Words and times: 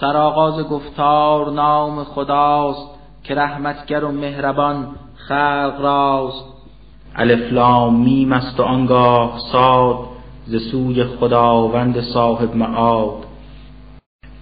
سرآغاز 0.00 0.60
گفتار 0.60 1.50
نام 1.50 2.04
خداست 2.04 2.88
که 3.22 3.34
رحمتگر 3.34 4.04
و 4.04 4.12
مهربان 4.12 4.86
خلق 5.14 5.74
راست. 5.80 6.44
الف 7.16 7.52
لام 7.52 7.96
میم 7.96 8.32
است 8.32 8.60
و 8.60 8.62
آنگاه 8.62 9.38
صاد 9.52 9.96
ز 10.46 10.70
سوی 10.70 11.04
خداوند 11.04 12.00
صاحب 12.00 12.56
معاد. 12.56 13.24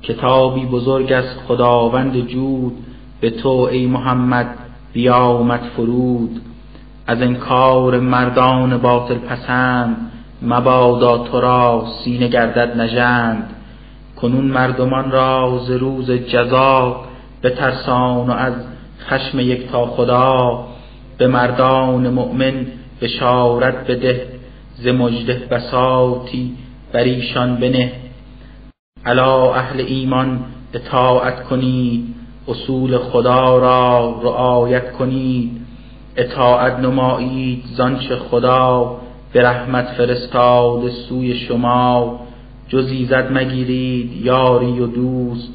کتابی 0.03 0.67
بزرگ 0.67 1.13
از 1.13 1.25
خداوند 1.49 2.27
جود 2.27 2.73
به 3.21 3.31
تو 3.31 3.69
ای 3.71 3.87
محمد 3.87 4.59
بیامد 4.93 5.61
فرود. 5.77 6.41
از 7.07 7.23
انکار 7.23 8.01
مردان 8.01 8.79
باطل 8.79 9.19
پسند 9.19 10.13
مبادا 10.43 11.19
تو 11.19 11.41
را 11.41 11.85
سینه 12.05 12.29
گردد 12.29 12.81
نژند. 12.81 13.55
کنون 14.21 14.45
مردمان 14.45 15.11
را 15.11 15.61
ز 15.67 15.71
روز 15.71 16.11
جزا 16.11 17.01
بترسان 17.43 18.27
و 18.27 18.31
از 18.31 18.55
خشم 19.01 19.41
یکتا 19.41 19.87
خدا. 19.87 20.65
به 21.19 21.27
مردان 21.27 22.09
مؤمن 22.09 22.67
بشارت 23.01 23.87
بده 23.87 24.27
ز 24.75 24.87
مژده 24.89 25.35
بساطی 25.35 26.55
بر 26.93 27.03
ایشان 27.03 27.57
بنه. 27.57 27.93
الا 29.07 29.55
اهل 29.55 29.81
ایمان 29.81 30.45
اطاعت 30.75 31.43
کنید 31.43 32.15
اصول 32.49 32.99
خدا 32.99 33.59
را 33.59 34.21
رعایت 34.23 34.93
کنید. 34.93 35.51
اطاعت 36.17 36.79
نمایید 36.79 37.65
زانچه 37.77 38.17
خدا 38.17 38.97
به 39.33 39.43
رحمت 39.43 39.87
فرستاد 39.87 40.89
سوی 40.89 41.35
شما. 41.35 42.21
جز 42.69 43.13
مگیرید 43.31 44.27
یاری 44.27 44.81
و 44.81 44.87
دوست 44.87 45.49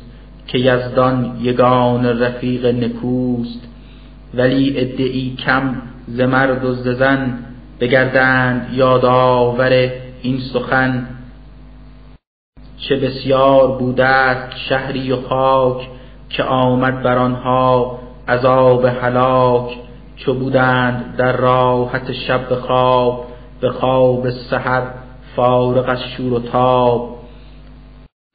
که 0.48 0.58
یزدان 0.58 1.38
یگان 1.42 2.06
رفیق 2.06 2.66
نکوست. 2.66 3.68
ولی 4.34 4.80
ادعی 4.80 5.36
کم 5.36 5.76
ز 6.08 6.20
مرد 6.20 6.66
و 6.66 6.74
ز 6.74 6.88
زن 6.88 7.40
بگردند 7.80 8.74
یادآور 8.74 9.92
این 10.22 10.40
سخن. 10.54 11.08
چه 12.78 12.96
بسیار 12.96 13.78
بوده 13.78 14.50
شهری 14.70 15.12
و 15.12 15.22
خاک 15.22 15.90
که 16.30 16.44
آمد 16.44 17.04
بر 17.04 17.18
آنها 17.18 18.00
عذاب 18.28 18.86
هلاک. 18.86 19.78
چو 20.16 20.34
بودند 20.34 21.16
در 21.18 21.38
راحت 21.38 22.12
شب 22.12 22.56
خواب 22.56 23.26
به 23.62 23.70
خواب 23.70 24.30
سحر 24.30 25.03
فارغ 25.36 25.90
از 25.90 26.00
شور 26.18 26.34
و 26.34 26.40
تاب. 26.40 27.18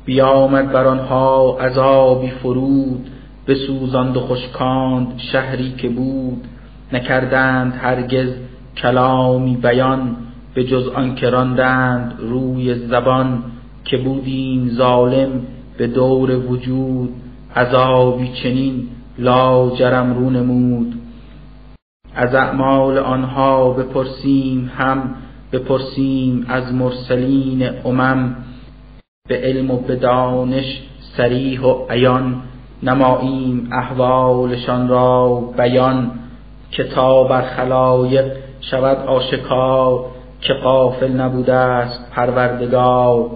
بیامد 0.05 0.73
بر 0.73 0.85
آنها 0.85 1.59
عذابی 1.61 2.31
فرود 2.31 3.11
بسوزاند 3.47 4.17
و 4.17 4.21
خشکاند 4.21 5.19
شهری 5.33 5.73
که 5.73 5.89
بود. 5.89 6.45
نکردند 6.93 7.75
هرگز 7.83 8.29
کلامی 8.77 9.57
بیان 9.57 10.17
به 10.55 10.65
جز 10.65 10.89
آنکه 10.89 11.31
راندند 11.31 12.15
روی 12.21 12.75
زبان. 12.75 13.45
که 13.85 13.97
بودیم 13.97 14.69
ظالم 14.69 15.47
به 15.79 15.87
دور 15.87 16.37
وجود 16.37 17.15
عذابی 17.57 18.33
چنین 18.43 18.89
لاجرم 19.19 20.15
رو 20.15 20.31
نمود. 20.31 20.95
از 22.15 22.35
اعمال 22.35 22.99
آنها 22.99 23.71
بپرسیم 23.71 24.71
هم 24.77 25.15
بپرسیم 25.53 26.47
از 26.49 26.75
مرسلین 26.75 27.69
امم 27.85 28.37
به 29.29 29.37
علم 29.37 29.71
و 29.71 29.77
به 29.77 29.97
دانش 29.97 30.81
صریح 31.17 31.61
و 31.61 31.87
عیان. 31.91 32.43
نماییم 32.83 33.69
احوالشان 33.73 34.89
را 34.89 35.41
بیان. 35.59 36.11
کتاب 36.73 37.29
بر 37.29 37.43
خلایق 37.43 38.33
شود 38.61 38.97
آشکار. 39.07 40.05
که 40.41 40.55
غافل 40.55 41.13
نبوده 41.13 41.55
است 41.55 42.11
پروردگار. 42.11 43.31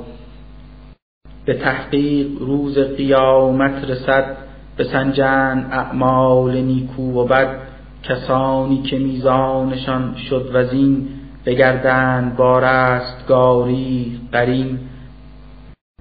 به 1.44 1.54
تحقیق 1.54 2.28
روز 2.40 2.78
قیامت 2.78 3.90
رسد. 3.90 4.36
بسنجند 4.78 5.68
اعمال 5.72 6.56
نیکو 6.56 7.20
و 7.20 7.24
بد. 7.24 7.56
کسانی 8.02 8.82
که 8.82 8.98
میزانشان 8.98 10.14
شد 10.30 10.50
وزین 10.54 11.08
بگردند 11.46 12.36
با 12.36 12.58
رستگاری 12.58 14.20
قرین. 14.32 14.78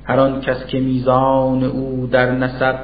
هر 0.03 0.19
آن 0.19 0.41
کس 0.41 0.65
که 0.65 0.79
میزان 0.79 1.63
او 1.63 2.07
در 2.11 2.31
نسق 2.31 2.75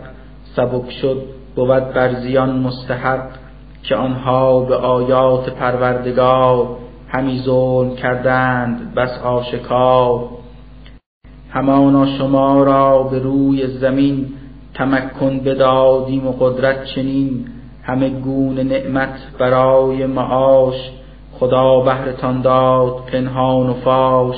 سبک 0.56 0.92
شد 0.92 1.24
بود 1.56 1.94
بر 1.94 2.14
زیان 2.14 2.60
مستحق 2.60 3.30
که 3.84 3.96
آنها 3.96 4.60
به 4.60 4.76
آیات 4.76 5.50
پروردگار 5.50 6.68
همی 7.08 7.42
ظلم 7.46 7.96
کردند 7.96 8.96
بس 8.96 9.20
آشکار. 9.20 10.30
همانا 11.50 12.18
شما 12.18 12.64
را 12.64 13.04
به 13.04 13.20
روی 13.20 13.68
زمین 13.68 14.34
تمکن 14.74 15.40
بدادیم 15.40 16.28
و 16.28 16.32
قدرت 16.32 16.86
چنین. 16.86 17.48
همه 17.84 18.10
گونه 18.10 18.64
نعمت 18.64 19.20
برای 19.40 20.06
معاش 20.06 20.92
خدا 21.40 21.80
بهرتان 21.80 22.42
داد 22.42 23.06
پنهان 23.12 23.70
و 23.70 23.74
فاش 23.74 24.36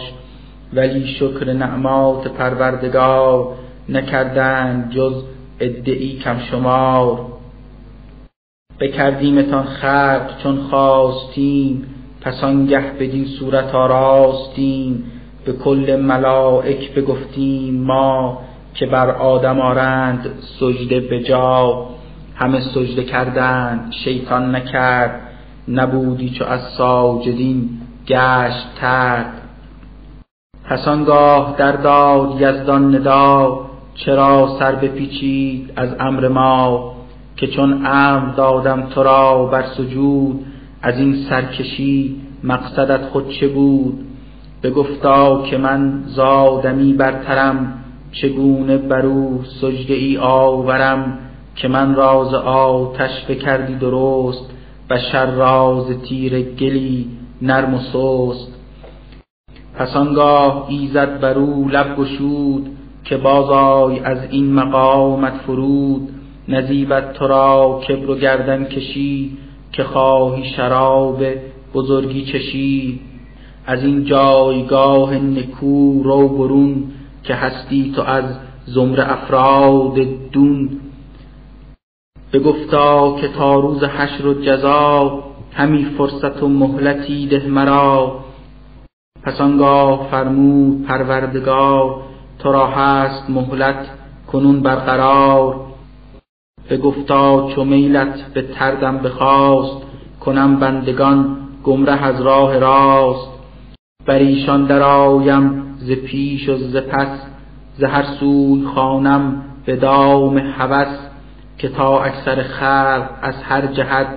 ولی 0.74 1.08
شکر 1.08 1.54
نعمات 1.54 2.28
پروردگار 2.28 3.48
نکردند 3.90 4.92
جز 4.92 5.24
ادعی 5.60 6.20
کم 6.20 6.40
شمار 6.40 7.20
بکردیمتان 8.80 9.64
خلق 9.64 10.38
چون 10.44 10.58
خواستیم 10.58 11.96
پس 12.22 12.44
آنگه 12.44 12.80
بدین 12.80 13.26
صورت 13.26 13.76
آراستیم 13.76 15.04
به 15.46 15.54
کل 15.54 16.02
ملائک 16.02 16.94
بگفتیم 16.94 17.84
ما 17.84 18.38
که 18.74 18.86
بر 18.86 19.10
آدم 19.10 19.60
آرند 19.60 20.26
سجده 20.60 21.00
به 21.00 21.24
جا. 21.24 21.86
همه 22.36 22.60
سجده 22.60 23.04
کردند 23.04 23.92
شیطان 24.04 24.56
نکرد. 24.56 25.29
نبودی 25.70 26.30
چو 26.30 26.46
از 26.46 26.62
ساجدین 26.78 27.70
گشت 28.08 28.76
ترد 28.76 29.34
پس 30.64 30.88
آنگاه 30.88 31.56
در 31.58 31.72
داد 31.72 32.42
یزدان 32.42 32.96
ندا 32.96 33.60
چرا 33.96 34.56
سر 34.60 34.76
بپیچید 34.76 35.74
از 35.76 35.90
امر 36.00 36.28
ما؟ 36.28 36.92
که 37.36 37.48
چون 37.48 37.86
امر 37.86 38.34
دادم 38.36 38.82
تو 38.82 39.04
را 39.04 39.46
بر 39.46 39.64
سجود 39.78 40.46
از 40.82 40.98
این 40.98 41.16
سرکشی 41.30 42.22
مقصدت 42.44 43.02
خود 43.06 43.30
چه 43.30 43.48
بود؟ 43.48 44.06
بگفتا 44.64 45.44
که 45.44 45.58
من 45.58 46.04
زادمی 46.06 46.94
برترم 46.94 47.74
چگونه 48.12 48.78
بر 48.78 49.06
او 49.06 49.44
سجده 49.62 49.94
ای 49.94 50.18
آورم 50.18 51.18
که 51.56 51.68
من 51.68 51.96
راز 51.96 52.34
آتش 52.34 53.26
بکردی 53.30 53.76
درست؟ 53.76 54.49
بشر 54.90 55.26
راز 55.26 56.02
تیر 56.10 56.42
گلی 56.42 57.08
نرم 57.42 57.74
و 57.74 57.80
سست. 57.80 58.60
پس 59.76 59.96
آنگاه 59.96 60.66
ایزد 60.70 61.20
بر 61.20 61.38
او 61.38 61.70
لب 61.70 61.96
گشود 61.98 62.70
که 63.04 63.18
بازای 63.18 64.00
از 64.00 64.18
این 64.30 64.54
مقامت 64.54 65.34
فرود. 65.34 66.10
نزیبت 66.48 67.14
تو 67.14 67.28
را 67.28 67.82
کبر 67.88 68.10
و 68.10 68.16
گردن 68.16 68.66
کشی 68.66 69.38
که 69.72 69.84
خواهی 69.84 70.44
شراب 70.44 71.24
بزرگی 71.74 72.26
چشی. 72.26 73.00
از 73.66 73.84
این 73.84 74.04
جایگاه 74.04 75.16
نکو 75.16 76.04
رو 76.04 76.28
برون 76.30 76.84
که 77.24 77.36
هستی 77.36 77.92
تو 77.96 78.02
از 78.02 78.26
زمر 78.66 79.02
افراد 79.02 79.96
دون. 80.32 80.70
بگفتا 82.34 83.16
که 83.22 83.28
تا 83.28 83.60
روز 83.60 83.84
حشر 83.84 84.28
و 84.28 84.34
جزا 84.34 85.24
همی 85.54 85.86
فرصت 85.86 86.44
و 86.44 86.48
مهلتی 86.48 87.28
ده 87.28 87.48
مرا. 87.48 88.20
پس 89.24 89.42
آنگاه 89.42 90.08
فرمود 90.12 90.86
پروردگار 90.86 92.02
تو 92.40 92.52
را 92.52 92.68
هست 92.68 93.30
مهلت 93.30 93.90
کنون 94.32 94.62
برقرار. 94.62 95.56
بگفتا 96.70 97.52
چو 97.56 97.64
میلت 97.64 98.34
به 98.34 98.42
تردم 98.42 98.98
بخواست 98.98 99.82
کنم 100.20 100.60
بندگان 100.60 101.38
گمره 101.64 102.04
از 102.04 102.22
راه 102.22 102.60
راست. 102.60 103.30
بر 104.06 104.16
ایشان 104.16 104.66
درآیم 104.66 105.76
ز 105.78 105.92
پیش 105.92 106.50
و 106.50 106.58
ز 106.58 106.78
پس 106.78 107.22
ز 107.78 107.84
هر 107.84 108.04
سوی 108.20 108.64
خوانم 108.64 109.42
به 109.66 109.76
دام 109.76 110.38
هوس. 110.38 111.09
که 111.60 111.70
تا 111.70 112.04
اکثر 112.04 112.44
خلق 112.44 113.10
از 113.22 113.36
هر 113.44 113.68
جهت 113.68 114.08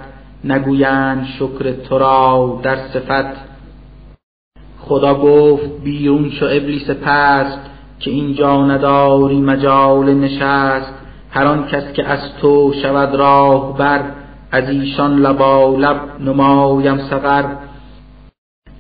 نگویند 0.45 1.27
شکر 1.39 1.73
تو 1.73 1.99
را 1.99 2.61
در 2.63 2.77
صفت. 2.77 3.53
خدا 4.79 5.15
گفت 5.15 5.71
بیرون 5.85 6.31
شو 6.31 6.47
ابلیس 6.47 6.91
پست 6.91 7.59
که 7.99 8.11
اینجا 8.11 8.67
نداری 8.67 9.41
مجال 9.41 10.15
نشست. 10.15 10.95
هر 11.31 11.47
آن 11.47 11.67
کس 11.67 11.93
که 11.93 12.05
از 12.05 12.35
تو 12.41 12.73
شود 12.83 13.15
راه 13.15 13.79
بر 13.79 14.03
از 14.51 14.69
ایشان 14.69 15.19
لبا 15.19 15.77
لب 15.79 16.01
نمایم 16.21 16.99
سقر. 16.99 17.45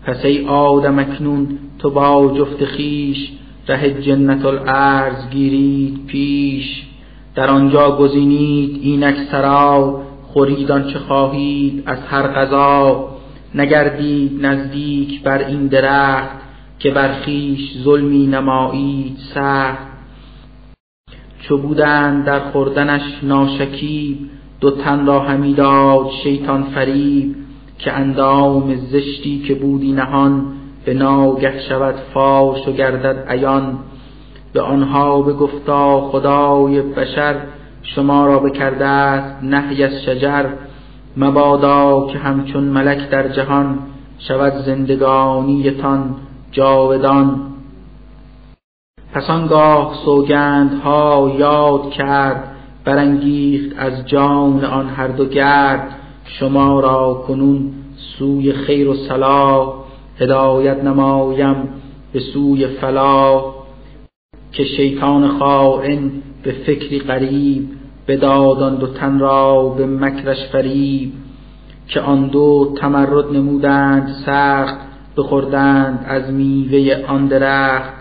پس 0.04 0.24
ای 0.24 0.46
آدم 0.46 0.98
اکنون 0.98 1.58
تو 1.78 1.90
با 1.90 2.34
جفت 2.38 2.64
خیش 2.64 3.32
ره 3.68 4.02
جنت 4.02 4.44
الارض 4.44 5.30
گیرید 5.30 6.06
پیش. 6.06 6.91
در 7.34 7.50
آنجا 7.50 7.96
گزینید 7.96 8.78
اینک 8.82 9.16
سرا 9.30 10.02
خورید 10.22 10.72
آنچه 10.72 10.98
خواهید 10.98 11.82
از 11.86 11.98
هر 11.98 12.22
غذا. 12.22 13.08
نگردید 13.54 14.46
نزدیک 14.46 15.22
بر 15.22 15.38
این 15.38 15.66
درخت 15.66 16.38
که 16.78 16.90
بر 16.90 17.12
خویش 17.12 17.78
ظلمی 17.84 18.26
نمایید 18.26 19.16
سخت. 19.34 19.92
چو 21.42 21.58
بودند 21.58 22.24
در 22.24 22.38
خوردنش 22.38 23.02
ناشکیب 23.22 24.18
دو 24.60 24.70
تن 24.70 25.06
را 25.06 25.20
همی 25.20 25.54
داد 25.54 26.10
شیطان 26.22 26.62
فریب 26.62 27.36
که 27.78 27.92
اندام 27.92 28.76
زشتی 28.76 29.38
که 29.38 29.54
بودی 29.54 29.92
نهان 29.92 30.44
به 30.84 30.94
ناگه 30.94 31.60
شود 31.68 31.94
فاش 32.14 32.68
و 32.68 32.72
گردد 32.72 33.24
عیان. 33.28 33.78
به 34.52 34.60
آنها 34.60 35.22
بگفتا 35.22 36.00
خدای 36.00 36.82
بشر 36.82 37.34
شما 37.82 38.26
را 38.26 38.38
بکرده 38.38 38.86
است 38.86 39.42
نهی 39.42 39.84
از 39.84 39.92
شجر 39.92 40.44
مبادا 41.16 42.06
که 42.06 42.18
همچون 42.18 42.64
ملک 42.64 43.10
در 43.10 43.28
جهان 43.28 43.78
شود 44.18 44.52
زندگانیتان 44.52 46.14
جاودان. 46.52 47.40
پس 49.12 49.30
آنگاه 49.30 49.94
سوگندها 50.04 51.32
یاد 51.38 51.90
کرد 51.90 52.52
برانگیخت 52.84 53.78
از 53.78 54.06
جان 54.06 54.64
آن 54.64 54.88
هر 54.88 55.08
دو 55.08 55.24
گرد 55.24 55.88
شما 56.24 56.80
را 56.80 57.24
کنون 57.26 57.72
سوی 58.18 58.52
خیر 58.52 58.88
و 58.88 58.94
صلاح 58.94 59.74
هدایت 60.18 60.84
نمایم 60.84 61.68
به 62.12 62.20
سوی 62.20 62.66
فلاح. 62.66 63.61
که 64.52 64.64
شیطان 64.64 65.28
خائن 65.28 66.10
به 66.42 66.52
فکری 66.52 66.98
قریب 66.98 67.68
بداد 68.08 68.62
آن 68.62 68.76
دو 68.76 68.86
تن 68.86 69.18
را 69.18 69.68
به 69.68 69.86
مکرش 69.86 70.46
فریب 70.52 71.12
که 71.88 72.00
آن 72.00 72.28
دو 72.28 72.74
تمرد 72.80 73.32
نمودند 73.32 74.08
سخت 74.26 74.76
بخوردند 75.16 76.04
از 76.08 76.30
میوه 76.30 77.04
آن 77.06 77.26
درخت. 77.26 77.92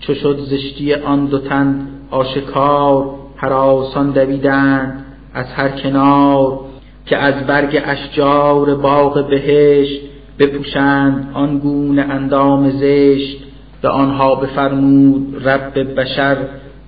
چو 0.00 0.14
شد 0.14 0.38
زشتی 0.38 0.94
آن 0.94 1.26
دو 1.26 1.38
تن 1.38 1.88
آشکار 2.10 3.14
هراسان 3.36 4.10
دویدند 4.10 5.04
از 5.34 5.46
هر 5.46 5.68
کنار 5.68 6.60
که 7.06 7.16
از 7.16 7.46
برگ 7.46 7.82
اشجار 7.84 8.74
باغ 8.74 9.28
بهشت 9.28 10.00
بپوشند 10.38 11.30
آن 11.34 11.58
گونه 11.58 12.02
اندام 12.02 12.70
زشت. 12.70 13.47
به 13.82 13.88
آنها 13.88 14.34
بفرمود 14.34 15.48
رب 15.48 16.00
بشر 16.00 16.36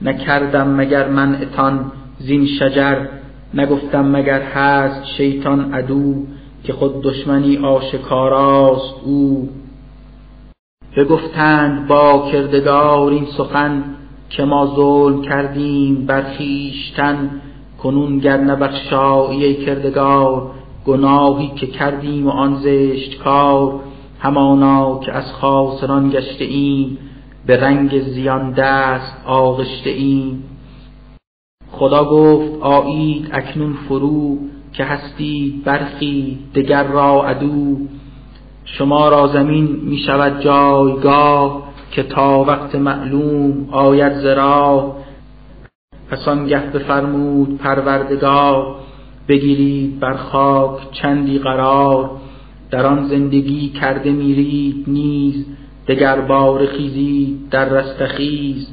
نکردم 0.03 0.69
مگر 0.69 1.09
من 1.09 1.43
اتان 1.43 1.93
زین 2.19 2.47
شجر 2.47 2.97
نگفتم 3.55 4.11
مگر 4.11 4.43
هست 4.43 5.07
شیطان 5.17 5.75
عدو 5.75 6.15
که 6.65 6.73
خود 6.73 7.03
دشمنی 7.03 7.59
آشکاراست 7.59 8.95
او. 9.05 9.49
بگفتند 10.97 11.89
با 11.89 12.29
کردگار 12.33 13.11
این 13.13 13.27
سخن 13.37 13.85
که 14.31 14.45
ما 14.45 14.73
ظلم 14.77 15.23
کردیم 15.23 16.07
بر 16.07 16.23
خویشتن 16.37 17.31
کنون 17.83 18.19
گر 18.19 18.37
نبخشایی 18.37 19.45
ای 19.45 19.55
کردگار 19.55 20.51
گناهی 20.87 21.53
که 21.57 21.67
کردیم 21.67 22.27
و 22.27 22.31
آن 22.31 22.57
زشت 22.57 23.19
کار 23.23 23.81
همانا 24.21 24.99
که 24.99 25.13
از 25.13 25.33
خاسران 25.33 26.11
گشته 26.11 26.45
ایم 26.45 26.99
به 27.47 27.61
رنگ 27.61 28.03
زیان 28.03 28.53
دست 28.53 29.23
آغشته 29.27 29.91
ایم. 29.91 30.45
خدا 31.71 32.05
گفت 32.05 32.61
آیید 32.61 33.29
اکنون 33.33 33.73
فرو 33.89 34.39
که 34.73 34.85
هستید 34.85 35.65
برخی 35.65 36.39
دگر 36.55 36.85
را 36.85 37.25
عدو. 37.25 37.77
شما 38.65 39.09
را 39.09 39.27
زمین 39.27 39.81
می 39.83 39.99
شود 39.99 40.41
جایگاه 40.41 41.63
که 41.91 42.03
تا 42.03 42.45
وقت 42.45 42.75
معلوم 42.75 43.69
آید 43.71 44.13
زرا 44.13 44.97
پس 46.11 46.29
آنگه 46.29 46.61
بفرمود 46.61 47.59
پروردگار 47.59 48.77
بگیرید 49.29 50.01
بر 50.01 50.17
خاک 50.17 50.91
چندی 50.93 51.39
قرار. 51.39 52.11
در 52.71 52.87
آن 52.87 53.09
زندگی 53.09 53.69
کرده 53.69 54.11
میرید 54.11 54.85
نیز 54.87 55.47
دگر 55.89 56.21
بار 56.21 56.67
خیزید 56.67 57.49
در 57.51 57.69
رستخیز. 57.69 58.69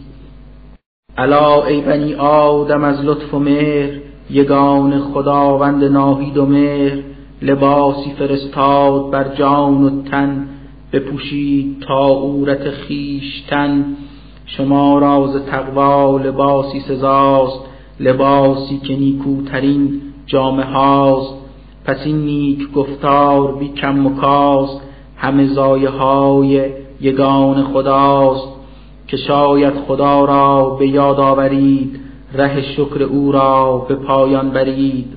الا 1.18 1.66
ای 1.66 1.82
بنی 1.82 2.14
آدم 2.16 2.84
از 2.84 3.06
لطف 3.06 3.34
و 3.34 3.40
مهر 3.40 4.00
یگان 4.30 5.00
خداوند 5.00 5.84
ناهید 5.84 6.38
و 6.38 6.46
مهر. 6.46 7.00
لباسی 7.42 8.12
فرستاد 8.20 9.12
بر 9.12 9.36
جان 9.36 9.84
و 9.84 10.04
تن 10.04 10.48
بپوشید 10.94 11.80
تا 11.88 12.08
عورت 12.08 12.70
خیشتن 12.70 13.86
شما 14.46 15.00
را 15.00 15.28
ز 15.28 15.46
تقوا 15.46 16.18
لباسی 16.18 16.80
سزاست 16.80 17.60
لباسی 18.00 18.78
که 18.78 18.96
نیکوترین 18.96 20.02
جامه 20.26 20.64
هاست. 20.64 21.37
پس 21.88 21.98
این 22.06 22.18
نیک 22.18 22.72
گفتار 22.72 23.56
بی 23.56 23.68
کم 23.68 24.06
و 24.06 24.16
کاست 24.16 24.82
همه 25.18 25.48
زایه 25.48 25.90
های 25.90 26.72
یگان 27.02 27.64
خداست. 27.64 28.48
که 29.08 29.18
شاید 29.18 29.74
خدا 29.88 30.26
را 30.26 30.70
به 30.80 30.88
یاد 30.88 31.20
آورید 31.20 32.00
ره 32.34 32.62
شکر 32.62 33.04
او 33.04 33.32
را 33.32 33.86
به 33.90 33.96
پایان 33.96 34.50
برید. 34.50 35.14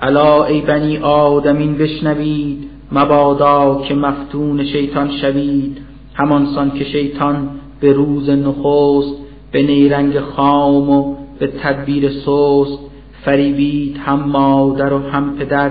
الا 0.00 0.44
ای 0.44 0.60
بنی 0.60 0.98
آدمین 0.98 1.74
بشنوید 1.74 2.70
مبادا 2.92 3.82
که 3.88 3.94
مفتون 3.94 4.64
شیطان 4.64 5.10
شوید. 5.10 5.78
همانسان 6.14 6.70
که 6.70 6.84
شیطان 6.84 7.48
به 7.80 7.92
روز 7.92 8.30
نخست 8.30 9.14
به 9.52 9.62
نیرنگ 9.62 10.20
خام 10.20 10.90
و 10.90 11.14
به 11.38 11.46
تدبیر 11.46 12.10
سست. 12.10 12.93
فریبید 13.24 13.96
هم 14.06 14.20
مادر 14.20 14.92
و 14.92 14.98
هم 14.98 15.36
پدر 15.36 15.70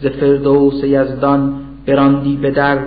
ز 0.00 0.06
فردوس 0.06 0.84
یزدان 0.84 1.54
براندی 1.86 2.36
به 2.36 2.50
در 2.50 2.78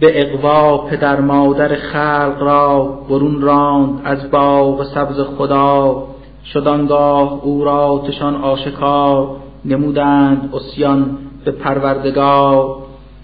به 0.00 0.22
اقوا 0.22 0.78
پدر 0.78 1.20
مادر 1.20 1.74
خلق 1.74 2.36
را 2.40 2.98
برون 3.08 3.40
راند 3.40 4.00
از 4.04 4.30
باغ 4.30 4.84
سبز 4.84 5.20
خدا. 5.20 6.04
شدانگاه 6.44 7.40
او 7.44 7.64
را 7.64 8.04
تشان 8.08 8.36
آشکار 8.36 9.36
نمودند 9.64 10.50
اسیان 10.54 11.18
به 11.44 11.50
پروردگار. 11.50 12.76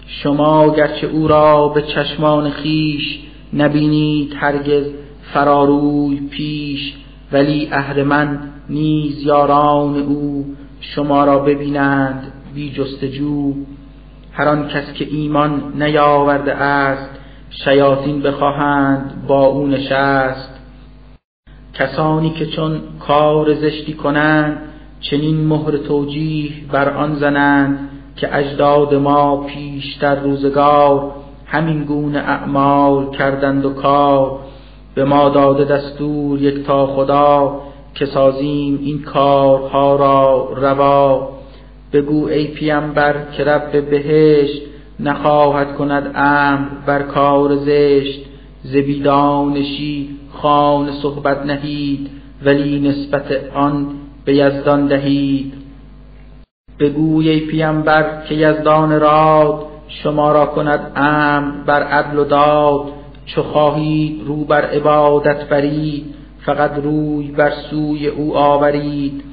شما 0.07 0.69
گرچه 0.69 1.07
او 1.07 1.27
را 1.27 1.67
به 1.67 1.81
چشمان 1.81 2.49
خیش 2.49 3.19
نبینید 3.53 4.33
هرگز 4.37 4.85
فراروی 5.33 6.19
پیش 6.31 6.93
ولی 7.31 7.69
اهرمن 7.71 8.39
نیز 8.69 9.23
یاران 9.23 9.97
او 9.97 10.45
شما 10.79 11.25
را 11.25 11.39
ببینند 11.39 12.31
بی 12.55 12.71
جستجو. 12.71 13.53
هر 14.31 14.47
آن 14.47 14.67
کس 14.67 14.93
که 14.93 15.07
ایمان 15.11 15.73
نیاورده 15.83 16.53
است 16.53 17.09
شیاطین 17.49 18.21
بخواهند 18.21 19.25
با 19.27 19.45
او 19.45 19.67
نشست. 19.67 20.59
کسانی 21.73 22.29
که 22.29 22.45
چون 22.45 22.81
کار 22.99 23.53
زشتی 23.53 23.93
کنند 23.93 24.57
چنین 24.99 25.47
مهر 25.47 25.77
توجیه 25.77 26.51
بر 26.71 26.89
آن 26.89 27.15
زنند 27.15 27.89
که 28.15 28.35
اجداد 28.35 28.95
ما 28.95 29.37
پیشتر 29.37 30.15
روزگار 30.15 31.11
همین 31.45 31.83
گونه 31.83 32.19
اعمال 32.19 33.11
کردند 33.11 33.65
و 33.65 33.69
کار. 33.69 34.39
به 34.95 35.05
ما 35.05 35.29
داده 35.29 35.65
دستور 35.65 36.41
یک 36.41 36.65
تا 36.65 36.87
خدا 36.87 37.61
که 37.95 38.05
سازیم 38.05 38.79
این 38.81 39.01
کارها 39.01 39.95
را 39.95 40.53
روا. 40.55 41.29
بگو 41.93 42.27
ای 42.27 42.47
پیامبر 42.47 43.15
که 43.37 43.43
رب 43.43 43.89
بهشت 43.89 44.61
نخواهد 44.99 45.75
کند 45.75 46.11
امر 46.15 46.67
بر 46.85 47.01
کار 47.01 47.55
زشت. 47.55 48.19
زبیدانشی 48.63 50.09
خان 50.31 50.91
صحبت 51.01 51.45
نهید 51.45 52.09
ولی 52.45 52.79
نسبت 52.79 53.31
آن 53.55 53.87
به 54.25 54.35
یزدان 54.35 54.87
دهید. 54.87 55.53
بگوی 56.79 57.29
ای 57.29 57.39
پیامبر 57.39 58.21
که 58.29 58.35
یزدان 58.35 58.99
راد 58.99 59.65
شما 59.87 60.31
را 60.31 60.45
کند 60.45 60.91
امر 60.95 61.63
بر 61.65 61.83
عدل 61.83 62.17
و 62.17 62.23
داد. 62.23 62.85
چو 63.25 63.43
خواهید 63.43 64.21
رو 64.27 64.35
بر 64.35 64.65
عبادت 64.65 65.49
برید 65.49 66.15
فقط 66.45 66.71
روی 66.83 67.31
بر 67.31 67.51
سوی 67.69 68.07
او 68.07 68.37
آورید. 68.37 69.23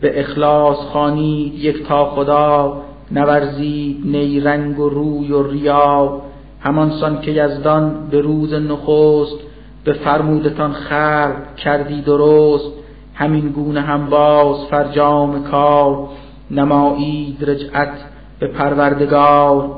به 0.00 0.20
اخلاص 0.20 0.76
خوانید 0.76 1.54
یک 1.54 1.86
تا 1.86 2.04
خدا 2.04 2.82
نورزید 3.10 4.02
نیرنگ 4.04 4.78
و 4.78 4.88
روی 4.88 5.32
و 5.32 5.42
ریا. 5.42 6.22
همانسان 6.60 7.20
که 7.20 7.30
یزدان 7.30 8.08
به 8.10 8.20
روز 8.20 8.54
نخست 8.54 9.36
به 9.84 9.92
فرمودتان 9.92 10.72
خلق 10.72 11.54
کردی 11.56 12.02
درست. 12.02 12.72
همین 13.14 13.48
گونه 13.48 13.80
هم 13.80 14.06
باز 14.06 14.56
فرجام 14.70 15.44
کار 15.44 16.08
نمایید 16.50 17.50
رجعت 17.50 17.92
به 18.38 18.46
پروردگار. 18.46 19.70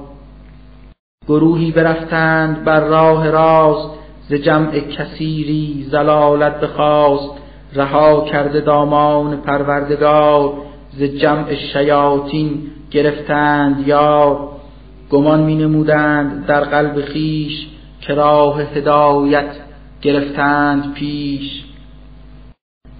گروهی 1.29 1.71
برفتند 1.71 2.65
بر 2.65 2.81
راه 2.81 3.31
راست 3.31 4.02
ز 4.33 4.35
جمع 4.35 4.79
کثیری 4.79 5.87
زلالت 5.91 6.61
بخواست 6.61 7.31
رها 7.75 8.25
کرده 8.25 8.61
دامان 8.61 9.37
پروردگار 9.37 10.53
ز 10.91 11.03
جمع 11.03 11.55
شیاطین 11.55 12.63
گرفتند 12.91 13.89
یار. 13.89 14.49
گمان 15.11 15.41
می 15.41 15.57
نمودند 15.57 16.47
در 16.47 16.61
قلب 16.61 17.05
خیش 17.05 17.67
که 18.01 18.15
راه 18.15 18.63
هدایت 18.63 19.51
گرفتند 20.03 20.95
پیش. 20.95 21.65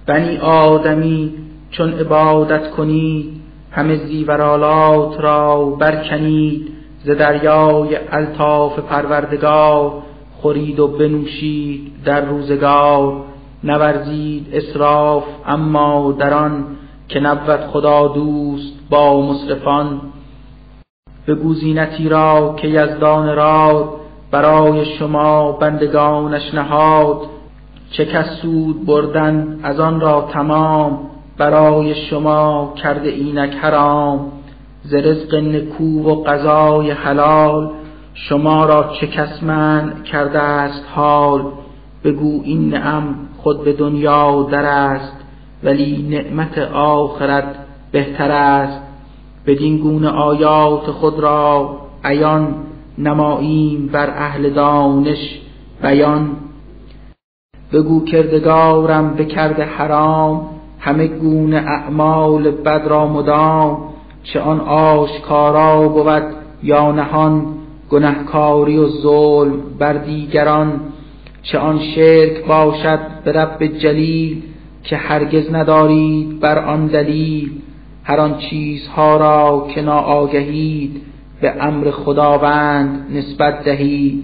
بنی 0.05 0.37
آدمی 0.37 1.33
چون 1.71 1.93
عبادت 1.93 2.69
کنید 2.69 3.41
همه 3.71 3.95
زیورالات 3.95 5.19
را 5.19 5.65
برکنید 5.65 6.71
ز 7.03 7.09
دریای 7.09 7.97
الطاف 8.11 8.79
پروردگار. 8.79 10.02
خورید 10.43 10.79
و 10.79 10.87
بنوشید 10.87 11.91
در 12.05 12.25
روزگار 12.25 13.21
نورزید 13.63 14.47
اسراف 14.53 15.23
اما 15.47 16.11
در 16.11 16.33
آن 16.33 16.65
که 17.09 17.19
نبود 17.19 17.59
خدا 17.59 18.07
دوست 18.07 18.73
با 18.89 19.21
مصرفان. 19.21 20.01
به 21.25 21.35
گوزینتی 21.35 22.09
را 22.09 22.55
که 22.57 22.67
یزدان 22.67 23.35
راد 23.35 23.89
برای 24.31 24.85
شما 24.85 25.51
بندگانش 25.51 26.53
نهاد. 26.53 27.17
چه 27.91 28.05
کس 28.05 28.25
سود 28.41 28.85
بردن 28.85 29.59
از 29.63 29.79
آن 29.79 29.99
را 29.99 30.29
تمام 30.33 30.99
برای 31.37 31.95
شما 31.95 32.73
کرده 32.83 33.09
اینک 33.09 33.53
حرام. 33.53 34.31
ز 34.83 34.93
رزق 34.93 35.35
نکو 35.35 36.09
و 36.09 36.23
غذای 36.23 36.91
حلال 36.91 37.71
شما 38.13 38.65
را 38.65 38.93
چه 38.99 39.07
کس 39.07 39.43
من 39.43 39.93
کرده 40.11 40.39
است 40.39 40.83
حال؟ 40.95 41.41
بگو 42.03 42.41
این 42.43 42.69
نعم 42.69 43.15
خود 43.37 43.63
به 43.63 43.73
دنیا 43.73 44.47
در 44.51 44.65
است 44.65 45.17
ولی 45.63 46.07
نعمت 46.09 46.57
آخرت 46.73 47.55
بهتر 47.91 48.31
است. 48.31 48.81
بدین 49.45 49.77
گونه 49.77 50.09
آیات 50.09 50.91
خود 50.91 51.19
را 51.19 51.77
عیان 52.03 52.55
نماییم 52.97 53.87
بر 53.87 54.09
اهل 54.09 54.49
دانش 54.49 55.39
بیان. 55.81 56.29
بگو 57.73 58.05
کردگارم 58.05 59.13
بکرده 59.13 59.63
حرام 59.63 60.49
همه 60.79 61.07
گونه 61.07 61.57
اعمال 61.57 62.51
بد 62.51 62.81
را 62.87 63.07
مدام. 63.07 63.77
چه 64.23 64.39
آن 64.39 64.59
آشکارا 64.59 65.87
بود 65.87 66.23
یا 66.63 66.91
نهان 66.91 67.52
گنهکاری 67.89 68.77
و 68.77 68.87
ظلم 68.87 69.61
بر 69.79 69.93
دیگران 69.93 70.79
چه 71.43 71.57
آن 71.57 71.79
شرک 71.79 72.45
باشد 72.45 72.99
به 73.23 73.31
رب 73.31 73.65
جلیل 73.65 74.41
که 74.83 74.97
هرگز 74.97 75.53
ندارید 75.53 76.39
بر 76.39 76.59
آن 76.59 76.87
دلیل. 76.87 77.51
هر 78.03 78.19
آن 78.19 78.37
چیزها 78.37 79.17
را 79.17 79.67
که 79.75 79.81
ناآگهید 79.81 81.01
به 81.41 81.53
امر 81.59 81.91
خداوند 81.91 83.07
نسبت 83.15 83.63
دهید. 83.63 84.23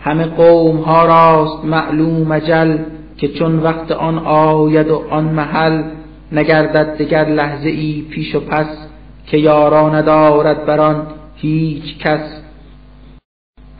همه 0.00 0.24
قوم 0.24 0.76
ها 0.76 1.06
راست 1.06 1.64
معلوم 1.64 2.32
اجل 2.32 2.78
که 3.18 3.28
چون 3.28 3.58
وقت 3.58 3.92
آن 3.92 4.18
آید 4.18 4.90
و 4.90 5.04
آن 5.10 5.24
محل 5.24 5.82
نگردد 6.32 6.96
دگر 6.96 7.28
لحظه 7.28 7.68
ای 7.68 8.06
پیش 8.10 8.34
و 8.34 8.40
پس 8.40 8.66
که 9.26 9.38
یارا 9.38 9.90
ندارد 9.90 10.66
بر 10.66 10.80
آن. 10.80 11.06
هیچ 11.40 11.98
کس. 11.98 12.40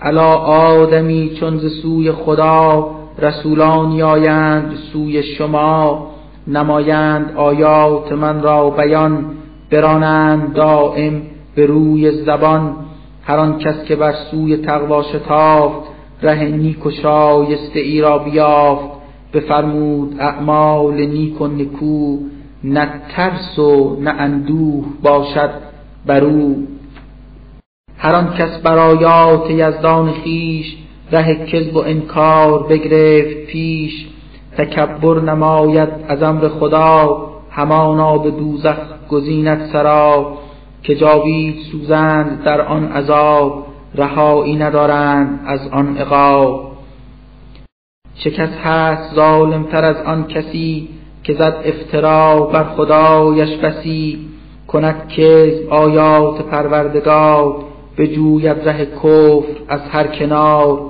الا 0.02 0.34
آدمی 0.34 1.30
چون 1.40 1.58
ز 1.58 1.82
سوی 1.82 2.12
خدا 2.12 2.90
رسولانی 3.18 4.02
آیند 4.02 4.74
سوی 4.92 5.22
شما 5.22 6.10
نمایند 6.46 7.32
آیات 7.36 8.12
من 8.12 8.42
را 8.42 8.70
بیان 8.70 9.24
برانند 9.70 10.52
دائم 10.52 11.22
به 11.54 11.66
روی 11.66 12.10
زبان. 12.10 12.76
هر 13.22 13.36
آن 13.36 13.58
کس 13.58 13.84
که 13.84 13.96
بر 13.96 14.12
سوی 14.30 14.56
تقوا 14.56 15.02
شتافت 15.02 15.88
ره 16.22 16.44
نیک 16.44 16.86
و 16.86 16.90
شایسته 16.90 17.80
ای 17.80 18.00
را 18.00 18.18
بیافت. 18.18 18.88
بفرمود 19.34 20.16
اعمال 20.20 21.06
نیک 21.06 21.40
و 21.40 21.46
نکو 21.46 22.18
نه 22.64 22.88
ترس 23.16 23.58
و 23.58 23.96
نه 24.00 24.10
اندوه 24.10 24.84
باشد 25.02 25.50
بر 26.06 26.24
او. 26.24 26.67
هر 27.98 28.14
آن 28.14 28.34
کس 28.34 28.58
بر 28.62 28.78
آیات 28.78 29.50
یزدان 29.50 30.12
خیش 30.12 30.76
ره 31.12 31.46
کذب 31.46 31.76
و 31.76 31.78
انکار 31.78 32.62
بگرفت 32.62 33.46
پیش. 33.46 34.06
تکبر 34.56 35.20
نماید 35.20 35.88
از 36.08 36.22
امر 36.22 36.48
خدا 36.48 37.26
همانا 37.50 38.18
به 38.18 38.30
دوزخ 38.30 38.76
گزیند 39.08 39.70
سرا. 39.72 40.38
که 40.82 40.94
جاوید 40.94 41.58
سوزند 41.72 42.42
در 42.44 42.60
آن 42.60 42.92
عذاب 42.92 43.66
رهایی 43.94 44.56
ندارند 44.56 45.40
از 45.46 45.68
آن 45.72 45.96
عقاب. 45.96 46.72
چه 48.14 48.30
کس 48.30 48.50
هست 48.64 49.14
ظالم 49.14 49.62
تر 49.62 49.84
از 49.84 49.96
آن 49.96 50.26
کسی 50.26 50.88
که 51.24 51.34
زد 51.34 51.56
افترا 51.64 52.40
بر 52.40 52.64
خدایش 52.64 53.56
بسی. 53.56 54.28
کند 54.68 55.08
که 55.08 55.60
آیات 55.70 56.42
پروردگار. 56.42 57.56
بجوید 57.98 58.68
ره 58.68 58.86
کفر 58.86 59.60
از 59.68 59.80
هر 59.90 60.06
کنار 60.06 60.80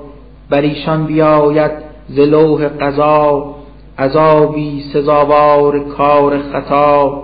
بر 0.49 0.61
ایشان 0.61 1.05
بیاید 1.05 1.71
ز 2.09 2.19
لوح 2.19 2.67
قضا 2.67 3.55
عذابی 3.99 4.83
سزاوار 4.93 5.79
کار 5.79 6.39
خطا. 6.39 7.23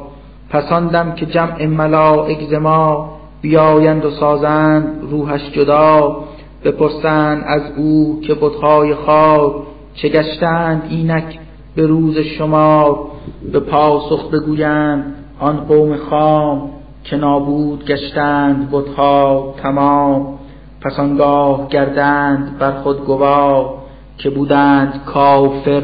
پساندم 0.49 1.11
که 1.11 1.25
جمع 1.25 1.65
ملائک 1.65 2.53
ما 2.53 3.09
بیایند 3.41 4.05
و 4.05 4.11
سازند 4.11 5.01
روحش 5.11 5.51
جدا 5.51 6.17
بپرسند 6.63 7.43
از 7.47 7.61
او 7.77 8.21
که 8.27 8.33
بتهای 8.33 8.95
خار 8.95 9.55
چه 9.93 10.09
گشتند 10.09 10.83
اینک 10.89 11.39
به 11.75 11.87
روز 11.87 12.17
شما 12.17 13.07
به 13.51 13.59
پاسخ 13.59 14.29
بگویند 14.31 15.15
آن 15.39 15.57
قوم 15.57 15.97
خام. 15.97 16.74
که 17.05 17.15
نابود 17.17 17.85
گشتند 17.85 18.71
بتها 18.71 19.53
تمام 19.57 20.39
پس 20.81 20.99
آنگاه 20.99 21.69
گردند 21.69 22.57
بر 22.57 22.71
خود 22.71 23.05
گواه 23.05 23.85
که 24.17 24.29
بودند 24.29 25.01
کافر 25.05 25.83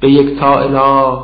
به 0.00 0.10
یک 0.10 0.38
تا 0.38 0.60
اله. 0.60 1.18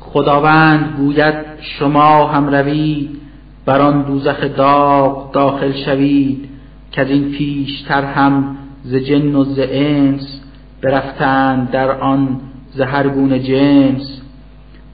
خداوند 0.00 0.94
گوید 0.96 1.34
شما 1.60 2.26
هم 2.26 2.54
روید 2.54 3.20
بر 3.66 3.80
آن 3.80 4.02
دوزخ 4.02 4.44
داغ 4.44 5.32
داخل 5.32 5.72
شوید 5.72 6.48
که 6.92 7.00
از 7.00 7.10
این 7.10 7.32
پیشتر 7.32 8.04
هم 8.04 8.56
ز 8.84 8.94
جن 8.94 9.34
و 9.34 9.44
ز 9.44 9.58
انس 9.58 10.40
برفتند 10.82 11.70
در 11.70 12.00
آن 12.00 12.40
ز 12.70 12.80
هر 12.80 13.38
جنس. 13.38 14.11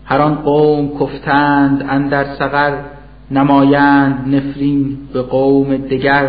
هر 0.08 0.20
آن 0.20 0.34
قوم 0.34 0.98
کفتند 1.00 1.84
اندر 1.88 2.24
سقر 2.24 2.72
نمایند 3.30 4.34
نفرین 4.34 4.98
به 5.12 5.22
قوم 5.22 5.76
دگر 5.76 6.28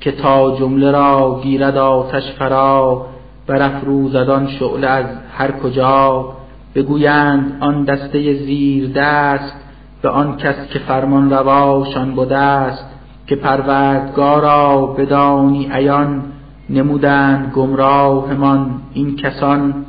که 0.00 0.12
تا 0.12 0.56
جمله 0.56 0.90
را 0.90 1.40
گیرد 1.42 1.76
آتش 1.76 2.32
فرا 2.32 3.06
برافروزد 3.46 4.30
آن 4.30 4.48
شعله 4.48 4.86
از 4.86 5.06
هر 5.36 5.50
کجا. 5.50 6.32
بگویند 6.74 7.56
آن 7.60 7.84
دسته 7.84 8.34
زیر 8.34 8.92
دست 8.92 9.54
به 10.02 10.08
آن 10.08 10.36
کس 10.36 10.66
که 10.70 10.78
فرمان 10.78 11.30
رواشان 11.30 12.14
بوده 12.14 12.36
است 12.36 12.86
که 13.26 13.36
پروردگارا 13.36 14.86
بدانی 14.86 15.68
عیان 15.72 16.22
نمودند 16.70 17.52
گمراهمان 17.52 18.80
این 18.92 19.16
کسان. 19.16 19.84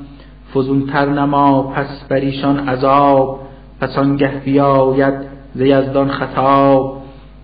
فزونتر 0.54 1.10
نما 1.10 1.64
پس 1.64 2.04
بر 2.10 2.16
ایشان 2.16 2.70
عذاب. 2.70 3.40
پس 3.82 3.98
آنگه 3.98 4.42
بیاید 4.46 5.14
ز 5.56 5.62
یزدان 5.62 6.10
خطاب 6.10 7.02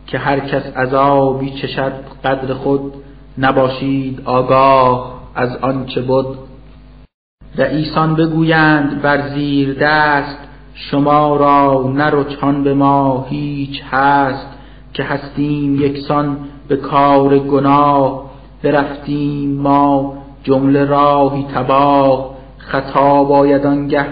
که 0.08 0.18
هر 0.18 0.39
کس 0.39 0.78
عذابی 0.78 1.51
چشد 1.51 1.94
قدر 2.25 2.54
خود 2.54 2.94
نباشید 3.38 4.22
آگاه 4.25 5.13
از 5.36 5.58
آنچه 5.58 6.01
بود 6.01 6.38
رئیسان 7.58 8.16
بگویند 8.16 9.01
بر 9.01 9.30
زیر 9.30 9.78
دست 9.82 10.38
شما 10.74 11.36
را 11.36 11.92
نرچان 11.96 12.63
به 12.63 12.74
ما 12.74 13.25
هیچ 13.30 13.82
هست 13.92 14.48
که 14.94 15.04
هستیم 15.04 15.82
یکسان 15.82 16.38
به 16.68 16.75
کار 16.75 17.39
گناه. 17.39 18.30
برفتیم 18.63 19.62
ما 19.62 20.13
جمله 20.44 20.86
راهی 20.86 21.46
تباه 21.56 22.38
خطا 22.70 23.24
باید 23.24 23.66
آنگه 23.66 24.06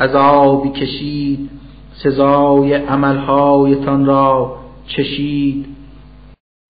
عذابی 0.00 0.70
کشید 0.70 1.50
سزای 1.92 2.74
عملهایتان 2.74 4.06
را 4.06 4.56
چشید. 4.86 5.66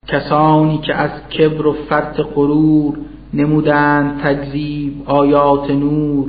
کسانی 0.08 0.78
که 0.78 0.94
از 0.94 1.10
کبر 1.28 1.66
و 1.66 1.72
فرط 1.72 2.20
غرور 2.20 2.98
نمودند 3.34 4.20
تکذیب 4.22 5.02
آیات 5.06 5.70
نور. 5.70 6.28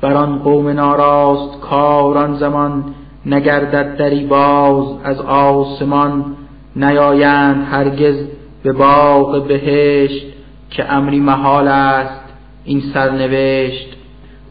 بر 0.00 0.14
آن 0.14 0.38
قوم 0.38 0.68
ناراست 0.68 1.60
کاران 1.60 2.34
زمان 2.34 2.84
نگردد 3.26 3.96
دری 3.96 4.24
باز 4.26 4.86
از 5.04 5.20
آسمان. 5.20 6.36
نیایند 6.76 7.66
هرگز 7.70 8.16
به 8.62 8.72
باغ 8.72 9.46
بهشت 9.46 10.26
که 10.70 10.92
امری 10.92 11.20
محال 11.20 11.68
است 11.68 12.20
این 12.64 12.82
سرنوشت. 12.94 13.97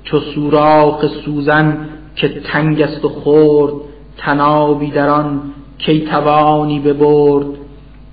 چو 0.09 0.19
سوراخ 0.19 1.05
سوزن 1.25 1.77
که 2.15 2.27
تنگ 2.27 2.81
است 2.81 3.05
و 3.05 3.09
خورد 3.09 3.73
تنابی 4.17 4.91
در 4.91 5.09
آن 5.09 5.41
کی 5.77 6.05
توانی 6.05 6.79
ببرد. 6.79 7.45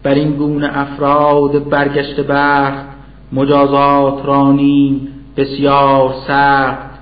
بر 0.03 0.15
این 0.15 0.33
گونه 0.37 0.79
افراد 0.79 1.69
برگشت 1.69 2.21
بخت 2.21 2.85
مجازات 3.33 4.27
رانیم 4.27 5.09
بسیار 5.37 6.15
سخت. 6.27 6.95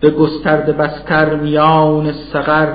به 0.00 0.10
گسترده 0.10 0.72
بستر 0.72 1.34
میان 1.34 2.12
سقر 2.12 2.68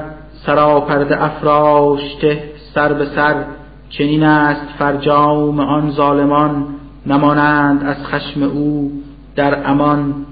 سراپرده 0.45 1.23
افراشته 1.23 2.43
سر 2.73 2.93
به 2.93 3.05
سر. 3.05 3.43
چنین 3.89 4.23
است 4.23 4.65
فرجام 4.79 5.59
آن 5.59 5.91
ظالمان 5.91 6.65
نمانند 7.05 7.83
از 7.83 8.05
خشم 8.05 8.43
او 8.43 8.91
در 9.35 9.69
امان. 9.69 10.25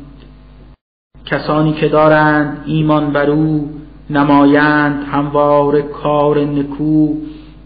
کسانی 1.29 1.74
که 1.74 1.88
دارند 1.88 2.63
ایمان 2.65 3.12
بر 3.12 3.29
او 3.29 3.69
نمایند 4.10 5.03
هموار 5.12 5.81
کار 5.81 6.39
نکو 6.39 7.13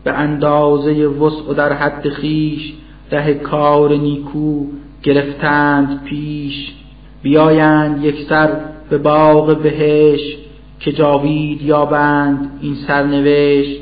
به 0.03 0.11
اندازه 0.11 0.91
وسع 0.91 1.51
و 1.51 1.53
در 1.53 1.73
حد 1.73 2.09
خیش 2.09 2.73
ره 3.11 3.33
کار 3.33 3.93
نیکو 3.93 4.65
گرفتند 5.03 6.03
پیش. 6.03 6.71
بیایند 7.23 8.03
یک 8.03 8.15
سر 8.29 8.49
به 8.89 8.97
باغ 8.97 9.57
بهش 9.57 10.37
که 10.79 10.91
جاوید 10.91 11.61
یابند 11.61 12.59
این 12.61 12.75
سرنوشت 12.87 13.81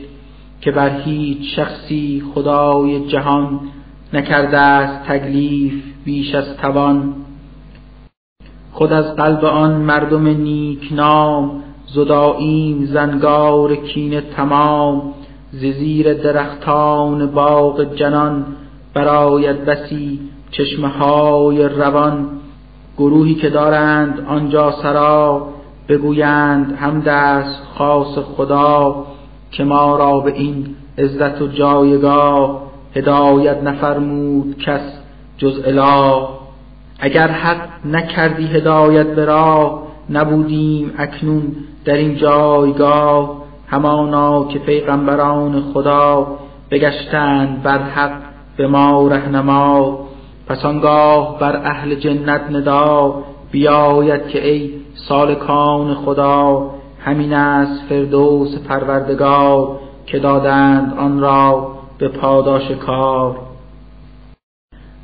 که 0.61 0.71
بر 0.71 0.99
هیچ 0.99 1.55
شخصی 1.55 2.23
خدای 2.33 3.07
جهان 3.07 3.59
نکرده 4.13 4.57
است 4.57 5.09
تکلیف 5.09 5.73
بیش 6.05 6.35
از 6.35 6.57
توان. 6.57 7.15
خود 8.71 8.93
از 8.93 9.15
قلب 9.15 9.45
آن 9.45 9.71
مردم 9.71 10.27
نیک 10.27 10.89
نام 10.91 11.51
زداییم 11.93 12.85
زنگار 12.85 13.75
کین 13.75 14.21
تمام. 14.21 15.01
ز 15.51 15.59
زیر 15.59 16.13
درختان 16.13 17.25
باغ 17.25 17.95
جنان 17.95 18.45
براید 18.93 19.65
بسی 19.65 20.19
چشمه 20.51 20.87
های 20.87 21.69
روان. 21.69 22.27
گروهی 22.97 23.35
که 23.35 23.49
دارند 23.49 24.25
آنجا 24.29 24.71
سرا 24.71 25.47
بگویند 25.89 26.77
هم 26.79 27.01
دست 27.01 27.61
خاص 27.77 28.17
خدا 28.17 29.05
که 29.51 29.63
ما 29.63 29.97
را 29.97 30.19
به 30.19 30.33
این 30.33 30.75
عزت 30.97 31.41
و 31.41 31.47
جایگاه 31.47 32.61
هدایت 32.95 33.63
نفرمود 33.63 34.57
کس 34.57 34.81
جز 35.37 35.61
اله. 35.65 36.38
اگر 36.99 37.27
حق 37.27 37.85
نکردی 37.85 38.47
هدایت 38.47 39.07
به 39.07 39.25
راه 39.25 39.83
نبودیم 40.09 40.93
اکنون 40.97 41.55
در 41.85 41.93
این 41.93 42.15
جایگاه. 42.15 43.39
همانا 43.67 44.47
که 44.47 44.59
پیغمبران 44.59 45.61
خدا 45.73 46.27
بگشتند 46.71 47.63
بر 47.63 47.77
حق 47.77 48.21
به 48.57 48.67
ما 48.67 49.07
رهنما. 49.07 49.99
پس 50.47 50.65
آنگاه 50.65 51.39
بر 51.39 51.55
اهل 51.55 51.95
جنت 51.95 52.41
ندا 52.51 53.23
بیاید 53.51 54.27
که 54.27 54.47
ای 54.47 54.71
سالکان 55.07 55.93
خدا 55.93 56.71
همین 56.99 57.33
است 57.33 57.81
فردوس 57.89 58.57
پروردگار 58.57 59.79
که 60.05 60.19
دادند 60.19 60.93
آن 60.97 61.19
را 61.19 61.71
به 61.97 62.07
پاداش 62.07 62.71
کار. 62.71 63.48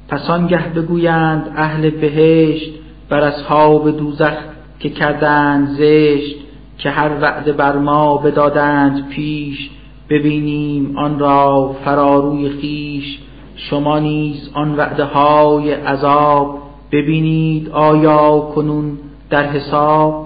پس 0.08 0.30
آنگه 0.30 0.70
بگویند 0.70 1.54
اهل 1.56 1.90
بهشت 1.90 2.72
بر 3.10 3.20
اصحاب 3.20 3.98
دوزخ 3.98 4.34
که 4.80 4.90
کردند 4.90 5.68
زشت 5.68 6.36
که 6.78 6.90
هر 6.90 7.10
وعده 7.22 7.54
بر 7.54 7.78
ما 7.78 8.18
بدادند 8.18 9.10
پیش 9.10 9.70
ببینیم 10.10 10.98
آن 10.98 11.20
را 11.20 11.76
فراروی 11.86 12.50
خیش 12.50 13.20
شما 13.56 14.00
نیز 14.00 14.50
آن 14.54 14.76
وعده 14.76 15.04
های 15.04 15.72
عذاب 15.72 16.60
ببینید 16.92 17.70
آیا 17.70 18.40
کنون 18.56 18.98
در 19.30 19.44
حساب؟ 19.44 20.26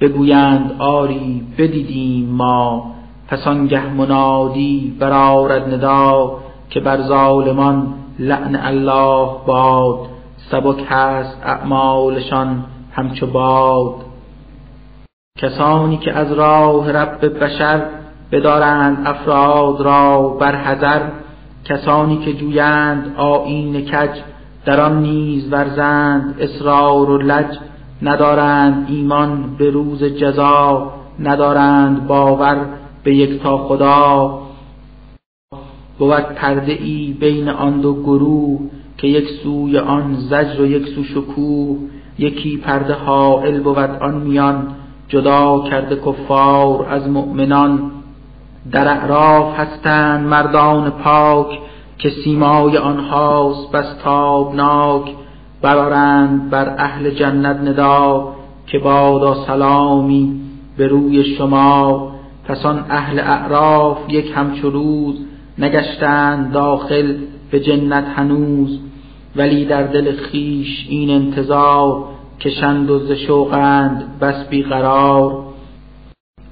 بگویند 0.00 0.76
آری 0.78 1.42
بدیدیم 1.58 2.28
ما. 2.28 2.94
پس 3.28 3.46
آنگه 3.46 3.92
منادی 3.92 4.96
برآرد 5.00 5.74
ندا 5.74 6.38
که 6.70 6.80
بر 6.80 7.02
ظالمان 7.02 7.94
لعن 8.18 8.56
الله 8.56 9.28
باد 9.46 9.98
سبک 10.50 10.84
هست 10.88 11.38
اعمالشان 11.44 12.64
همچو 12.92 13.26
باد. 13.26 13.94
کسانی 15.38 15.96
که 15.96 16.12
از 16.12 16.32
راه 16.32 16.92
رب 16.92 17.44
بشر 17.44 17.82
بدارند 18.32 19.06
افراد 19.06 19.80
را 19.80 20.28
بر 20.28 20.56
حذر 20.56 21.00
کسانی 21.64 22.18
که 22.18 22.32
جویند 22.32 23.14
آیین 23.16 23.84
کج 23.84 24.10
در 24.64 24.80
آن 24.80 25.02
نیز 25.02 25.52
ورزند 25.52 26.34
اصرار 26.40 27.10
و 27.10 27.18
لج. 27.18 27.58
ندارند 28.02 28.86
ایمان 28.88 29.56
به 29.58 29.70
روز 29.70 30.04
جزا 30.04 30.92
ندارند 31.20 32.06
باور 32.06 32.56
به 33.04 33.14
یک 33.14 33.42
تا 33.42 33.58
خدا. 33.58 34.38
بود 35.98 36.34
پرده 36.34 36.72
ای 36.72 37.16
بین 37.20 37.48
آن 37.48 37.80
دو 37.80 37.94
گروه 37.94 38.60
که 38.98 39.06
یک 39.06 39.28
سوی 39.42 39.78
آن 39.78 40.14
زجر 40.14 40.60
و 40.60 40.66
یک 40.66 40.86
سو 40.88 41.04
شکوه 41.04 41.78
یکی 42.18 42.56
پرده 42.56 42.94
حائل 42.94 43.60
بود 43.60 43.78
آن 43.78 44.14
میان 44.14 44.66
جدا 45.08 45.64
کرده 45.70 45.96
کفار 45.96 46.86
از 46.88 47.08
مؤمنان. 47.08 47.90
در 48.72 48.88
اعراف 48.88 49.58
هستند 49.58 50.26
مردان 50.26 50.90
پاک 50.90 51.58
که 51.98 52.10
سیمای 52.24 52.78
آنهاست 52.78 53.72
بس 53.72 53.86
تابناک. 54.04 55.14
برارند 55.62 56.50
بر 56.50 56.74
اهل 56.78 57.10
جنت 57.10 57.56
ندا 57.56 58.32
که 58.66 58.78
بادا 58.78 59.34
سلامی 59.46 60.40
به 60.76 60.86
روی 60.86 61.24
شما. 61.24 62.12
پس 62.44 62.66
اهل 62.66 63.18
اعراف 63.18 63.98
یک 64.08 64.32
همچو 64.34 64.70
روز 64.70 65.16
نگشتند 65.58 66.52
داخل 66.52 67.14
به 67.50 67.60
جنت 67.60 68.04
هنوز 68.16 68.78
ولی 69.36 69.64
در 69.64 69.82
دل 69.82 70.16
خیش 70.16 70.86
این 70.88 71.10
انتظار 71.10 72.04
کشند 72.40 72.90
و 72.90 72.98
ز 72.98 73.12
شوقند 73.12 74.18
بس 74.20 74.48
بیقرار. 74.48 75.44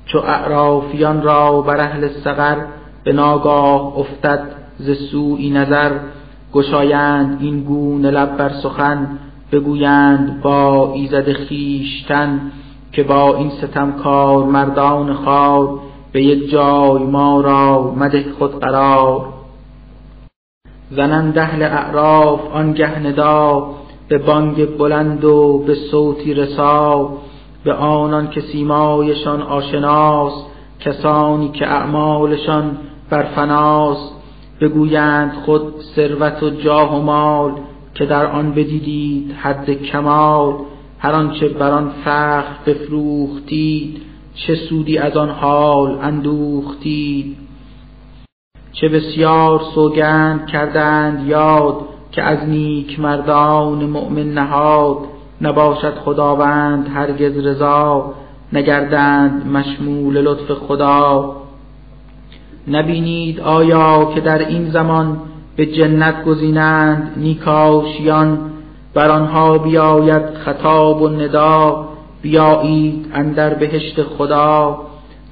چو 0.06 0.18
اعرافیان 0.18 1.22
را 1.22 1.60
بر 1.60 1.80
اهل 1.80 2.08
سقر 2.08 2.56
به 3.04 3.12
ناگاه 3.12 3.98
افتد 3.98 4.42
ز 4.78 4.90
سوی 5.10 5.50
نظر 5.50 5.98
گشایند 6.52 7.38
این 7.40 7.64
گونه 7.64 8.10
لب 8.10 8.36
بر 8.36 8.48
سخن 8.48 9.18
بگویند 9.52 10.40
با 10.42 10.92
ایزد 10.94 11.32
خیشتن 11.32 12.40
که 12.92 13.02
با 13.02 13.36
این 13.36 13.50
ستمکار 13.50 14.44
مردان 14.44 15.14
خار 15.14 15.78
به 16.12 16.22
یک 16.22 16.50
جای 16.50 17.02
ما 17.02 17.40
را 17.40 17.94
مده 17.96 18.32
خود 18.38 18.60
قرار. 18.60 19.28
زنند 20.90 21.38
اهل 21.38 21.62
اعراف 21.62 22.40
آنگه 22.52 22.98
ندا 22.98 23.70
به 24.08 24.18
بانگ 24.18 24.76
بلند 24.78 25.24
و 25.24 25.58
به 25.66 25.74
صوتی 25.74 26.34
رسا. 26.34 27.12
به 27.64 27.72
آنان 27.72 28.30
که 28.30 28.40
سیمایشان 28.40 29.42
آشناست 29.42 30.46
کسانی 30.80 31.48
که 31.48 31.66
اعمالشان 31.66 32.78
بر 33.10 33.22
فناست. 33.22 34.12
بگویند 34.60 35.32
خود 35.32 35.74
ثروت 35.96 36.42
و 36.42 36.50
جاه 36.50 36.98
و 36.98 37.02
مال 37.02 37.52
که 37.94 38.06
در 38.06 38.26
آن 38.26 38.50
بدیدید 38.50 39.32
حد 39.32 39.70
کمال. 39.70 40.54
هر 40.98 41.12
آنچه 41.12 41.48
بر 41.48 41.70
آن 41.70 41.92
فخر 42.04 42.44
بفروختید 42.66 44.11
چه 44.34 44.54
سودی 44.54 44.98
از 44.98 45.16
آن 45.16 45.30
حال 45.30 45.98
اندوختید 46.02 47.36
چه 48.72 48.88
بسیار 48.88 49.60
سوگند 49.74 50.46
کردند 50.46 51.26
یاد 51.26 51.76
که 52.12 52.22
از 52.22 52.48
نیک 52.48 53.00
مردان 53.00 53.84
مؤمن 53.84 54.32
نهاد 54.32 54.98
نباشد 55.40 55.94
خداوند 55.94 56.88
هرگز 56.94 57.46
رضا 57.46 58.14
نگردند 58.52 59.46
مشمول 59.46 60.20
لطف 60.20 60.52
خدا. 60.52 61.36
نبینید 62.68 63.40
آیا 63.40 64.12
که 64.14 64.20
در 64.20 64.38
این 64.38 64.70
زمان 64.70 65.20
به 65.56 65.66
جنت 65.66 66.24
گزینند 66.24 67.12
نیکاشیان 67.16 68.38
بر 68.94 69.10
آنها 69.10 69.58
بیاید 69.58 70.34
خطاب 70.34 71.02
و 71.02 71.08
ندا. 71.08 71.88
بیایید 72.22 73.06
اندر 73.14 73.54
بهشت 73.54 74.02
خدا 74.02 74.80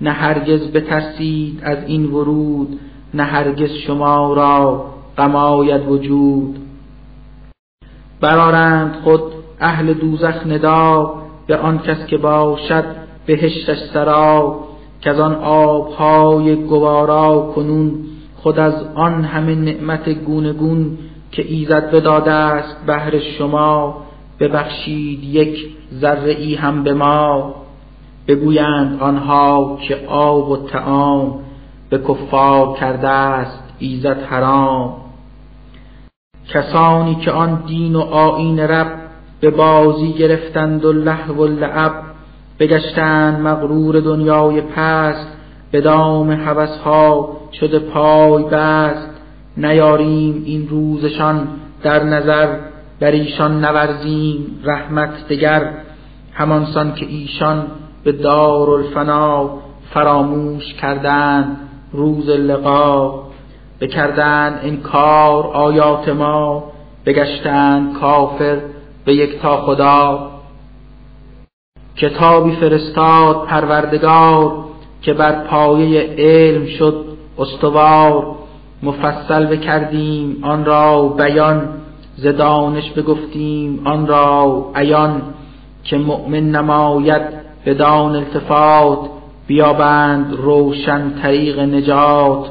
نه 0.00 0.11
هرگز 0.11 0.72
بترسید 0.72 1.61
از 1.62 1.79
این 1.87 2.05
ورود 2.05 2.81
نه 3.14 3.22
هرگز 3.22 3.70
شما 3.70 4.35
را 4.35 4.85
غم 5.18 5.35
وجود. 5.88 6.59
برارند 8.20 8.94
خود 9.05 9.22
اهل 9.61 9.92
دوزخ 9.92 10.46
ندا 10.46 11.14
به 11.46 11.57
آن 11.57 11.79
کس 11.79 12.07
که 12.07 12.18
باشد 12.18 12.85
بهشتش 13.26 13.79
سرا 13.92 14.59
که 15.00 15.11
از 15.11 15.20
آن 15.20 15.35
آبهای 15.35 16.57
گوارا 16.57 17.53
کنون 17.55 17.94
خود 18.37 18.59
از 18.59 18.74
آن 18.94 19.24
همه 19.24 19.55
نعمت 19.55 20.09
گونگون 20.09 20.98
که 21.33 21.42
ایزد 21.48 21.90
بداده 21.90 22.33
است 22.33 22.76
بهر 22.87 23.18
شما. 23.18 24.03
ببخشید 24.40 25.24
یک 25.24 25.76
ذره 25.94 26.31
ای 26.31 26.55
هم 26.55 26.83
به 26.83 26.94
ما 26.94 27.55
بگویند 28.29 29.00
آنها 29.00 29.79
که 29.88 29.96
آب 30.07 30.50
و 30.50 30.57
تعام 30.57 31.38
به 31.90 31.98
کفار 31.98 32.76
کرده 32.76 33.09
است 33.09 33.62
ایزد 33.79 34.22
حرام. 34.22 34.96
کسانی 36.48 37.14
که 37.14 37.31
آن 37.31 37.62
دین 37.66 37.96
و 37.96 38.00
آین 38.00 38.61
رب 38.61 38.92
به 39.40 39.50
بازی 39.50 40.12
گرفتند 40.12 40.85
و 40.85 40.92
لحو 40.92 41.35
و 41.35 41.46
لعب 41.46 41.92
بگشتند 42.59 43.40
مغرور 43.40 44.00
دنیای 44.00 44.61
پست 44.61 45.26
به 45.70 45.81
دام 45.81 46.31
ها 46.85 47.37
شده 47.53 47.79
پای 47.79 48.44
بست. 48.44 49.11
نیاریم 49.57 50.42
این 50.46 50.68
روزشان 50.68 51.48
در 51.83 52.05
نظر 52.05 52.69
بر 53.00 53.10
ایشان 53.10 53.64
نورزیم 53.64 54.60
رحمت 54.64 55.28
دگر 55.28 55.72
همانسان 56.32 56.94
که 56.94 57.06
ایشان 57.06 57.66
به 58.04 58.12
دار 58.12 58.70
الفنا 58.70 59.50
فراموش 59.94 60.74
کردند 60.74 61.56
روز 61.92 62.28
لقا 62.28 63.22
بکردند 63.80 64.60
انکار 64.62 65.46
آیات 65.46 66.08
ما 66.08 66.72
بگشتند 67.06 67.98
کافر 68.00 68.58
به 69.04 69.14
یک 69.14 69.40
تا 69.40 69.56
خدا. 69.56 70.30
کتابی 71.96 72.56
فرستاد 72.56 73.46
پروردگار 73.46 74.64
که 75.02 75.12
بر 75.12 75.32
پایه 75.32 76.14
علم 76.18 76.66
شد 76.66 77.04
استوار 77.38 78.36
مفصل 78.82 79.46
بکردیم 79.46 80.44
آن 80.44 80.64
را 80.64 81.08
بیان 81.08 81.80
ز 82.22 82.26
دانش 82.26 82.90
بگفتیم 82.90 83.87
آن 83.87 84.06
را 84.06 84.66
عیان 84.74 85.22
که 85.85 85.98
مؤمن 85.98 86.50
نماید 86.50 87.22
بدان 87.66 88.16
التفات 88.16 88.98
بیابند 89.46 90.33
روشن 90.33 91.11
طریق 91.22 91.59
نجات. 91.59 92.50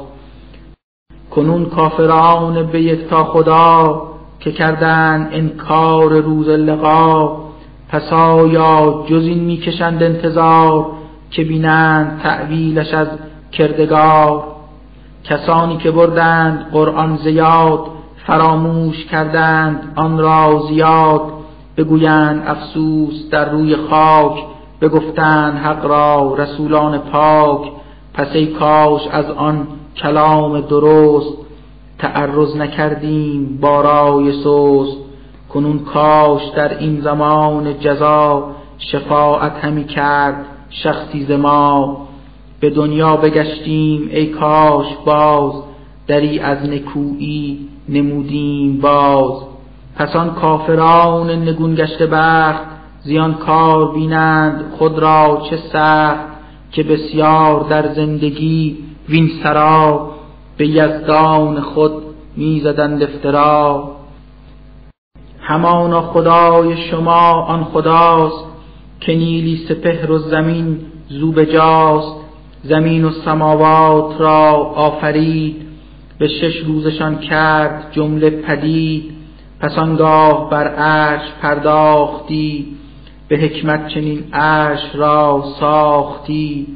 کنون 1.30 1.64
کافران 1.64 2.66
به 2.66 2.82
یکتا 2.82 3.24
خدا 3.24 4.02
که 4.40 4.52
کردند 4.52 5.28
انکار 5.32 6.20
روز 6.20 6.48
لقا 6.48 7.36
پس 7.88 8.12
آیا 8.12 9.04
جز 9.08 9.22
این 9.22 9.44
می‌کشند 9.44 10.02
انتظار 10.02 10.86
که 11.30 11.44
بینند 11.44 12.20
تعویلش 12.22 12.94
از 12.94 13.08
کردگار؟ 13.52 14.42
کسانی 15.24 15.76
که 15.76 15.90
بردند 15.90 16.70
قرآن 16.72 17.16
زیاد 17.16 17.99
فراموش 18.26 19.04
کردند 19.04 19.92
آن 19.96 20.18
را 20.18 20.62
زیاد 20.68 21.22
بگویند 21.76 22.42
افسوس 22.46 23.28
در 23.30 23.50
روی 23.50 23.76
خاک 23.76 24.44
بگفتند 24.80 25.58
حق 25.58 25.86
را 25.86 26.34
رسولان 26.38 26.98
پاک. 26.98 27.72
پس 28.14 28.28
ای 28.32 28.46
کاش 28.46 29.00
از 29.12 29.30
آن 29.30 29.66
کلام 29.96 30.60
درست 30.60 31.36
تعرض 31.98 32.56
نکردیم 32.56 33.58
بارای 33.60 34.32
سوست 34.32 34.96
کنون 35.52 35.78
کاش 35.78 36.42
در 36.56 36.78
این 36.78 37.00
زمان 37.00 37.78
جزا 37.78 38.50
شفاعت 38.78 39.64
همی 39.64 39.84
کرد 39.84 40.44
شخصی 40.70 41.24
ز 41.24 41.30
ما. 41.30 42.06
به 42.60 42.70
دنیا 42.70 43.16
بگشتیم 43.16 44.08
ای 44.12 44.26
کاش 44.26 44.86
باز 45.04 45.52
دری 46.06 46.38
از 46.38 46.68
نکویی 46.68 47.69
نمودیم 47.90 48.80
باز. 48.80 49.42
پس 49.96 50.16
آن 50.16 50.34
کافران 50.34 51.30
نگون 51.30 51.74
گشته 51.74 52.06
بخت. 52.06 52.62
زیان 53.02 53.34
کار 53.34 53.92
بینند 53.92 54.64
خود 54.78 54.98
را 54.98 55.42
چه 55.50 55.56
سخت 55.56 56.24
که 56.72 56.82
بسیار 56.82 57.66
در 57.68 57.94
زندگی 57.94 58.78
وین 59.08 59.30
سرا 59.42 60.10
به 60.56 60.66
یزدان 60.66 61.60
خود 61.60 61.92
می‌زدند 62.36 63.02
افترا. 63.02 63.90
همانا 65.40 66.00
خدای 66.00 66.76
شما 66.76 67.32
آن 67.32 67.64
خداست 67.64 68.44
که 69.00 69.14
نیلی 69.14 69.56
سپهر 69.68 70.10
و 70.10 70.18
زمین 70.18 70.78
زو 71.08 71.32
بجاست 71.32 72.16
زمین 72.62 73.04
و 73.04 73.10
سماوات 73.10 74.20
را 74.20 74.52
آفرید. 74.76 75.69
به 76.20 76.28
شش 76.28 76.56
روزشان 76.56 77.18
کرد 77.18 77.88
جمله 77.92 78.30
پدید. 78.30 79.12
پس 79.60 79.78
آنگاه 79.78 80.50
بر 80.50 80.68
عرش 80.68 81.22
پرداختی 81.42 82.66
به 83.28 83.36
حکمت 83.36 83.88
چنین 83.88 84.24
عرش 84.32 84.80
را 84.94 85.44
ساختی. 85.60 86.66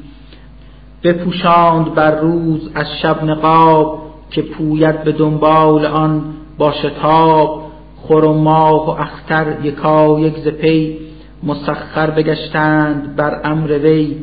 بپوشاند 1.03 1.95
بر 1.95 2.21
روز 2.21 2.71
از 2.75 2.87
شب 3.03 3.25
نقاب 3.25 4.03
که 4.31 4.43
پوید 4.43 5.05
به 5.05 5.13
دنبال 5.13 5.87
آن 5.87 6.25
با 6.59 6.73
شتاب. 6.73 7.65
خور 7.97 8.25
و 8.25 8.33
ماه 8.33 8.87
و 8.87 8.91
اختر 8.91 9.57
یکا 9.63 10.21
یک 10.21 10.39
ز 10.39 10.49
پی 10.49 10.99
مسخر 11.43 12.11
بگشتند 12.11 13.17
بر 13.17 13.41
امر 13.45 13.79
وی. 13.79 14.17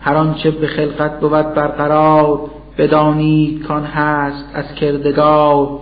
هر 0.00 0.14
آنچه 0.14 0.50
به 0.50 0.66
خلقت 0.66 1.20
بود 1.20 1.54
برقرار 1.54 2.57
بدانید 2.78 3.62
کان 3.62 3.84
هست 3.84 4.44
از 4.54 4.74
کردگار. 4.74 5.78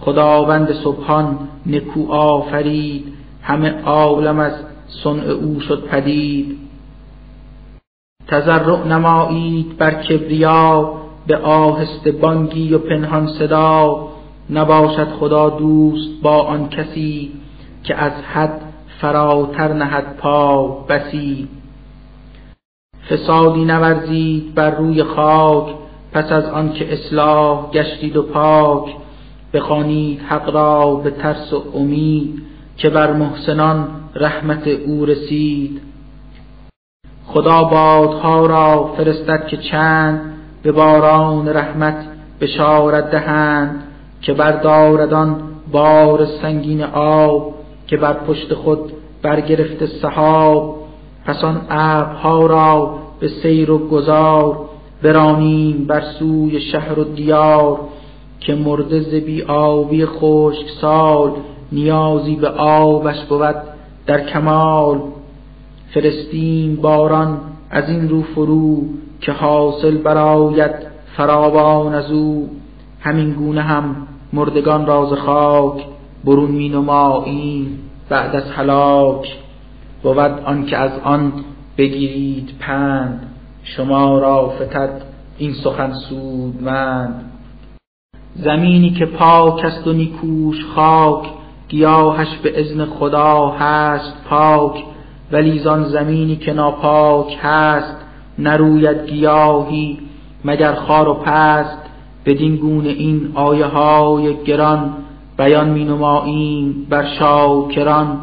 خداوند 0.00 0.72
سبحان 0.72 1.38
نکو 1.66 2.12
آفرید. 2.12 3.12
همه 3.42 3.82
عالم 3.82 4.38
از 4.38 4.52
صنع 5.04 5.24
او 5.24 5.60
شد 5.60 5.86
پدید. 5.86 6.58
تضرع 8.28 8.86
نمایید 8.86 9.76
بر 9.76 10.02
کبریا. 10.02 10.92
به 11.26 11.36
آهسته 11.36 12.12
بانگی 12.12 12.74
و 12.74 12.78
پنهان 12.78 13.26
صدا. 13.26 14.08
نباشد 14.50 15.08
خدا 15.08 15.48
دوست 15.48 16.22
با 16.22 16.42
آن 16.42 16.68
کسی 16.68 17.32
که 17.82 17.94
از 17.94 18.12
حد 18.12 18.60
فراتر 19.00 19.72
نهد 19.72 20.16
پا 20.16 20.68
بسی. 20.68 21.48
فسادی 23.10 23.64
نورزید 23.64 24.54
بر 24.54 24.70
روی 24.70 25.02
خاک. 25.02 25.85
پس 26.16 26.32
از 26.32 26.44
آن 26.44 26.72
که 26.72 26.92
اصلاح 26.92 27.70
گشتید 27.70 28.16
و 28.16 28.22
پاک 28.22 28.94
بخوانید 29.52 30.20
حق 30.20 30.54
را 30.54 30.94
به 30.94 31.10
ترس 31.10 31.52
و 31.52 31.62
امید 31.74 32.42
که 32.76 32.90
بر 32.90 33.12
محسنان 33.12 33.88
رحمت 34.14 34.68
او 34.68 35.04
رسید. 35.04 35.80
خدا 37.26 37.64
بادها 37.64 38.46
را 38.46 38.94
فرستد 38.96 39.46
که 39.46 39.56
چند 39.56 40.20
به 40.62 40.72
باران 40.72 41.48
رحمت 41.48 42.06
بشارت 42.40 43.10
دهند 43.10 43.84
که 44.20 44.32
برداردان 44.32 45.40
بار 45.72 46.26
سنگین 46.42 46.82
آب 46.94 47.54
که 47.86 47.96
بر 47.96 48.12
پشت 48.12 48.54
خود 48.54 48.92
برگرفت 49.22 49.86
سحاب. 49.86 50.76
پس 51.24 51.44
آن 51.44 51.66
ابرها 51.70 52.46
را 52.46 52.98
به 53.20 53.28
سیر 53.28 53.70
و 53.70 53.88
گذار 53.88 54.75
برانیم 55.06 55.84
بر 55.84 56.02
سوی 56.18 56.60
شهر 56.60 56.98
و 56.98 57.04
دیار 57.04 57.80
که 58.40 58.54
مرده 58.54 59.00
ز 59.00 59.14
بی 59.14 59.42
آبی 59.42 60.06
خشک 60.06 60.68
سال 60.80 61.32
نیازی 61.72 62.36
به 62.36 62.48
آبش 62.48 63.24
بود 63.24 63.54
در 64.06 64.20
کمال. 64.20 65.00
فرستیم 65.94 66.76
باران 66.76 67.40
از 67.70 67.88
این 67.88 68.08
رو 68.08 68.22
فرو 68.22 68.82
که 69.20 69.32
حاصل 69.32 69.96
براید 69.96 70.74
فراوان 71.16 71.94
از 71.94 72.10
او. 72.10 72.48
همین 73.00 73.32
گونه 73.32 73.62
هم 73.62 73.96
مردگان 74.32 74.86
راز 74.86 75.12
خاک 75.12 75.84
برون 76.24 76.50
می 76.50 76.68
نماییم 76.68 77.78
بعد 78.08 78.36
از 78.36 78.50
هلاک. 78.50 79.36
بود 80.02 80.18
آنکه 80.18 80.76
از 80.76 80.92
آن 81.04 81.32
بگیرید 81.78 82.50
پند. 82.60 83.35
شما 83.66 84.18
را 84.18 84.48
فتد 84.48 85.02
این 85.38 85.52
سخن 85.52 85.92
سودمند. 85.92 87.32
زمینی 88.34 88.90
که 88.90 89.06
پاک 89.06 89.64
است 89.64 89.86
و 89.86 89.92
نیکوش 89.92 90.64
خاک 90.64 91.26
گیاهش 91.68 92.36
به 92.42 92.60
اذن 92.60 92.84
خدا 92.84 93.48
هست 93.48 94.12
پاک. 94.30 94.84
ولی 95.32 95.58
زان 95.58 95.84
زمینی 95.84 96.36
که 96.36 96.52
ناپاک 96.52 97.38
هست 97.42 97.96
نروید 98.38 99.10
گیاهی 99.10 99.98
مگر 100.44 100.74
خار 100.74 101.08
و 101.08 101.14
پست. 101.14 101.78
بدین 102.26 102.56
گونه 102.56 102.88
این 102.88 103.32
آیه 103.34 103.66
های 103.66 104.44
گران 104.44 104.94
بیان 105.38 105.68
می 105.68 105.84
نماییم 105.84 106.86
بر 106.90 107.06
شاکران. 107.18 108.20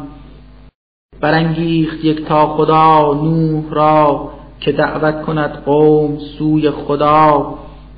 برانگیخت 1.20 2.04
یک 2.04 2.24
تا 2.24 2.46
خدا 2.46 3.14
نوح 3.14 3.64
را 3.70 4.33
که 4.64 4.72
دعوت 4.72 5.22
کند 5.22 5.62
قوم 5.64 6.18
سوی 6.18 6.70
خدا 6.70 7.54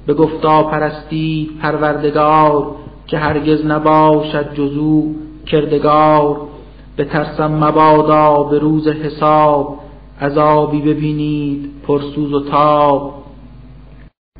به 0.07 0.15
گفتا 0.15 0.63
پرستید 0.63 1.59
پروردگار 1.63 2.67
که 3.07 3.19
هرگز 3.19 3.67
نباشد 3.67 4.55
جزو 4.55 5.15
کردگار. 5.47 6.41
به 6.97 7.05
ترسم 7.05 7.65
مبادا 7.65 8.43
به 8.43 8.59
روز 8.59 8.89
حساب 8.89 9.79
عذابی 10.21 10.81
ببینید 10.81 11.71
پرسوز 11.87 12.33
و 12.33 12.41
تاب. 12.41 13.15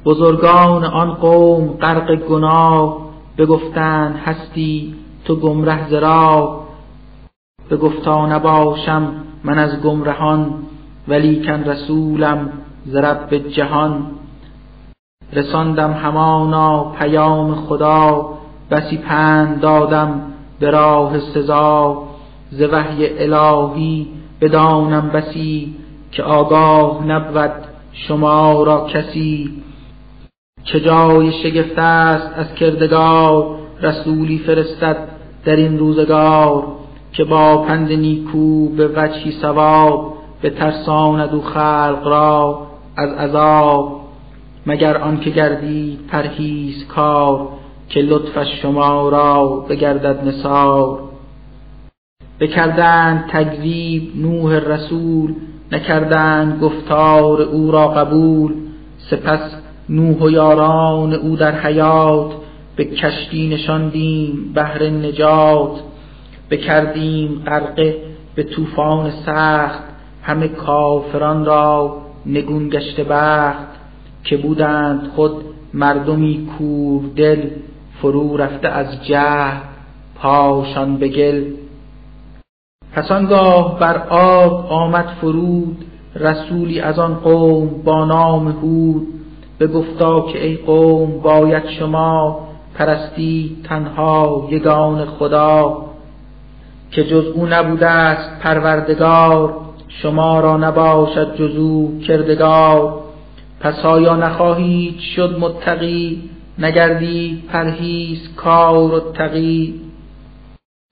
بزرگان 0.05 0.85
آن 0.85 1.15
قوم 1.15 1.69
غرق 1.69 2.15
گناه 2.15 2.99
بگفتند 3.39 4.17
هستی 4.17 4.95
تو 5.25 5.37
گمره 5.37 5.91
زرا 5.91 6.61
گفتا 7.81 8.27
نباشم 8.27 9.13
من 9.45 9.59
از 9.59 9.81
گمرهان 9.81 10.55
ولیکن 11.09 11.65
رسولم 11.65 12.49
ز 12.87 12.97
رب 12.97 13.35
جهان. 13.35 14.07
رساندم 15.33 15.93
همانا 15.93 16.85
پیام 16.99 17.55
خدا 17.55 18.29
بسی 18.71 18.97
پند 18.97 19.61
دادم 19.61 20.21
به 20.61 20.71
راه 20.71 21.19
سزا. 21.19 22.03
ز 22.51 22.63
وحی 22.63 23.19
الهی 23.19 24.09
بدانم 24.41 25.09
بسی 25.09 25.75
که 26.13 26.23
آگاه 26.23 27.07
نبود 27.07 27.53
شما 27.93 28.63
را 28.63 28.87
کسی. 28.87 29.63
چه 30.65 30.81
جای 30.81 31.33
شگفت 31.33 31.79
است 31.79 32.33
از 32.37 32.55
کردگار 32.55 33.59
رسولی 33.83 34.39
فرستد 34.39 34.97
در 35.45 35.57
این 35.57 35.79
روزگار. 35.79 36.65
که 37.13 37.25
با 37.25 37.63
پند 37.63 37.93
نیکو 37.93 38.69
به 38.69 38.89
وجهی 38.89 39.33
ثواب 39.43 40.16
به 40.47 40.51
ترساند 40.51 41.35
و 41.35 41.41
خلق 41.41 42.03
را 42.05 42.67
از 42.97 43.11
عذاب 43.11 44.01
مگر 44.67 44.97
آنکه 44.97 45.31
گردید 45.31 46.07
پرهیز 46.09 46.87
کار 46.89 47.49
که 47.89 48.01
لطفش 48.01 48.63
شما 48.63 49.09
را 49.09 49.67
بگردد 49.69 50.29
نثار. 50.29 50.99
بکردند 52.41 53.31
تکذیب 53.33 54.13
نوح 54.17 54.55
رسول 54.55 55.35
نکردند 55.73 56.61
گفتار 56.61 57.43
او 57.43 57.71
را 57.71 57.89
قبول. 57.89 58.55
سپس 59.11 59.57
نوح 59.89 60.17
و 60.17 60.31
یاران 60.31 61.13
او 61.13 61.37
در 61.37 61.61
حیات 61.61 62.31
به 62.77 62.85
کشتی 62.85 63.49
نشاندیم 63.49 64.53
بهر 64.55 64.83
نجات. 64.83 65.81
بکردیم 66.51 67.43
غرقه 67.47 67.97
به 68.35 68.43
طوفان 68.43 69.11
سخت 69.11 69.96
همه 70.27 70.49
کافران 70.49 71.45
را 71.45 71.97
نگون 72.27 72.69
گشته 72.69 73.05
بخت 73.05 73.69
که 74.25 74.37
بودند 74.37 75.11
خود 75.17 75.33
مردمی 75.75 76.49
کور 76.59 77.03
دل 77.17 77.51
فرو 78.03 78.37
رفته 78.37 78.69
از 78.69 79.05
جهل 79.05 79.61
پاشان 80.15 80.97
به 80.97 81.09
گل. 81.09 81.45
پس 82.93 83.13
بر 83.81 84.07
آب 84.11 84.67
آمد 84.73 85.07
فرود 85.21 85.85
رسولی 86.15 86.81
از 86.81 86.99
آن 86.99 87.15
قوم 87.15 87.69
با 87.85 88.05
نام 88.05 88.49
هود. 88.49 89.07
به 89.59 89.67
گفتا 89.67 90.21
که 90.21 90.47
ای 90.47 90.57
قوم 90.57 91.21
باید 91.21 91.69
شما 91.69 92.41
پرستی 92.75 93.57
تنها 93.65 94.49
یگان 94.51 95.05
خدا 95.05 95.87
که 96.91 97.05
جز 97.05 97.27
او 97.27 97.47
نبوده 97.47 97.87
است 97.87 98.41
پروردگار. 98.41 99.66
شما 99.89 100.41
را 100.41 100.57
نباشد 100.57 101.37
جز 101.37 101.57
او 101.57 101.99
کردگار. 102.07 102.95
پس 103.61 103.85
آیا 103.85 104.17
نخواهید 104.17 104.99
شد 104.99 105.37
متقی؟ 105.41 106.31
نگردید 106.59 107.47
پرهیز 107.47 108.35
کار 108.37 108.95
و 108.95 109.01
تقی. 109.13 109.81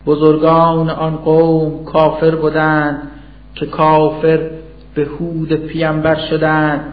بزرگان 0.06 0.90
آن 0.90 1.16
قوم 1.16 1.84
کافر 1.84 2.34
بودند 2.34 3.10
که 3.54 3.66
کافر 3.66 4.50
به 4.94 5.04
هود 5.04 5.52
پیامبر 5.52 6.14
شدند. 6.30 6.92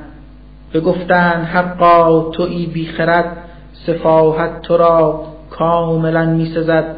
بگفتند 0.74 1.46
حقا 1.46 2.30
تویی 2.30 2.66
بیخرد 2.66 3.38
سفاهت 3.74 4.62
تو 4.62 4.78
را 4.78 5.24
کاملا 5.50 6.26
می 6.26 6.46
سزد 6.46 6.96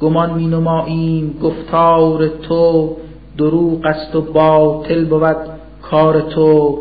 گمان 0.00 0.34
می 0.34 0.46
نماییم 0.46 1.38
گفتار 1.42 2.28
تو 2.28 2.96
دروغ 3.38 3.86
است 3.86 4.16
و 4.16 4.20
باطل 4.20 5.04
بود 5.04 5.36
کار 5.82 6.20
تو. 6.20 6.78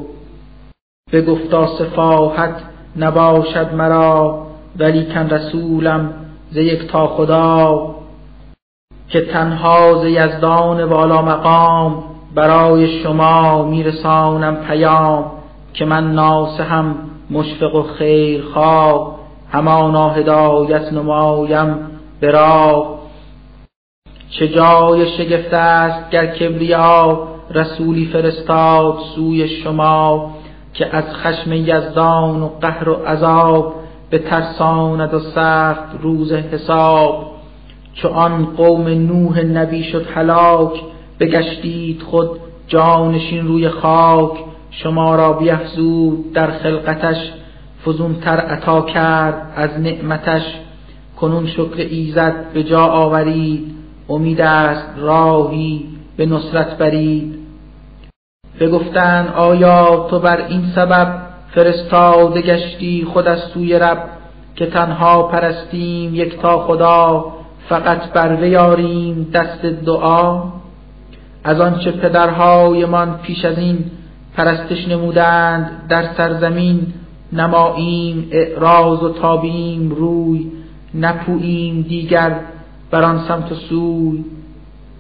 بگفتا 1.14 1.68
سفاهت 1.68 2.56
نباشد 2.98 3.74
مرا 3.74 4.46
ولیکن 4.80 5.30
رسولم 5.30 6.14
ز 6.52 6.58
یک 6.58 6.88
تا 6.88 7.08
خدا 7.08 7.96
که 9.10 9.22
تنها 9.22 10.02
ز 10.02 10.06
یزدان 10.06 10.84
والا 10.84 11.22
مقام 11.22 12.04
برای 12.36 13.04
شما 13.04 13.64
میرسانم 13.64 14.56
پیام 14.56 15.32
که 15.74 15.86
من 15.86 16.14
ناسهم 16.14 16.96
مشفق 17.32 17.76
و 17.76 17.82
خیرخواه 17.82 19.16
همانا 19.52 20.10
هدایت 20.10 20.94
نمایم 20.94 21.78
به 22.20 22.32
راه. 22.32 22.95
چه 24.40 24.48
جای 24.48 25.18
شگفت 25.18 25.54
است 25.54 26.10
گر 26.10 26.26
کبریا 26.26 27.28
رسولی 27.52 28.06
فرستاد 28.06 28.98
سوی 29.16 29.48
شما 29.48 30.32
که 30.74 30.96
از 30.96 31.04
خشم 31.14 31.54
یزدان 31.54 32.42
و 32.42 32.50
قهر 32.62 32.90
و 32.90 32.94
عذاب 32.94 33.76
به 34.10 34.20
ترساند 34.20 35.14
و 35.14 35.20
سخت 35.20 35.84
روز 36.02 36.34
حساب. 36.34 37.32
چو 37.94 38.08
آن 38.08 38.46
قوم 38.46 38.88
نوح 38.88 39.42
نبی 39.42 39.84
شد 39.84 40.06
هلاک 40.16 40.72
بگشتید 41.20 42.02
خود 42.02 42.30
جانشین 42.68 43.48
روی 43.48 43.70
خاک. 43.70 44.32
شما 44.72 45.16
را 45.16 45.34
بیفزود 45.34 46.34
در 46.34 46.52
خلقتش 46.52 47.32
فزونتر 47.86 48.38
عطا 48.38 48.82
کرد 48.82 49.54
از 49.56 49.80
نعمتش. 49.80 50.44
کنون 51.20 51.48
شکر 51.48 51.78
ایزد 51.78 52.54
به 52.54 52.64
جا 52.64 52.82
آورید 52.82 53.76
امید 54.10 54.42
است 54.42 54.88
راهی 54.98 55.86
به 56.18 56.26
نصرت 56.26 56.78
برید. 56.78 57.36
بگفتند 58.60 59.34
آیا 59.36 60.08
تو 60.10 60.20
بر 60.20 60.46
این 60.48 60.64
سبب 60.76 61.22
فرستاده 61.52 62.42
گشتی 62.42 63.08
خود 63.14 63.28
از 63.28 63.40
سوی 63.40 63.80
رب 63.80 64.10
که 64.56 64.66
تنها 64.66 65.24
پرستیم 65.24 66.16
یک 66.16 66.40
تا 66.40 66.68
خدا 66.68 67.26
فقط 67.70 68.14
بر 68.14 68.36
ویاریم 68.36 69.30
دست 69.34 69.66
دعا؟ 69.66 70.44
از 71.44 71.60
آنچه 71.62 71.92
پدرهایمان 71.92 73.20
پیش 73.24 73.46
از 73.46 73.58
این 73.58 73.86
پرستش 74.38 74.88
نمودند 74.88 75.88
در 75.90 76.14
سرزمین 76.18 76.94
نماییم 77.34 78.28
اعراض 78.32 79.04
و 79.04 79.10
تابیم 79.10 79.90
روی 79.90 80.52
نپوییم 80.94 81.82
دیگر 81.82 82.36
بر 82.92 83.04
آن 83.04 83.28
سمت 83.28 83.52
و 83.52 83.56
سوی 83.56 84.26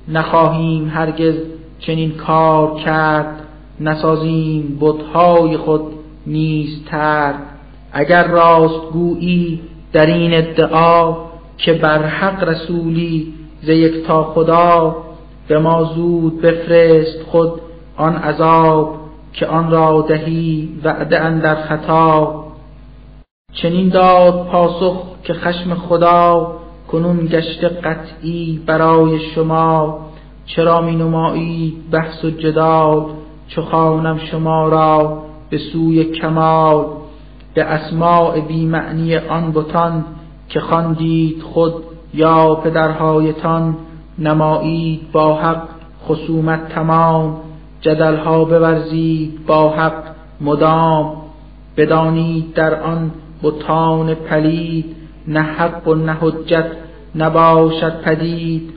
نخواهیم 0.07 0.89
هرگز 0.89 1.35
چنین 1.79 2.11
کار 2.11 2.79
کرد 2.79 3.41
نسازیم 3.79 4.77
بتهای 4.81 5.57
خود 5.57 5.81
نیز 6.27 6.85
تر 6.85 7.33
اگر 7.91 8.27
راست 8.27 8.91
گویی 8.93 9.61
در 9.93 10.05
این 10.05 10.33
ادعا 10.33 11.15
که 11.57 11.73
بر 11.73 12.05
حق 12.05 12.43
رسولی 12.43 13.33
ز 13.61 13.69
تا 14.07 14.23
خدا 14.23 14.95
به 15.47 15.59
ما 15.59 15.83
زود 15.83 16.41
بفرست 16.41 17.23
خود 17.23 17.61
آن 17.97 18.15
عذاب 18.15 18.95
که 19.33 19.47
آن 19.47 19.71
را 19.71 20.05
دهی 20.09 20.69
وعده 20.83 21.19
اندر 21.19 21.55
خطا. 21.55 22.45
چنین 23.53 23.89
داد 23.89 24.47
پاسخ 24.47 25.03
که 25.23 25.33
خشم 25.33 25.73
خدا 25.73 26.54
کنون 26.91 27.25
گشته 27.25 27.67
قطعی 27.69 28.61
برای 28.65 29.19
شما 29.19 29.99
چرا 30.45 30.81
می 30.81 30.95
نمایی 30.95 31.77
بحث 31.91 32.25
و 32.25 32.29
جدال؟ 32.29 33.05
چو 33.47 33.61
خوانم 33.61 34.17
شما 34.17 34.69
را 34.69 35.21
به 35.49 35.57
سوی 35.57 36.03
کمال 36.03 36.85
به 37.53 37.63
اسماع 37.63 38.39
بی 38.39 38.65
معنی 38.65 39.17
آن 39.17 39.51
بتان 39.51 40.05
که 40.49 40.59
خواندید 40.59 41.41
خود 41.41 41.73
یا 42.13 42.55
پدرهایتان 42.55 43.77
نمایید 44.19 45.11
با 45.11 45.35
حق 45.35 45.67
خصومت 46.07 46.69
تمام 46.69 47.37
جدلها 47.81 48.45
بورزید 48.45 49.45
با 49.45 49.69
حق 49.69 50.03
مدام 50.41 51.13
بدانید 51.77 52.53
در 52.53 52.81
آن 52.81 53.11
بتان 53.43 54.13
پلید 54.13 54.95
نه 55.27 55.41
حق 55.41 55.87
و 55.87 55.95
نه 55.95 56.17
حجت 56.21 56.65
نباشد 57.15 58.01
پدید. 58.01 58.73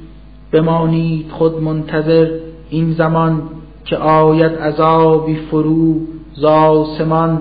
بمانید 0.53 1.31
خود 1.31 1.63
منتظر 1.63 2.31
این 2.71 2.93
زمان 2.93 3.43
که 3.85 3.97
آید 3.97 4.53
عذابی 4.59 5.37
فرو 5.37 5.95
زاسمان 6.35 7.41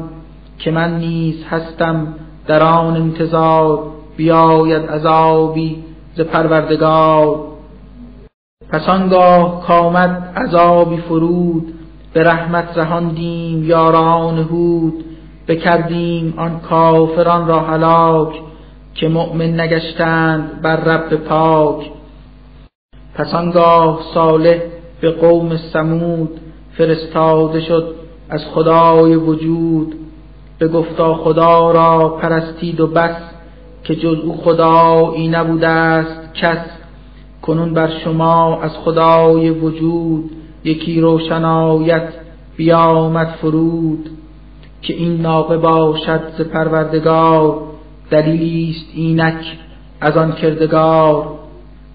که 0.58 0.72
من 0.72 1.00
نیز 1.00 1.43
هستم 1.50 2.08
در 2.48 2.63
آن 2.63 2.96
انتظار 2.96 3.84
بیاید 4.17 4.89
عذابی 4.89 5.84
ز 6.15 6.22
پروردگار. 6.22 7.39
پس 8.70 8.89
آنگاه 8.89 9.65
کامد 9.67 10.34
عذابی 10.36 10.98
فرود 10.98 11.74
به 12.13 12.24
رحمت 12.24 12.78
رهاندیم 12.78 13.63
یاران 13.63 14.38
هود 14.38 15.06
بکردیم 15.48 16.34
آن 16.38 16.60
کافران 16.60 17.48
را 17.48 17.60
هلاک. 17.60 18.41
که 18.97 19.07
مؤمن 19.07 19.60
نگشتند 19.60 20.62
بر 20.62 20.75
رب 20.75 21.15
پاک. 21.15 21.91
پس 23.15 23.33
آنگاه 23.33 23.99
صالح 24.13 24.57
به 25.01 25.12
قوم 25.12 25.57
سمود 25.57 26.39
فرستاده 26.77 27.62
شد 27.62 27.95
از 28.29 28.45
خدای 28.45 29.15
وجود. 29.15 29.95
به 30.60 30.67
گفتا 30.67 31.15
خدا 31.15 31.71
را 31.71 32.10
پرستید 32.10 32.79
و 32.79 32.88
بس 32.88 33.15
که 33.83 33.95
جز 33.95 34.17
او 34.19 34.38
خدایی 34.38 35.27
نبوده 35.27 35.67
است 35.67 36.33
کس. 36.33 36.65
کنون 37.41 37.73
بر 37.73 37.89
شما 38.03 38.62
از 38.62 38.71
خدای 38.77 39.49
وجود 39.49 40.31
یکی 40.63 41.01
روشنایت 41.01 42.10
بیامد 42.55 43.27
فرود. 43.41 44.10
که 44.81 44.93
این 44.93 45.21
ناقه 45.21 45.57
باشد 45.57 46.21
ز 46.38 46.41
پروردگار 46.41 47.76
دلیلی 48.10 48.76
است 48.78 48.91
اینک 48.93 49.58
از 50.02 50.17
آن 50.17 50.32
کردگار 50.32 51.38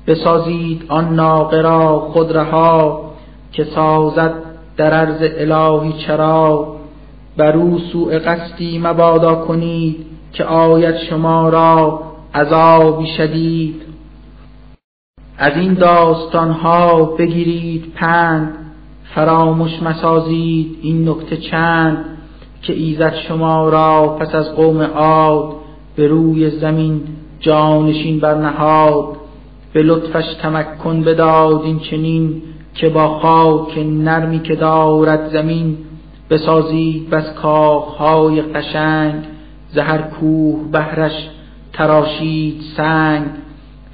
بسازید 0.06 0.84
آن 0.88 1.14
ناقه 1.14 1.60
را 1.60 1.98
خود 2.00 2.36
رها 2.36 3.10
که 3.52 3.64
سازد 3.64 4.34
در 4.76 4.90
عرض 4.90 5.20
الهی 5.22 5.92
چرا. 5.92 6.76
بر 7.36 7.56
او 7.56 7.78
سوء 7.78 8.18
قصدی 8.18 8.78
مبادا 8.78 9.34
کنید 9.34 10.06
که 10.32 10.44
آید 10.44 10.96
شما 10.96 11.48
را 11.48 12.02
عذابی 12.34 13.06
شدید. 13.06 13.82
از 15.38 15.56
این 15.56 15.74
داستان 15.74 16.50
ها 16.50 17.04
بگیرید 17.04 17.92
پند 17.94 18.54
فراموش 19.14 19.82
مسازید 19.82 20.78
این 20.82 21.08
نکته 21.08 21.36
چند 21.36 22.04
که 22.62 22.72
ایزد 22.72 23.14
شما 23.28 23.68
را 23.68 24.16
پس 24.20 24.34
از 24.34 24.54
قوم 24.54 24.82
عاد 24.82 25.61
به 25.96 26.06
روی 26.08 26.50
زمین 26.50 27.00
جانشین 27.40 28.20
برنهاد 28.20 29.16
به 29.72 29.82
لطفش 29.82 30.34
تمکن 30.42 31.02
بداد 31.02 31.62
این 31.62 31.78
چنین 31.78 32.42
که 32.74 32.88
با 32.88 33.18
خاک 33.18 33.78
نرمی 33.78 34.40
که 34.40 34.54
دارد 34.54 35.32
زمین 35.32 35.78
بسازید 36.30 37.10
بس 37.10 37.34
کاخهای 37.34 38.42
قشنگ 38.42 39.24
زهر 39.72 39.98
کوه 40.02 40.70
بهرش 40.72 41.28
تراشید 41.72 42.60
سنگ 42.76 43.26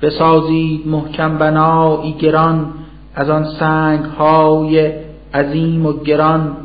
بسازید 0.03 0.87
محکم 0.87 1.39
بنایی 1.39 2.13
گران 2.13 2.67
از 3.15 3.31
آن 3.31 3.45
سنگ 3.45 4.05
های 4.05 4.93
عظیم 5.35 5.87
و 5.87 5.93
گران. 5.93 6.57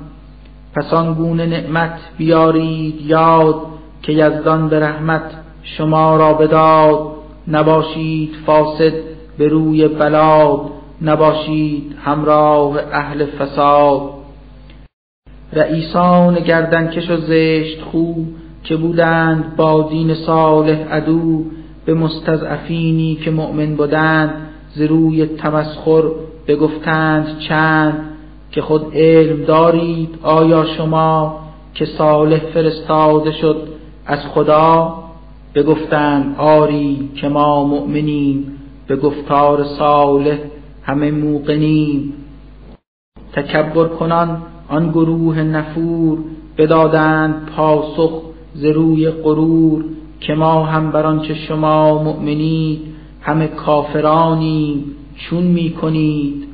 پس 0.76 0.94
آن 0.94 1.14
گونه 1.14 1.46
نعمت 1.46 2.00
بیارید 2.18 3.02
یاد 3.02 3.56
که 4.04 4.14
یزدان 4.14 4.70
به 4.70 4.80
رحمت 4.80 5.32
شما 5.64 6.18
را 6.18 6.34
بداد 6.34 7.00
نباشید 7.48 8.36
فاسد 8.46 8.94
به 9.38 9.48
روی 9.48 9.88
بلاد 9.88 10.62
نباشید 11.02 11.96
همراه 12.04 12.80
اهل 12.92 13.26
فساد. 13.26 14.02
رئیسان 15.54 16.40
گردنکش 16.40 17.10
و 17.10 17.18
زشت 17.18 17.82
خو 17.82 18.14
که 18.64 18.76
بودند 18.76 19.56
با 19.56 19.88
دین 19.90 20.14
صالح 20.14 20.94
عدو 20.94 21.44
به 21.86 21.94
مستضعفینی 21.94 23.16
که 23.16 23.32
مؤمن 23.32 23.76
بودند 23.76 24.34
ز 24.76 24.82
روی 24.82 25.26
تمسخر 25.26 26.04
بگفتند 26.48 27.40
چند 27.40 27.94
که 28.52 28.62
خود 28.62 28.86
علم 28.96 29.44
دارید 29.46 30.20
آیا 30.24 30.66
شما 30.66 31.40
که 31.74 31.86
صالح 31.86 32.40
فرستاده 32.40 33.32
شد 33.32 33.73
از 34.06 34.20
خدا 34.20 35.04
بگفتند 35.56 36.36
آری 36.38 37.10
که 37.16 37.28
ما 37.28 37.64
مؤمنیم 37.64 38.60
به 38.88 38.96
گفتار 38.96 39.64
صالح 39.64 40.38
همه 40.84 41.12
موقنیم. 41.12 42.14
تکبر 43.34 43.88
کنان 43.88 44.42
آن 44.70 44.90
گروه 44.90 45.42
نفور 45.42 46.18
بدادند 46.58 47.46
پاسخ 47.56 48.22
ز 48.54 48.66
روی 48.66 49.10
غرور 49.10 49.86
که 50.20 50.34
ما 50.34 50.66
هم 50.66 50.92
بر 50.92 51.06
آنچه 51.06 51.34
شما 51.34 52.04
مؤمنید 52.04 52.82
همه 53.22 53.48
کافرانیم 53.48 54.96
چون 55.18 55.44
می 55.44 55.70
کنید؟ 55.70 56.48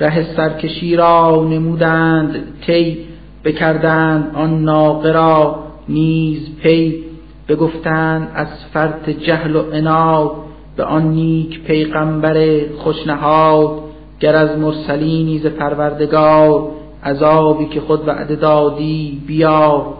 ره 0.00 0.36
سرکشی 0.36 0.96
را 0.96 1.46
نمودند 1.50 2.60
تی 2.66 2.98
بکردند 3.44 4.34
آن 4.34 4.62
ناقه 4.64 5.12
را. 5.12 5.67
نیز 5.88 6.56
پی 6.56 7.04
بگفتند 7.48 8.30
از 8.34 8.48
فرط 8.72 9.10
جهل 9.10 9.56
و 9.56 9.70
عناد 9.70 10.30
به 10.76 10.84
آن 10.84 11.08
نیک 11.08 11.62
پیغمبر 11.62 12.66
خوشنهاد 12.78 13.80
گر 14.20 14.36
از 14.36 14.58
مرسلینی 14.58 15.38
ز 15.38 15.46
پروردگار 15.46 16.70
عذابی 17.04 17.66
که 17.66 17.80
خود 17.80 18.08
وعده 18.08 18.36
دادی 18.36 19.22
بیا 19.26 19.94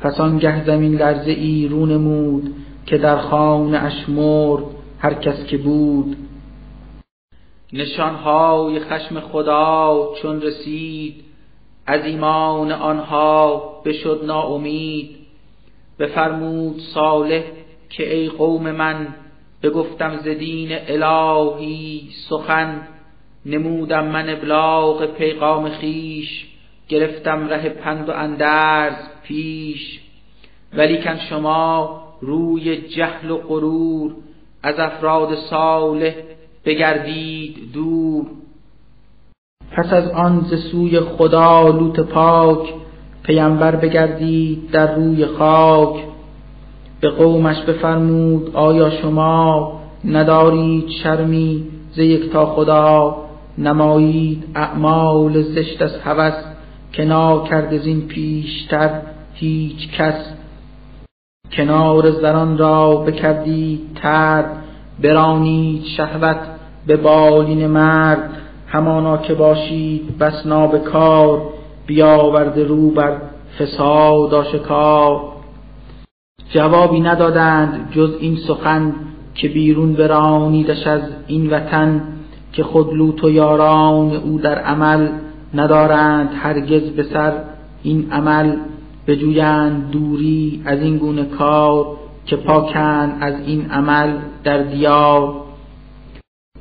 پس 0.00 0.20
آنگه 0.20 0.64
زمین 0.64 0.94
لرزه 0.94 1.30
ای 1.30 1.68
رو 1.68 2.40
که 2.86 2.98
در 2.98 3.18
خانه 3.18 3.78
اش 3.78 4.08
مرد 4.08 4.62
هر 4.98 5.14
کس 5.14 5.46
که 5.46 5.58
بود. 5.58 6.16
نشانهای 7.72 8.80
خشم 8.80 9.20
خدا 9.20 10.08
چون 10.22 10.42
رسید 10.42 11.14
از 11.86 12.04
ایمان 12.04 12.72
آنها 12.72 13.73
بشد 13.84 14.20
ناامید. 14.26 15.16
بفرمود 15.98 16.80
صالح 16.80 17.42
که 17.90 18.14
ای 18.14 18.28
قوم 18.28 18.70
من 18.70 19.14
بگفتم 19.62 20.16
ز 20.16 20.28
دین 20.28 20.68
الهی 20.72 22.08
سخن. 22.28 22.88
نمودم 23.46 24.04
من 24.04 24.30
ابلاغ 24.30 25.06
پیغام 25.06 25.68
خیش 25.68 26.46
گرفتم 26.88 27.48
ره 27.48 27.68
پند 27.68 28.08
و 28.08 28.12
اندرز 28.12 28.94
پیش. 29.22 30.00
ولیکن 30.72 31.16
شما 31.16 32.00
روی 32.20 32.76
جهل 32.76 33.30
و 33.30 33.36
غرور 33.36 34.14
از 34.62 34.78
افراد 34.78 35.34
صالح 35.34 36.14
بگردید 36.64 37.72
دور. 37.72 38.26
پس 39.72 39.92
از 39.92 40.08
آن 40.08 40.40
ز 40.40 40.70
سوی 40.70 41.00
خدا 41.00 41.68
لوط 41.68 42.00
پاک 42.00 42.74
پیمبر 43.24 43.76
بگردید 43.76 44.70
در 44.70 44.94
روی 44.94 45.26
خاک. 45.26 46.04
به 47.00 47.10
قومش 47.10 47.62
بفرمود 47.62 48.56
آیا 48.56 48.90
شما 48.90 49.72
ندارید 50.04 50.88
شرمی 50.88 51.64
ز 51.92 52.00
تا 52.32 52.46
خدا؟ 52.46 53.16
نمایید 53.58 54.44
اعمال 54.54 55.42
زشت 55.42 55.82
از 55.82 55.98
هوس 56.04 56.34
که 56.92 57.04
کرد 57.50 57.78
زین 57.78 58.00
پیشتر 58.00 58.90
هیچ 59.34 59.90
کس. 59.98 60.14
کنار 61.52 62.10
زران 62.10 62.58
را 62.58 62.96
بکردید 62.96 63.80
ترد 63.94 64.46
برانید 65.02 65.84
شهوت 65.96 66.40
به 66.86 66.96
بالین 66.96 67.66
مرد. 67.66 68.30
همانا 68.66 69.16
که 69.16 69.34
باشید 69.34 70.18
بس 70.18 70.46
کار 70.78 71.42
بیاورده 71.86 72.64
رو 72.64 72.90
بر 72.90 73.20
فساد 73.58 74.34
آشکار 74.34 75.20
جوابی 76.50 77.00
ندادند 77.00 77.88
جز 77.90 78.16
این 78.20 78.36
سخن 78.36 78.94
که 79.34 79.48
بیرون 79.48 79.92
برانیدش 79.92 80.86
از 80.86 81.02
این 81.26 81.50
وطن 81.50 82.02
که 82.52 82.62
خود 82.62 82.94
لوط 82.94 83.24
و 83.24 83.30
یاران 83.30 84.16
او 84.16 84.38
در 84.38 84.58
عمل 84.58 85.08
ندارند. 85.54 86.30
هرگز 86.34 86.82
به 86.82 87.02
سر 87.02 87.32
این 87.82 88.12
عمل 88.12 88.56
بجویند. 89.06 89.90
دوری 89.90 90.62
از 90.64 90.80
این 90.80 90.98
گونه 90.98 91.24
کار 91.24 91.86
که 92.26 92.36
پاکند 92.36 93.16
از 93.20 93.34
این 93.46 93.70
عمل 93.70 94.16
در 94.44 94.62
دیار. 94.62 95.34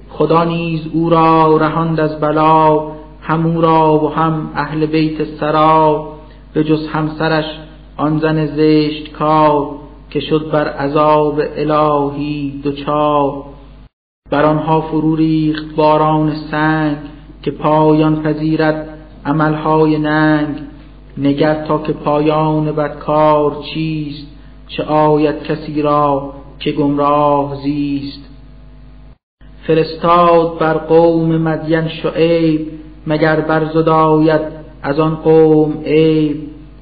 خدا 0.09 0.43
نیز 0.43 0.81
او 0.93 1.09
را 1.09 1.57
رهاند 1.57 1.99
از 1.99 2.19
بلا 2.19 2.91
هم 3.23 3.45
او 3.45 3.61
را 3.61 3.99
و 3.99 4.09
هم 4.09 4.51
اهل 4.55 4.85
بیت 4.85 5.23
سرا 5.39 6.07
به 6.53 6.63
جز 6.63 6.87
همسرش 6.87 7.45
آن 7.97 8.19
زن 8.19 8.45
زشت 8.45 9.11
کار 9.11 9.69
که 10.09 10.19
شد 10.19 10.51
بر 10.51 10.67
عذاب 10.67 11.41
الهی 11.55 12.61
دچار 12.63 13.43
بر 14.31 14.45
آنها 14.45 14.81
فرو 14.81 15.15
ریخت 15.15 15.75
باران 15.75 16.33
سنگ 16.51 16.97
که 17.43 17.51
پایان 17.51 18.23
پذیرد 18.23 18.97
عملهای 19.25 19.97
ننگ. 19.97 20.55
نگر 21.17 21.65
تا 21.65 21.77
که 21.77 21.93
پایان 21.93 22.71
بدکار 22.71 23.63
چیست 23.73 24.27
چه 24.67 24.83
آید 24.83 25.43
کسی 25.43 25.81
را 25.81 26.33
که 26.59 26.71
گمراه 26.71 27.55
زیست. 27.63 28.29
فرستاد 29.67 30.57
بر 30.59 30.73
قوم 30.73 31.37
مدین 31.37 31.87
شعیب 31.87 32.72
مگر 33.07 33.39
بر 33.39 33.65
زداید 33.65 34.41
از 34.81 34.99
آن 34.99 35.15
قوم 35.15 35.73
عیب 35.85 36.37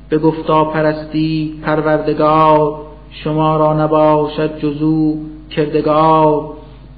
به 0.10 0.18
گفتا 0.18 0.66
پرستی 0.66 1.54
پروردگار 1.64 2.82
شما 3.12 3.58
را 3.58 3.74
نباشد 3.74 4.60
جزو 4.60 5.16
کردگار. 5.50 6.50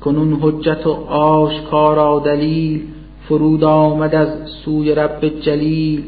کنون 0.01 0.37
حجت 0.41 0.87
و 0.87 0.91
آشکارا 1.09 2.19
دلیل 2.19 2.81
فرود 3.27 3.63
آمد 3.63 4.15
از 4.15 4.27
سوی 4.65 4.95
رب 4.95 5.27
جلیل. 5.41 6.03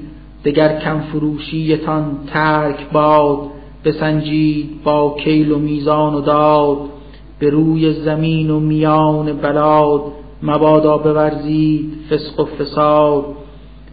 دگر 0.46 0.80
کم 0.80 1.00
فروشیتان 1.00 2.18
ترک 2.28 2.90
باد 2.92 3.40
بسنجید 3.86 4.84
با 4.84 5.16
کیل 5.24 5.52
و 5.52 5.60
میزان 5.60 6.14
و 6.14 6.22
داد. 6.22 6.78
به 7.40 7.50
روی 7.50 7.94
زمین 7.94 8.50
و 8.50 8.60
میان 8.60 9.34
بلاد 9.34 10.02
مبادا 10.46 10.98
بورزید 10.98 11.94
فسق 12.10 12.40
و 12.40 12.46
فساد 12.46 13.26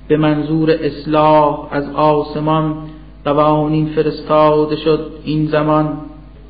به 0.09 0.17
منظور 0.17 0.71
اصلاح 0.71 1.69
از 1.71 1.95
آسمان 1.95 2.75
قوانین 3.25 3.87
فرستاده 3.87 4.77
شد 4.77 5.11
این 5.25 5.47
زمان. 5.47 5.99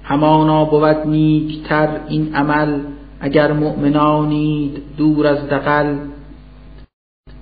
همانا 0.05 0.65
بود 0.65 1.07
نیکتر 1.07 1.89
این 2.09 2.35
عمل 2.35 2.81
اگر 3.21 3.53
مؤمنانید 3.53 4.83
دور 4.97 5.27
از 5.27 5.49
دقل 5.49 5.97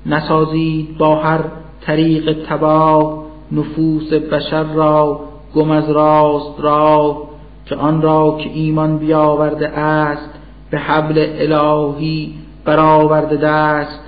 نسازید 0.07 0.99
با 0.99 1.17
هر 1.17 1.41
طریق 1.81 2.47
تباه 2.49 3.25
نفوس 3.53 4.13
بشر 4.13 4.63
را 4.63 5.21
گم 5.55 5.71
از 5.71 5.91
راست 5.91 6.61
را 6.61 7.23
که 7.67 7.77
آن 7.77 8.03
را 8.03 8.39
که 8.41 8.51
ایمان 8.55 8.99
بیاورده 8.99 9.69
است 9.69 10.31
به 10.71 10.79
حبل 10.79 11.27
الهی 11.39 12.35
برآورده 12.71 13.37
دست 13.37 14.01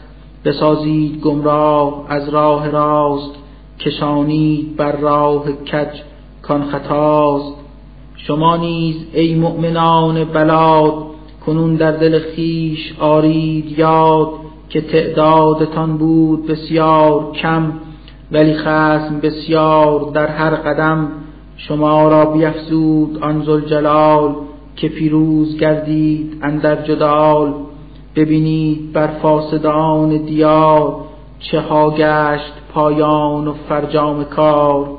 بسازید 0.44 1.20
گمراه 1.20 2.04
از 2.08 2.28
راه 2.28 2.70
راست 2.70 3.30
کشانید 3.80 4.76
بر 4.76 4.96
راه 4.96 5.52
کج 5.52 6.00
کان 6.42 6.64
خطاست. 6.64 7.54
شما 8.16 8.56
نیز 8.56 8.96
ای 9.12 9.34
مؤمنان 9.34 10.24
بلاد 10.24 10.94
کنون 11.46 11.74
در 11.74 11.92
دل 11.92 12.18
خیش 12.18 12.94
آرید 13.00 13.78
یاد 13.78 14.28
که 14.68 14.80
تعدادتان 14.80 15.96
بود 15.96 16.46
بسیار 16.46 17.32
کم 17.32 17.72
ولی 18.32 18.54
خسم 18.54 19.20
بسیار 19.22 20.10
در 20.14 20.26
هر 20.26 20.54
قدم. 20.54 21.08
شما 21.56 22.08
را 22.08 22.24
بیفزود 22.24 23.18
آن 23.22 23.42
زلجلال 23.42 24.34
که 24.76 24.88
پیروز 24.88 25.56
گردید 25.56 26.38
اندر 26.42 26.82
جدال. 26.82 27.54
ببینید 28.16 28.92
بر 28.92 29.06
فاسدان 29.06 30.16
دیار 30.16 31.04
چه 31.38 31.60
ها 31.60 31.90
گشت 31.90 32.52
پایان 32.74 33.48
و 33.48 33.52
فرجام 33.68 34.24
کار. 34.24 34.98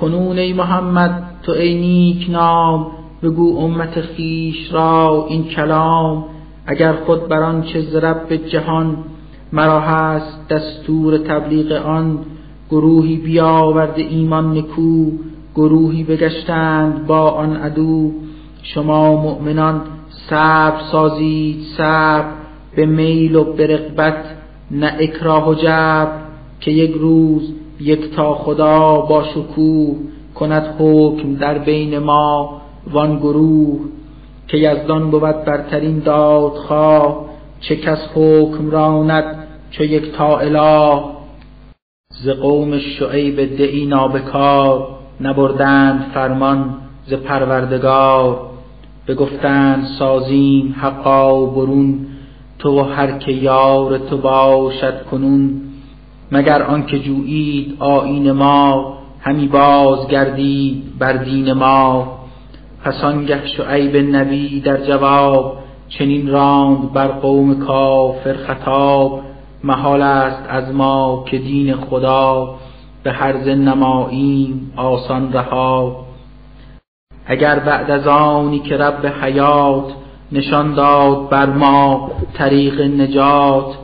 کنون 0.00 0.38
ای 0.38 0.52
محمد 0.52 1.22
تو 1.42 1.52
ای 1.52 1.74
نیک 1.74 2.30
نام 2.30 2.86
بگو 3.22 3.58
امت 3.58 4.00
خیش 4.00 4.72
را 4.72 5.26
این 5.28 5.44
کلام. 5.44 6.24
اگر 6.66 6.92
خود 6.92 7.28
بر 7.28 7.42
آنچه 7.42 7.80
ز 7.80 7.96
رب 7.96 8.36
جهان 8.36 8.96
مرا 9.52 9.80
هست 9.80 10.48
دستور 10.48 11.18
تبلیغ 11.18 11.72
آن. 11.72 12.18
گروهی 12.70 13.16
بیاورده 13.16 14.02
ایمان 14.02 14.58
نکو 14.58 15.10
گروهی 15.54 16.04
بگشتند 16.04 17.06
با 17.06 17.30
آن 17.30 17.56
عدو. 17.56 18.12
شما 18.62 19.22
مؤمنان 19.22 19.82
صبر 20.30 20.80
سازید 20.92 21.56
صبر 21.76 22.32
به 22.76 22.86
میل 22.86 23.36
و 23.36 23.44
به 23.44 23.66
رغبت 23.66 24.24
نه 24.70 24.96
اکراه 25.00 25.48
و 25.48 25.54
جبر 25.54 26.12
که 26.60 26.70
یک 26.70 26.92
روز 26.92 27.54
یک 27.80 28.14
تا 28.14 28.34
خدا 28.34 29.00
با 29.00 29.24
شکوه 29.24 29.96
کند 30.34 30.74
حکم 30.78 31.34
در 31.34 31.58
بین 31.58 31.98
ما 31.98 32.60
وان 32.92 33.18
گروه 33.18 33.80
که 34.48 34.56
یزدان 34.56 35.10
بود 35.10 35.44
برترین 35.44 35.98
دادخواه 35.98 37.26
چه 37.60 37.76
کس 37.76 37.98
حکم 38.14 38.70
راند 38.70 39.46
چو 39.70 39.84
یک 39.84 40.12
تا 40.12 40.38
اله. 40.38 41.02
ز 42.08 42.28
قوم 42.28 42.78
شعیب 42.78 43.56
دعی 43.56 43.86
نابکار 43.86 44.88
نبردند 45.20 46.10
فرمان 46.14 46.74
ز 47.06 47.14
پروردگار. 47.14 48.55
بگفتند 49.08 49.84
سازیم 49.98 50.76
حقا 50.80 51.46
برون 51.46 52.06
تو 52.58 52.80
و 52.80 52.82
هر 52.82 53.18
که 53.18 53.32
یار 53.32 53.98
تو 53.98 54.16
باشد 54.18 55.04
کنون. 55.10 55.60
مگر 56.32 56.62
آنکه 56.62 56.98
جویید 56.98 57.76
آیین 57.78 58.32
ما 58.32 58.98
همی 59.20 59.48
باز 59.48 60.08
گردید 60.08 60.98
بر 60.98 61.12
دین 61.12 61.52
ما. 61.52 62.18
پس 62.84 63.04
آنگه 63.04 63.46
شعیب 63.46 63.96
نبی 63.96 64.60
در 64.60 64.84
جواب 64.84 65.58
چنین 65.88 66.28
راند 66.28 66.92
بر 66.92 67.08
قوم 67.08 67.58
کافر 67.58 68.34
خطاب. 68.34 69.20
محال 69.64 70.02
است 70.02 70.42
از 70.48 70.74
ما 70.74 71.24
که 71.26 71.38
دین 71.38 71.74
خدا 71.74 72.54
به 73.02 73.12
هرز 73.12 73.48
نماییم 73.48 74.72
آسان 74.76 75.32
رها. 75.32 76.05
اگر 77.26 77.58
بعد 77.58 77.90
از 77.90 78.06
آنی 78.06 78.58
که 78.58 78.76
رب 78.76 79.06
حیات 79.22 79.84
نشان 80.32 80.74
داد 80.74 81.28
بر 81.28 81.46
ما 81.46 82.10
طریق 82.34 82.80
نجات 82.80 83.74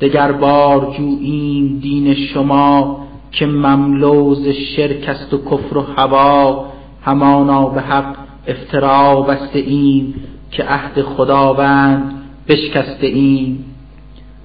دگر 0.00 0.32
بار 0.32 0.94
جوییم 0.98 1.78
دین 1.78 2.14
شما 2.14 2.98
که 3.32 3.46
مملوز 3.46 4.48
شرک 4.48 5.08
است 5.08 5.34
و 5.34 5.38
کفر 5.38 5.78
و 5.78 5.82
هوا 5.96 6.66
همانا 7.04 7.66
به 7.66 7.80
حق 7.80 8.16
افترا 8.46 9.20
بسته 9.20 9.58
ایم 9.58 10.14
که 10.50 10.64
عهد 10.64 11.02
خداوند 11.02 12.12
بشکسته 12.48 13.06
ایم. 13.06 13.64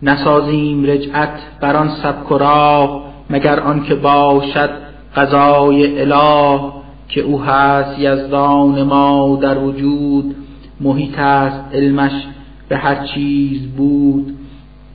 نسازیم 0.04 0.86
رجعت 0.86 1.39
بر 1.62 1.76
آن 1.76 1.89
سبک 2.04 2.32
و 2.32 2.38
راه 2.38 3.04
مگر 3.30 3.60
آنکه 3.60 3.96
باشد 3.96 4.70
قضای 5.16 6.02
اله. 6.02 6.81
که 7.12 7.22
او 7.22 7.41
هست 7.41 7.99
یزدان 7.99 8.84
ما 8.84 9.39
در 9.41 9.57
وجود 9.57 10.36
محیط 10.82 11.20
است 11.20 11.76
علمش 11.76 12.12
به 12.70 12.78
هر 12.78 13.07
چیز 13.07 13.68
بود. 13.68 14.34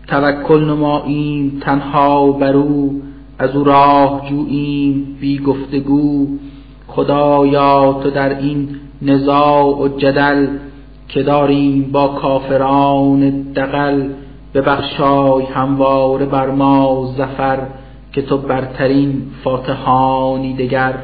توکل 0.09 0.65
نماییم 0.65 1.59
تنها 1.61 2.33
بر 2.33 2.57
او 2.57 3.03
از 3.39 3.57
او 3.57 3.65
راه 3.65 4.27
جوییم 4.29 5.17
بی 5.21 5.39
گفتگو. 5.39 6.27
خدایا 6.87 8.01
تو 8.03 8.11
در 8.11 8.39
این 8.39 8.69
نزاع 9.03 9.81
و 9.81 9.89
جدل 9.89 10.47
که 11.09 11.23
داریم 11.23 11.91
با 11.93 12.09
کافران 12.09 13.31
دقل 13.53 14.09
ببخشای 14.55 15.45
همواره 15.45 16.27
بر 16.27 16.51
ما 16.51 17.15
زفر 17.17 17.59
که 18.13 18.23
تو 18.23 18.39
برترین 18.39 19.23
فاتحانی 19.45 20.55
دگر. 20.57 20.95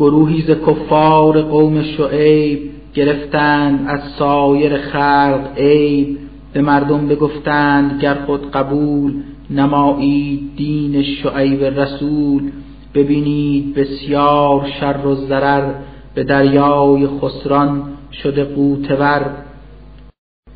گروهی 0.00 0.42
ز 0.42 0.50
کفار 0.50 1.42
قوم 1.42 1.82
شعیب 1.82 2.70
گرفتند 2.94 3.84
از 3.88 4.00
سایر 4.18 4.76
خلق 4.76 5.48
عیب. 5.56 6.18
به 6.52 6.60
مردم 6.60 7.08
بگفتند 7.08 8.02
گر 8.02 8.14
خود 8.14 8.50
قبول 8.50 9.12
نمایید 9.50 10.56
دین 10.56 11.02
شعیب 11.02 11.64
رسول. 11.64 12.50
ببینید 12.94 13.74
بسیار 13.74 14.66
شر 14.80 15.06
و 15.06 15.14
ضرر 15.14 15.72
به 16.14 16.24
دریای 16.24 17.06
خسران 17.06 17.82
شده 18.22 18.44
قوتور 18.44 19.30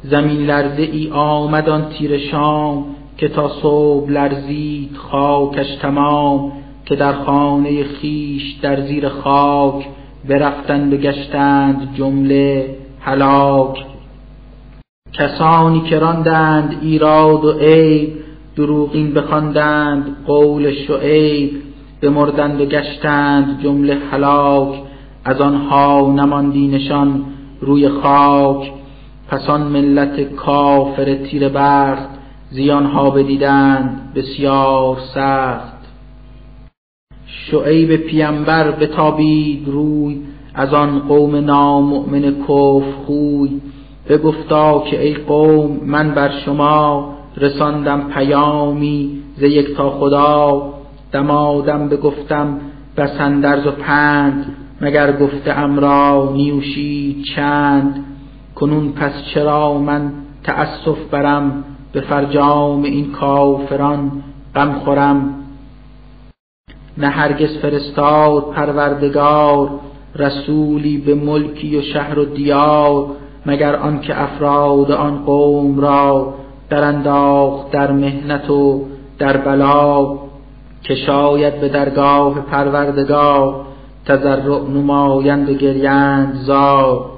زمین 0.03 0.47
لرزه 0.47 0.82
ای 0.82 1.11
آمد 1.12 1.68
آن 1.68 1.88
تیر 1.88 2.18
شام 2.18 2.84
که 3.16 3.28
تا 3.28 3.49
صبح 3.62 4.11
لرزید 4.11 4.97
خاکش 4.97 5.76
تمام. 5.82 6.63
که 6.85 6.97
در 6.97 7.12
خانه 7.12 7.85
خیش 7.85 8.53
در 8.62 8.80
زیر 8.80 9.09
خاک 9.09 9.87
برفتند 10.28 10.93
و 10.93 10.97
گشتند 10.97 11.95
جمله 11.95 12.76
هلاک. 13.01 13.85
کسانی 15.12 15.80
که 15.80 15.99
راندند 15.99 16.78
ایراد 16.82 17.45
و 17.45 17.53
عیب 17.53 18.12
دروغین 18.57 19.14
بخواندند 19.14 20.16
قول 20.26 20.72
شعیب 20.72 21.62
بمردند 22.01 22.61
و 22.61 22.66
گشتند 22.66 23.62
جمله 23.62 23.99
هلاک. 24.11 24.82
از 25.24 25.41
آنها 25.41 26.12
نماندی 26.16 26.68
نشان 26.68 27.24
روی 27.61 27.89
خاک. 27.89 28.72
پس 29.28 29.51
آن 29.51 29.62
ملت 29.62 30.35
کافر 30.35 31.14
تیر 31.14 31.49
بخت 31.49 32.09
زیانها 32.51 33.11
بدیدند 33.11 34.12
بسیار 34.14 34.97
سخت. 35.14 35.74
شعیب 37.51 37.97
پیمبر 37.97 38.70
بتابید 38.70 39.68
روی 39.68 40.20
از 40.55 40.74
آن 40.74 40.99
قوم 40.99 41.37
نامؤمن 41.37 42.35
کفر 42.49 42.93
خوی. 43.07 43.61
بگفتا 44.09 44.85
که 44.91 45.03
ای 45.03 45.14
قوم 45.14 45.80
من 45.87 46.11
بر 46.11 46.30
شما 46.45 47.14
رساندم 47.37 48.09
پیامی 48.14 49.22
ز 49.37 49.43
یک 49.43 49.76
تا 49.76 49.91
خدا. 49.91 50.74
دمادم 51.12 51.89
بگفتم 51.89 52.61
بسندرز 52.97 53.66
و 53.66 53.70
پند 53.70 54.57
مگر 54.80 55.12
گفته 55.12 55.66
را 55.76 56.30
نیوشید 56.35 57.24
چند؟ 57.37 58.05
کنون 58.55 58.93
پس 58.93 59.12
چرا 59.35 59.78
من 59.78 60.12
تأسف 60.45 60.99
برم؟ 61.11 61.64
به 61.93 62.01
فرجام 62.01 62.82
این 62.82 63.12
کافران 63.12 64.12
غم 64.55 64.72
خورم؟ 64.72 65.43
نه 66.99 67.07
هرگز 67.07 67.57
فرستاد 67.57 68.51
پروردگار 68.51 69.70
رسولی 70.16 70.99
به 70.99 71.14
ملکی 71.14 71.76
و 71.78 71.82
شهر 71.82 72.18
و 72.18 72.24
دیار 72.24 73.07
مگر 73.47 73.76
آنکه 73.76 74.22
افراد 74.22 74.92
آن 74.92 75.24
قوم 75.24 75.80
را 75.80 76.34
در 76.70 76.84
انداخت 76.84 77.70
در 77.70 77.92
مهنت 77.92 78.51
و 78.51 78.84
در 79.18 79.36
بلا 79.36 80.18
که 80.82 80.95
شاید 80.95 81.61
به 81.61 81.68
درگاه 81.68 82.40
پروردگار 82.40 83.64
تضرع 84.07 84.61
نمایند 84.61 85.51
و 85.51 85.55
گریند 85.55 86.34
زار. 86.34 87.11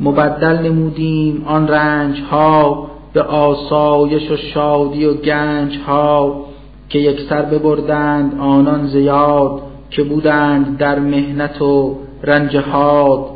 مبدل 0.00 0.58
نمودیم 0.58 1.44
آن 1.46 1.68
رنج 1.68 2.20
ها 2.30 2.86
به 3.12 3.22
آسایش 3.22 4.30
و 4.30 4.36
شادی 4.36 5.04
و 5.04 5.14
گنج 5.14 5.78
ها 5.86 6.44
که 6.92 6.98
یک 6.98 7.20
سر 7.28 7.42
ببردند 7.42 8.38
آنان 8.38 8.86
زیاد 8.86 9.62
که 9.90 10.02
بودند 10.02 10.78
در 10.78 10.98
مهنت 10.98 11.62
و 11.62 11.98
رنج 12.22 12.56
حاد 12.56 13.26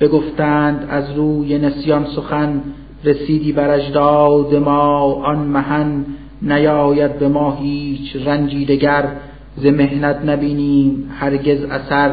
بگفتند 0.00 0.86
از 0.90 1.12
روی 1.16 1.58
نسیان 1.58 2.06
سخن 2.16 2.62
رسیدی 3.04 3.52
بر 3.52 3.70
اجداد 3.70 4.54
ما 4.54 5.12
آن 5.12 5.38
مهن 5.38 6.04
نیاید 6.42 7.18
به 7.18 7.28
ما 7.28 7.52
هیچ 7.60 8.16
رنجی 8.26 8.64
دگر. 8.64 9.04
ز 9.56 9.66
مهنت 9.66 10.24
نبینیم 10.24 11.10
هرگز 11.18 11.64
اثر 11.64 12.10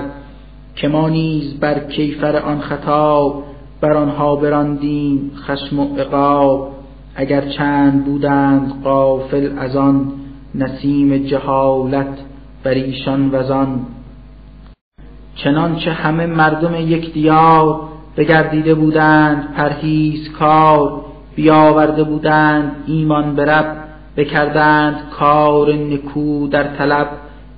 که 0.76 0.88
ما 0.88 1.10
نیز 1.10 1.60
بر 1.60 1.80
کیفر 1.80 2.36
آن 2.36 2.60
خطاب 2.60 3.44
بر 3.82 3.94
آنها 3.94 4.36
براندیم 4.36 5.32
خشم 5.36 5.80
و 5.80 5.98
عقاب. 5.98 6.72
اگر 7.16 7.42
چند 7.42 8.06
بودند 8.06 8.74
غافل 8.84 9.50
از 9.58 9.76
آن 9.76 10.12
نسیم 10.60 11.18
جهالت 11.18 12.18
بر 12.64 12.72
ایشان 12.72 13.30
وزان. 13.32 13.80
چنانچه 15.36 15.92
همه 15.92 16.26
مردم 16.26 16.76
یک 16.76 17.14
دیار 17.14 17.82
بگردیده 18.18 18.76
بودند 18.76 19.54
پرهیز 19.54 20.32
کار 20.32 21.06
بیاورده 21.36 22.04
بودند 22.04 22.72
ایمان 22.88 23.36
برب 23.36 23.78
بکردند 24.18 25.10
کار 25.10 25.74
نکو 25.74 26.48
در 26.48 26.64
طلب 26.64 27.08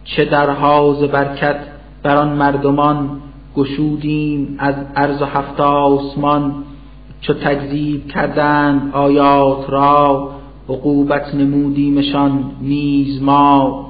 چه 0.03 0.25
در 0.25 0.49
حاز 0.49 1.03
برکت 1.03 1.59
بر 2.03 2.17
آن 2.17 2.29
مردمان 2.29 3.09
گشودیم 3.55 4.55
از 4.59 4.75
عرض 4.95 5.21
و 5.21 5.25
هفت 5.25 5.59
آسمان. 5.59 6.63
چو 7.21 7.33
تکذیب 7.33 8.07
کردند 8.07 8.91
آیات 8.93 9.69
را 9.69 10.29
عقوبت 10.69 11.35
نمودیمشان 11.35 12.51
نیز 12.61 13.21
ما. 13.23 13.85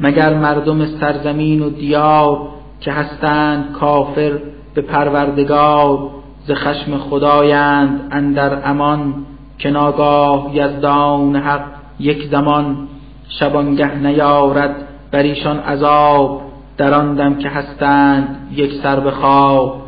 مگر 0.00 0.34
مردم 0.34 0.86
سرزمین 0.86 1.62
و 1.62 1.70
دیار 1.70 2.48
که 2.80 2.92
هستند 2.92 3.72
کافر 3.72 4.38
به 4.74 4.82
پروردگار 4.82 6.10
ز 6.46 6.50
خشم 6.50 6.98
خدایند 6.98 8.08
اندر 8.10 8.70
امان 8.70 9.14
که 9.58 9.70
ناگاه 9.70 10.50
یزدان 10.56 11.36
حق 11.36 11.64
یک 12.00 12.28
زمان 12.30 12.88
شبانگه 13.28 13.94
نیارد 13.94 14.76
بر 15.10 15.22
ایشان 15.22 15.58
عذاب 15.58 16.42
در 16.76 16.94
آن 16.94 17.14
دم 17.14 17.34
که 17.34 17.48
هستند 17.48 18.48
یک 18.52 18.72
سر 18.82 19.00
به 19.00 19.10
خواب. 19.10 19.82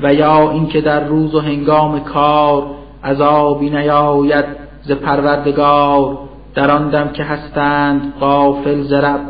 و 0.00 0.14
یا 0.14 0.50
اینکه 0.50 0.80
در 0.80 1.04
روز 1.04 1.34
و 1.34 1.40
هنگام 1.40 2.00
کار 2.00 2.81
عذابی 3.04 3.70
نیاید 3.70 4.44
ز 4.82 4.92
پروردگار. 4.92 6.18
در 6.54 6.70
آن 6.70 6.88
دم 6.88 7.08
که 7.08 7.24
هستند 7.24 8.12
غافل 8.20 8.82
زرب 8.82 9.20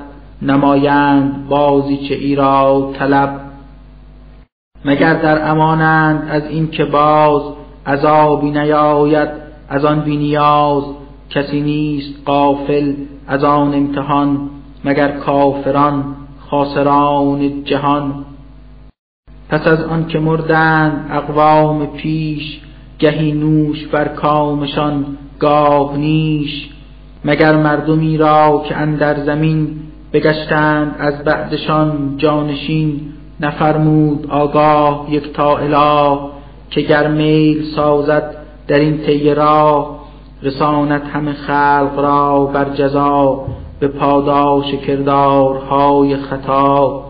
نمایند 0.42 1.48
بازی 1.48 1.96
چه 1.96 2.14
ای 2.14 2.34
را 2.34 2.92
طلب. 2.98 3.40
مگر 4.84 5.14
در 5.14 5.50
امانند 5.50 6.28
از 6.30 6.46
این 6.46 6.70
که 6.70 6.84
باز 6.84 7.42
عذابی 7.86 8.50
نیاید 8.50 9.28
از 9.68 9.84
آن 9.84 10.00
بینیاز 10.00 10.84
کسی 11.30 11.60
نیست 11.60 12.14
غافل 12.26 12.94
از 13.28 13.44
آن 13.44 13.74
امتحان 13.74 14.50
مگر 14.84 15.08
کافران 15.08 16.04
خاسران 16.50 17.64
جهان. 17.64 18.24
پس 19.48 19.66
از 19.66 19.84
آن 19.84 20.06
که 20.06 20.18
مردند 20.18 21.10
اقوام 21.12 21.86
پیش 21.86 22.60
گهی 23.02 23.32
نوش 23.32 23.86
بر 23.86 24.08
کامشان 24.08 25.04
گاه 25.38 25.96
نیش 25.96 26.68
مگر 27.24 27.56
مردمی 27.56 28.16
را 28.16 28.62
که 28.68 28.76
اندر 28.76 29.24
زمین 29.24 29.68
بگشتند 30.12 30.96
از 30.98 31.24
بعدشان 31.24 32.14
جانشین 32.16 33.00
نفرمود 33.40 34.26
آگاه 34.30 35.06
یک 35.10 35.32
تا 35.32 35.58
اله 35.58 36.18
که 36.70 36.80
گر 36.80 37.08
میل 37.08 37.64
سازد 37.76 38.36
در 38.68 38.78
این 38.78 38.98
طی 38.98 39.34
راه 39.34 40.00
رساند 40.42 41.02
همه 41.12 41.32
خلق 41.32 41.98
را 41.98 42.44
بر 42.44 42.64
جزا 42.74 43.44
به 43.80 43.88
پاداش 43.88 44.74
کردارهای 44.74 46.16
خطا. 46.16 47.04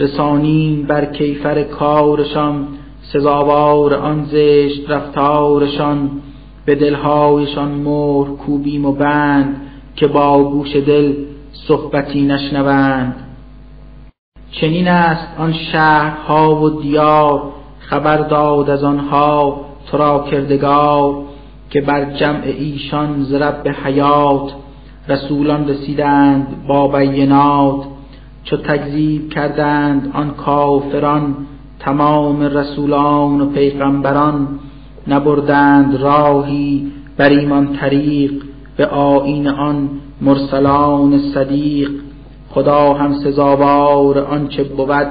رسانیم 0.00 0.82
بر 0.82 1.04
کیفر 1.04 1.62
کارشان 1.62 2.66
سزاوار 3.12 3.94
آن 3.94 4.24
زشت 4.24 4.90
رفتارشان 4.90 6.10
به 6.64 6.74
دلهایشان 6.74 7.70
مهر 7.70 8.28
کوبیم 8.28 8.84
و 8.84 8.92
بند 8.92 9.60
که 9.96 10.06
با 10.06 10.44
گوش 10.44 10.76
دل 10.76 11.14
صحبتی 11.52 12.22
نشنوند. 12.22 13.14
چنین 14.50 14.88
است 14.88 15.28
آن 15.38 15.52
شهرها 15.52 16.62
و 16.62 16.80
دیار 16.80 17.42
خبر 17.78 18.16
داد 18.16 18.70
از 18.70 18.84
آنها 18.84 19.60
را 19.92 20.26
کردگار 20.30 21.22
که 21.70 21.80
بر 21.80 22.04
جمع 22.04 22.44
ایشان 22.44 23.22
ز 23.22 23.34
رب 23.34 23.68
حیات 23.84 24.52
رسولان 25.08 25.68
رسیدند 25.68 26.66
با 26.68 26.88
بینات. 26.88 27.84
چو 28.44 28.56
تکذیب 28.56 29.32
کردند 29.32 30.10
آن 30.14 30.30
کافران 30.30 31.36
تمام 31.80 32.42
رسولان 32.42 33.40
و 33.40 33.46
پیغمبران 33.46 34.48
نبردند 35.08 35.96
راهی 36.00 36.92
بر 37.16 37.28
ایمان 37.28 37.76
طریق 37.76 38.32
به 38.76 38.86
آیین 38.86 39.48
آن 39.48 39.88
مرسلان 40.20 41.18
صدیق. 41.18 41.90
خدا 42.50 42.94
هم 42.94 43.14
سزاوار 43.14 44.18
آنچه 44.18 44.64
بود 44.64 45.06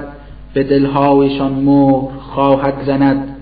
به 0.54 0.64
دلهایشان 0.64 1.52
مهر 1.52 2.12
خواهد 2.20 2.74
زند. 2.86 3.36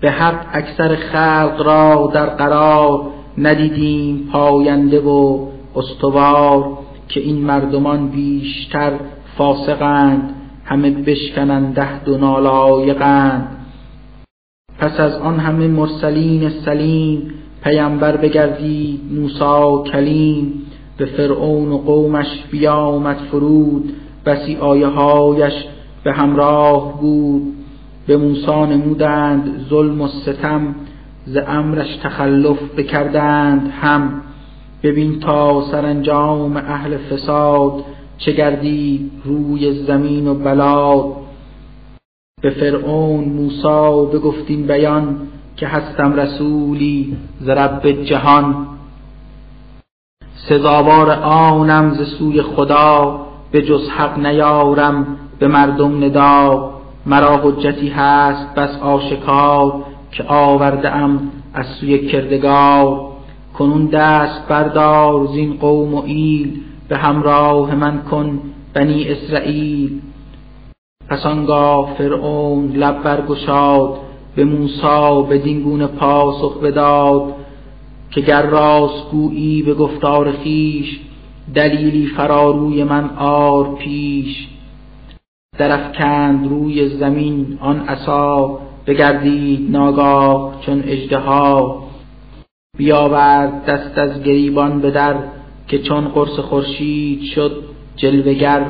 به 0.00 0.10
حق 0.10 0.46
اکثر 0.52 0.96
خلق 0.96 1.62
را 1.66 2.10
در 2.14 2.26
قرار 2.26 3.00
ندیدیم 3.38 4.28
پاینده 4.32 5.00
و 5.00 5.46
استوار 5.76 6.78
که 7.08 7.20
این 7.20 7.36
مردمان 7.36 8.08
بیشتر 8.08 8.92
فاسقند. 9.38 10.34
همه 10.64 10.90
بشکنند 10.90 11.74
دهد 11.74 12.08
و 12.08 12.18
نالایقند. 12.18 13.56
پس 14.78 15.00
از 15.00 15.16
آن 15.16 15.38
همه 15.38 15.68
مرسلین 15.68 16.48
سلیم 16.48 17.34
پیامبر 17.64 18.16
بگردید 18.16 19.00
موسا 19.12 19.84
کلیم. 19.92 20.62
به 20.96 21.06
فرعون 21.06 21.72
و 21.72 21.78
قومش 21.78 22.26
بیامد 22.50 23.16
فرود 23.16 23.92
بسی 24.26 24.56
آیه 24.56 24.86
هایش 24.86 25.54
به 26.04 26.12
همراه 26.12 27.00
بود. 27.00 27.54
به 28.06 28.16
موسا 28.16 28.66
نمودند 28.66 29.66
ظلم 29.70 30.00
و 30.00 30.08
ستم 30.08 30.74
ز 31.26 31.36
امرش 31.46 31.96
تخلف 31.96 32.58
بکردند 32.76 33.72
هم. 33.80 34.22
ببین 34.82 35.20
تا 35.20 35.62
سرانجام 35.70 36.56
اهل 36.56 36.96
فساد 36.96 37.84
چه 38.18 38.32
گردید 38.32 39.12
روی 39.24 39.84
زمین 39.84 40.28
و 40.28 40.34
بلاد 40.34 41.04
به 42.42 42.50
فرعون 42.50 43.24
موسا 43.24 44.04
بگفتین 44.04 44.66
بیان 44.66 45.16
که 45.56 45.66
هستم 45.66 46.12
رسولی 46.12 47.16
ز 47.40 47.48
رب 47.48 48.04
جهان. 48.04 48.66
سزاوار 50.34 51.10
آنم 51.22 51.94
ز 51.94 52.08
سوی 52.18 52.42
خدا 52.42 53.20
به 53.50 53.62
جز 53.62 53.88
حق 53.88 54.18
نیارم 54.18 55.16
به 55.38 55.48
مردم 55.48 56.04
ندا. 56.04 56.70
مرا 57.06 57.36
حجتی 57.36 57.88
هست 57.88 58.54
بس 58.54 58.78
آشکار 58.78 59.84
که 60.10 60.24
آورده 60.28 60.90
ام 60.90 61.30
از 61.54 61.66
سوی 61.66 62.06
کردگار. 62.08 63.00
کنون 63.58 63.86
دست 63.86 64.48
بردار 64.48 65.26
زین 65.26 65.56
قوم 65.56 65.94
و 65.94 66.02
ایل 66.04 66.60
به 66.88 66.96
همراه 66.96 67.74
من 67.74 68.02
کن 68.02 68.40
بنی 68.74 69.08
اسرائیل. 69.08 70.00
پس 71.08 71.26
آنگاه 71.26 71.94
فرعون 71.98 72.72
لب 72.72 73.02
برگشاد 73.02 73.96
به 74.36 74.44
موسی 74.44 75.28
بدین 75.30 75.62
گونه 75.62 75.86
پاسخ 75.86 76.58
بداد 76.58 77.34
که 78.10 78.20
گر 78.20 78.42
راست 78.42 79.10
گویی 79.10 79.62
به 79.62 79.74
گفتار 79.74 80.32
خیش 80.32 81.00
دلیلی 81.54 82.06
فراروی 82.06 82.84
من 82.84 83.10
آر 83.16 83.74
پیش. 83.74 84.48
درفکند 85.58 86.48
روی 86.48 86.88
زمین 86.88 87.58
آن 87.60 87.80
عصا 87.80 88.58
بگردید 88.86 89.70
ناگاه 89.70 90.54
چون 90.60 90.82
اژدها. 90.86 91.84
بیاورد 92.78 93.64
دست 93.64 93.98
از 93.98 94.22
گریبان 94.22 94.80
به 94.80 94.90
در 94.90 95.14
که 95.68 95.78
چون 95.78 96.08
قرص 96.08 96.38
خورشید 96.38 97.22
شد 97.22 97.62
جلوگر 97.96 98.66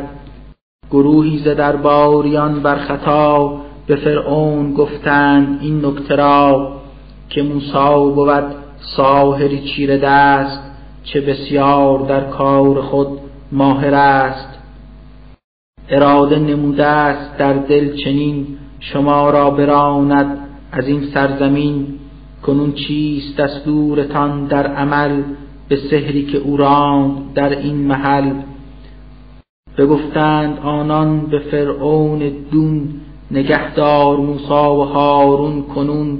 گروهی 0.90 1.38
ز 1.38 1.48
درباریان 1.48 2.60
بر 2.62 2.76
خطا 2.76 3.60
به 3.86 3.96
فرعون 3.96 4.74
گفتند 4.74 5.58
این 5.62 5.86
نکته 5.86 6.14
را 6.14 6.72
که 7.28 7.42
موسی 7.42 8.14
بود 8.14 8.54
ساحری 8.96 9.60
چیره 9.60 9.98
دست 9.98 10.60
چه 11.04 11.20
بسیار 11.20 11.98
در 11.98 12.20
کار 12.20 12.82
خود 12.82 13.08
ماهر 13.52 13.94
است. 13.94 14.48
اراده 15.88 16.38
نموده 16.38 16.86
است 16.86 17.38
در 17.38 17.52
دل 17.52 17.96
چنین 17.96 18.46
شما 18.80 19.30
را 19.30 19.50
براند 19.50 20.38
از 20.72 20.88
این 20.88 21.02
سرزمین. 21.14 21.86
کنون 22.42 22.72
چیست 22.72 23.36
دستورتان 23.36 24.46
در 24.46 24.66
عمل؟ 24.66 25.22
به 25.68 25.76
سحری 25.76 26.22
که 26.24 26.38
او 26.38 26.56
راند 26.56 27.34
در 27.34 27.58
این 27.58 27.76
محل 27.76 28.32
بگفتند 29.78 30.58
آنان 30.58 31.20
به 31.20 31.38
فرعون 31.38 32.32
دون 32.50 32.88
نگهدار 33.30 34.16
موسا 34.16 34.76
و 34.76 34.84
هارون 34.84 35.62
کنون 35.62 36.18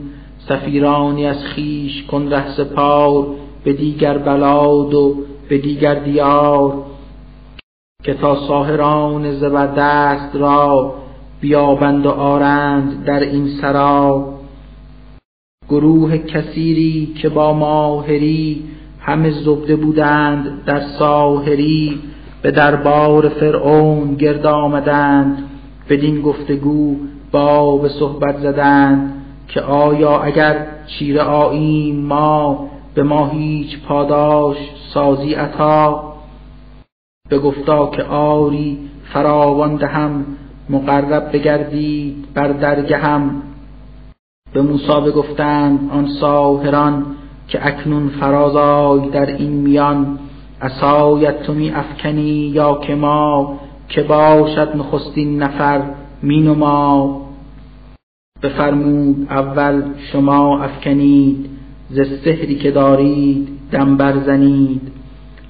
سفیرانی 0.49 1.27
از 1.27 1.45
خیش 1.45 2.03
کن 2.03 2.29
ره 2.31 2.57
سپار 2.57 3.27
به 3.65 3.73
دیگر 3.73 4.19
بلاد 4.19 4.95
و 4.95 5.17
به 5.49 5.59
دیگر 5.59 5.95
دیار 5.95 6.83
که 8.03 8.15
تا 8.15 8.47
ساهران 8.49 9.33
زبردست 9.33 10.37
را 10.37 10.95
بیابند 11.41 12.07
و 12.07 12.11
آرند 12.11 13.05
در 13.05 13.21
این 13.21 13.49
سرا. 13.49 14.35
گروه 15.69 16.19
کثیری 16.19 17.15
که 17.23 17.29
با 17.29 17.53
ماهری 17.53 18.65
همه 19.07 19.31
زبده 19.31 19.77
بودند 19.77 20.65
در 20.65 20.81
ساهری 20.81 22.01
به 22.43 22.51
دربار 22.51 23.29
فرعون 23.29 24.15
گرد 24.15 24.47
آمدند 24.47 25.39
بدین 25.89 26.23
گفتگو 26.23 26.97
با 27.33 27.77
به 27.77 27.89
صحبت 27.89 28.39
زدند 28.39 29.15
که 29.49 29.61
آیا 29.61 30.21
اگر 30.21 30.67
چیره 30.87 31.23
آییم 31.23 31.97
ما 31.97 32.71
به 32.95 33.03
ما 33.03 33.27
هیچ 33.27 33.81
پاداش 33.81 34.57
سازی 34.95 35.35
عطا؟ 35.35 36.15
گفتا 37.45 37.87
که 37.87 38.03
آری 38.03 38.79
فراوان 39.13 39.77
دهم 39.77 40.25
مقرب 40.71 41.33
بگردید 41.33 42.27
بر 42.35 42.49
درگهم. 42.49 43.43
به 44.53 44.63
موسی 44.63 45.01
بگفتند 45.07 45.91
آن 45.93 46.09
ساهران 46.21 47.07
که 47.49 47.67
اکنون 47.67 48.09
فرازای 48.09 49.09
در 49.09 49.27
این 49.27 49.53
میان 49.53 50.19
عصایت 50.63 51.43
تو 51.43 51.55
می 51.55 51.71
افکنی 51.71 52.51
یا 52.55 52.79
که 52.79 52.95
ما 52.95 53.59
که 53.89 54.03
باشد 54.03 54.77
نخستین 54.77 55.43
نفر 55.43 55.83
مین 56.23 56.51
ما 56.51 57.21
بفرمود 58.43 59.27
اول 59.31 59.83
شما 60.13 60.63
افکنید 60.63 61.51
ز 61.91 62.01
سحری 62.25 62.55
که 62.55 62.71
دارید 62.71 63.49
دم 63.73 63.97
برزنید. 63.97 64.93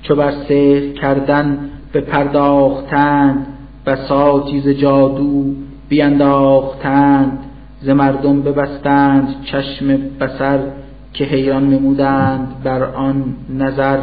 چو 0.02 0.14
بر 0.14 0.30
سحر 0.30 0.92
کردن 0.92 1.58
بپرداختند 1.94 3.46
بساطی 3.86 4.60
ز 4.60 4.68
جادو 4.68 5.44
بینداختند. 5.88 7.38
ز 7.80 7.88
مردم 7.88 8.42
ببستند 8.42 9.34
چشم 9.44 9.86
بسر 10.20 10.58
که 11.14 11.24
حیران 11.24 11.70
نمودند 11.70 12.62
بر 12.64 12.82
آن 12.82 13.36
نظر. 13.58 13.98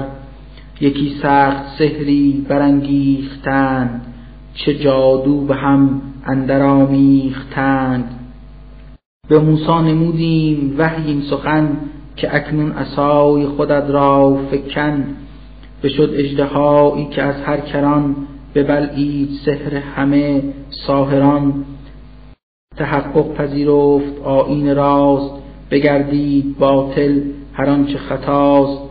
یکی 0.82 1.16
سخت 1.22 1.78
سحری 1.80 2.46
برانگیختند 2.50 4.14
چه 4.54 4.74
جادو 4.74 5.42
به 5.42 5.56
هم 5.56 6.02
اندر 6.26 6.62
آمیختند 6.62 8.20
به 9.30 9.40
موسی 9.40 9.72
نمودیم 9.72 10.76
وحی 10.78 11.08
این 11.08 11.22
سخن 11.22 11.78
که 12.16 12.36
اکنون 12.36 12.72
عصای 12.72 13.46
خودت 13.46 13.90
را 13.90 14.40
فکن. 14.52 15.04
بشد 15.84 16.14
اژدهایی 16.16 17.06
که 17.06 17.24
از 17.24 17.36
هر 17.42 17.58
کران 17.58 18.16
ببلعید 18.56 19.30
سحر 19.46 19.76
همه 19.76 20.44
ساهران. 20.70 21.66
تحقق 22.78 23.34
پذیرفت 23.34 24.22
آیین 24.24 24.76
راست 24.76 25.41
بگردید 25.72 26.58
باطل 26.60 27.22
هر 27.54 27.70
آنچه 27.70 27.98
خطاست. 27.98 28.82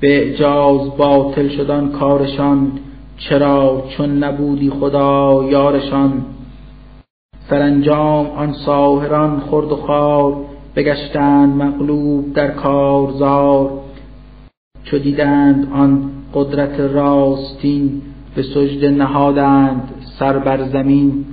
به 0.00 0.16
اعجاز 0.16 0.96
باطل 0.96 1.48
شدن 1.48 1.88
کارشان 1.88 2.72
چرا 3.18 3.84
چون 3.88 4.24
نبودی 4.24 4.70
خدا 4.70 5.44
یارشان. 5.50 6.24
سرانجام 7.50 8.26
آن 8.26 8.52
ساهران 8.52 9.40
خرد 9.40 9.72
و 9.72 9.76
خوار 9.76 10.36
بگشتند 10.76 11.62
مغلوب 11.62 12.32
در 12.32 12.50
کارزار. 12.50 13.70
چو 14.84 14.98
دیدند 14.98 15.68
آن 15.72 16.10
قدرت 16.34 16.80
راستین 16.80 18.02
به 18.34 18.42
سجده 18.42 18.90
نهادند 18.90 19.88
سر 20.18 20.38
بر 20.38 20.68
زمین. 20.68 21.24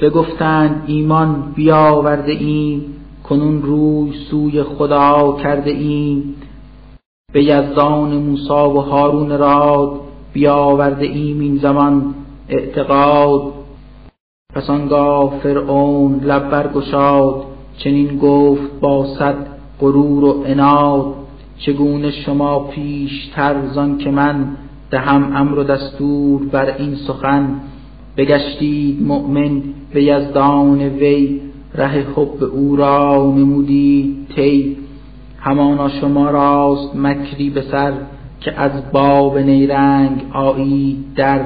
بگفتند 0.00 0.84
ایمان 0.86 1.52
بیاورده 1.56 2.32
ایم 2.32 2.94
کنون 3.32 3.62
روی 3.62 4.12
سوی 4.30 4.62
خدا 4.62 5.36
کرده 5.42 5.70
ایم. 5.70 6.34
به 7.32 7.44
یزدان 7.44 8.16
موسی 8.16 8.52
و 8.52 8.80
هارون 8.80 9.38
راد 9.38 10.00
بیاورده 10.32 11.06
ایم 11.06 11.40
این 11.40 11.56
زمان 11.56 12.14
اعتقاد. 12.48 13.52
پس 14.54 14.70
آنگاه 14.70 15.34
فرعون 15.42 16.20
لب 16.24 16.50
برگشاد 16.50 17.42
چنین 17.78 18.18
گفت 18.18 18.80
با 18.80 19.06
صد 19.18 19.36
غرور 19.80 20.24
و 20.24 20.44
عناد 20.44 21.14
چگونه 21.58 22.10
شما 22.10 22.58
پیشتر 22.58 23.66
زان 23.74 23.98
که 23.98 24.10
من 24.10 24.56
دهم 24.90 25.32
امر 25.36 25.58
و 25.58 25.64
دستور 25.64 26.42
بر 26.42 26.76
این 26.76 26.94
سخن 26.94 27.60
بگشتید 28.16 29.02
مؤمن 29.02 29.62
به 29.92 30.02
یزدان 30.04 30.80
وی 30.80 31.51
ره 31.74 32.06
حب 32.16 32.44
او 32.52 32.76
را 32.76 33.32
نمودید 33.36 34.28
طی. 34.36 34.76
همانا 35.38 35.88
شما 35.88 36.30
راست 36.30 36.96
مکری 36.96 37.50
به 37.50 37.62
سر 37.62 37.92
که 38.40 38.60
از 38.60 38.92
باب 38.92 39.38
نیرنگ 39.38 40.22
آیید 40.32 41.14
در. 41.16 41.40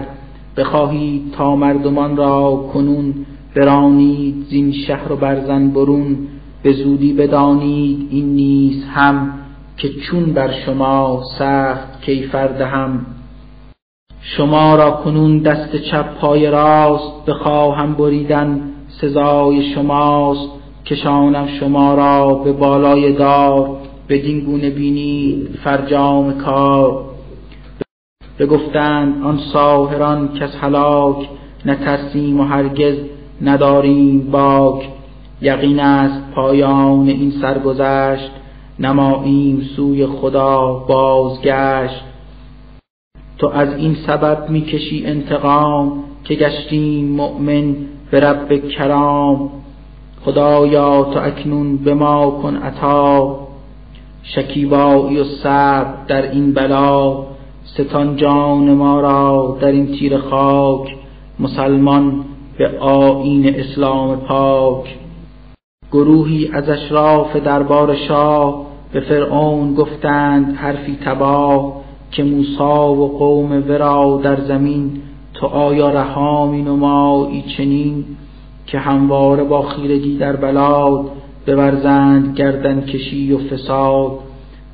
بخواهید 0.57 1.33
تا 1.33 1.57
مردمان 1.57 2.17
را 2.17 2.69
کنون 2.73 3.15
برانید 3.57 4.47
زین 4.51 4.73
شهر 4.73 5.13
و 5.13 5.17
برزن 5.17 5.71
برون. 5.71 6.19
به 6.63 6.73
زودی 6.73 7.13
بدانید 7.13 8.09
این 8.11 8.35
نیز 8.35 8.85
هم 8.85 9.33
که 9.77 9.89
چون 9.89 10.25
بر 10.25 10.53
شما 10.53 11.23
سخت 11.39 12.03
کیفر 12.03 12.47
دهم. 12.47 13.07
شما 14.21 14.75
را 14.77 14.91
کنون 14.91 15.39
دست 15.39 15.77
چپ 15.77 16.19
پای 16.19 16.51
راست 16.51 17.27
بخواهم 17.27 17.95
بریدن. 17.95 18.61
سزای 19.01 19.75
شماست. 19.75 20.51
کشانم 20.87 21.47
شما 21.61 21.95
را 21.95 22.35
به 22.35 22.53
بالای 22.53 23.13
دار. 23.13 23.77
بدین 24.09 24.41
گونه 24.41 24.71
بینید 24.71 25.59
فرجام 25.65 26.39
کار. 26.39 27.05
بگفتند 28.39 29.25
آن 29.25 29.39
ساهران 29.53 30.29
کس 30.29 30.57
هلاک. 30.61 31.29
نترسیم 31.67 32.41
و 32.41 32.45
هرگز 32.45 32.97
نداریم 33.43 34.31
باک. 34.31 34.89
یقین 35.41 35.81
است 35.81 36.33
پایان 36.35 37.09
این 37.09 37.33
سرگذشت. 37.43 38.31
نماییم 38.79 39.61
سوی 39.77 40.07
خدا 40.07 40.85
بازگشت. 40.89 42.05
تو 43.39 43.47
از 43.47 43.77
این 43.77 43.97
سبب 44.07 44.51
می‌کشی 44.51 45.07
انتقام 45.07 46.05
که 46.25 46.35
گشتیم 46.35 47.09
مؤمن 47.09 47.77
به 48.11 48.21
رب 48.21 48.69
کرام 48.69 49.51
خدایا 50.25 51.05
تو 51.05 51.21
اکنون 51.21 51.77
به 51.77 51.95
ما 51.95 52.31
کن 52.31 52.57
عطا. 52.57 53.39
شکیبایی 54.23 55.21
و 55.21 55.25
صبر 55.25 55.95
در 56.09 56.31
این 56.31 56.55
بلا 56.55 57.25
ستان 57.65 58.17
جان 58.17 58.75
ما 58.75 59.01
را 59.01 59.59
در 59.61 59.73
این 59.73 59.87
تیر 59.87 60.19
خاک 60.19 60.97
مسلمان 61.39 62.25
به 62.59 62.79
آیین 62.79 63.55
اسلام 63.55 64.17
پاک. 64.17 64.97
گروهی 65.93 66.51
از 66.53 66.69
اشراف 66.69 67.37
دربار 67.37 67.95
شاه 67.95 68.67
به 68.93 69.01
فرعون 69.01 69.75
گفتند 69.75 70.57
حرفی 70.57 70.99
تباه 71.05 71.73
که 72.11 72.25
موسا 72.25 72.93
و 72.93 73.19
قوم 73.19 73.65
ورا 73.69 74.21
در 74.23 74.41
زمین 74.41 75.03
تو 75.41 75.47
آیا 75.47 75.91
رها 75.91 76.47
می 76.47 76.63
نمایی 76.63 77.45
چنین 77.57 78.05
که 78.67 78.79
همواره 78.79 79.45
با 79.45 79.63
خیرگی 79.63 80.19
در 80.19 80.37
بلاد 80.37 81.11
بورزند 81.47 82.37
گردن 82.37 82.81
کشی 82.81 83.33
و 83.33 83.39
فساد؟ 83.39 84.11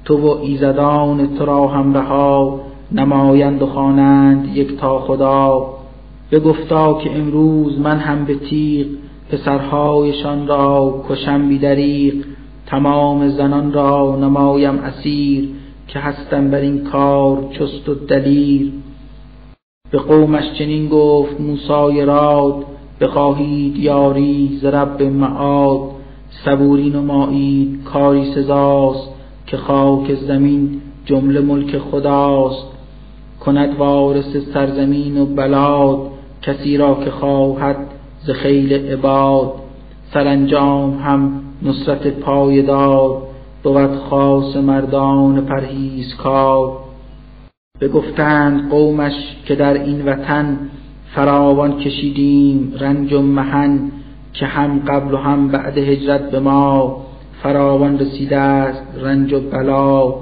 تو 0.05 0.17
و 0.17 0.41
ایزدان 0.43 1.37
تو 1.39 1.47
را 1.47 1.69
هم 1.69 1.95
رها 1.95 2.61
نمایند 2.93 3.63
و 3.63 3.67
خوانند 3.67 4.57
یک 4.57 4.77
تا 4.77 4.99
خدا. 4.99 5.67
بگفتا 6.33 6.95
که 6.95 7.17
امروز 7.17 7.79
من 7.79 7.99
هم 7.99 8.25
به 8.25 8.35
تیغ 8.35 8.87
پسرهایشان 9.31 10.47
را 10.47 11.05
کشم 11.09 11.49
بی 11.49 11.59
دریغ. 11.59 12.15
تمام 12.67 13.29
زنان 13.29 13.73
را 13.73 14.19
نمایم 14.21 14.79
اسیر 14.79 15.49
که 15.89 15.99
هستم 15.99 16.51
بر 16.51 16.59
این 16.59 16.85
کار 16.85 17.49
چست 17.53 17.89
و 17.89 17.95
دلیر. 17.95 18.73
به 19.93 19.99
قومش 19.99 20.53
چنین 20.59 20.89
گفت 20.89 21.41
موسای 21.41 22.05
راد 22.05 22.55
بخواهید 23.01 23.77
یاری 23.77 24.59
ز 24.63 24.65
رب 24.65 25.03
معاد 25.03 25.81
صبوری 26.45 26.91
نمایید 26.91 27.85
کاری 27.85 28.35
سزاست 28.35 29.09
که 29.47 29.57
خاک 29.57 30.15
زمین 30.15 30.81
جمله 31.07 31.41
ملک 31.41 31.79
خداست. 31.79 32.67
کند 33.41 33.77
وارث 33.79 34.37
سرزمین 34.55 35.21
و 35.21 35.27
بلاد 35.27 35.99
کسی 36.43 36.77
را 36.77 36.95
که 37.05 37.11
خواهد 37.11 37.77
ز 38.27 38.31
خیل 38.31 38.73
عباد. 38.73 39.53
سرانجام 40.15 40.99
هم 40.99 41.41
نصرت 41.63 42.07
پایدار 42.07 43.23
بود 43.63 43.97
خاص 43.97 44.57
مردان 44.57 45.47
پرهیزکار. 45.47 46.79
بگفتند 47.83 48.71
قومش 48.71 49.13
که 49.45 49.55
در 49.55 49.75
این 49.75 50.05
وطن 50.05 50.59
فراوان 51.15 51.79
کشیدیم 51.79 52.73
رنج 52.81 53.13
و 53.13 53.23
محن 53.23 53.81
که 54.33 54.47
هم 54.47 54.79
قبل 54.79 55.15
و 55.15 55.17
هم 55.17 55.49
بعد 55.49 55.79
هجرت 55.79 56.31
به 56.31 56.41
ما 56.41 56.97
فراوان 57.43 57.99
رسیده 57.99 58.37
است 58.37 58.83
رنج 59.03 59.33
و 59.33 59.41
بلا. 59.41 60.15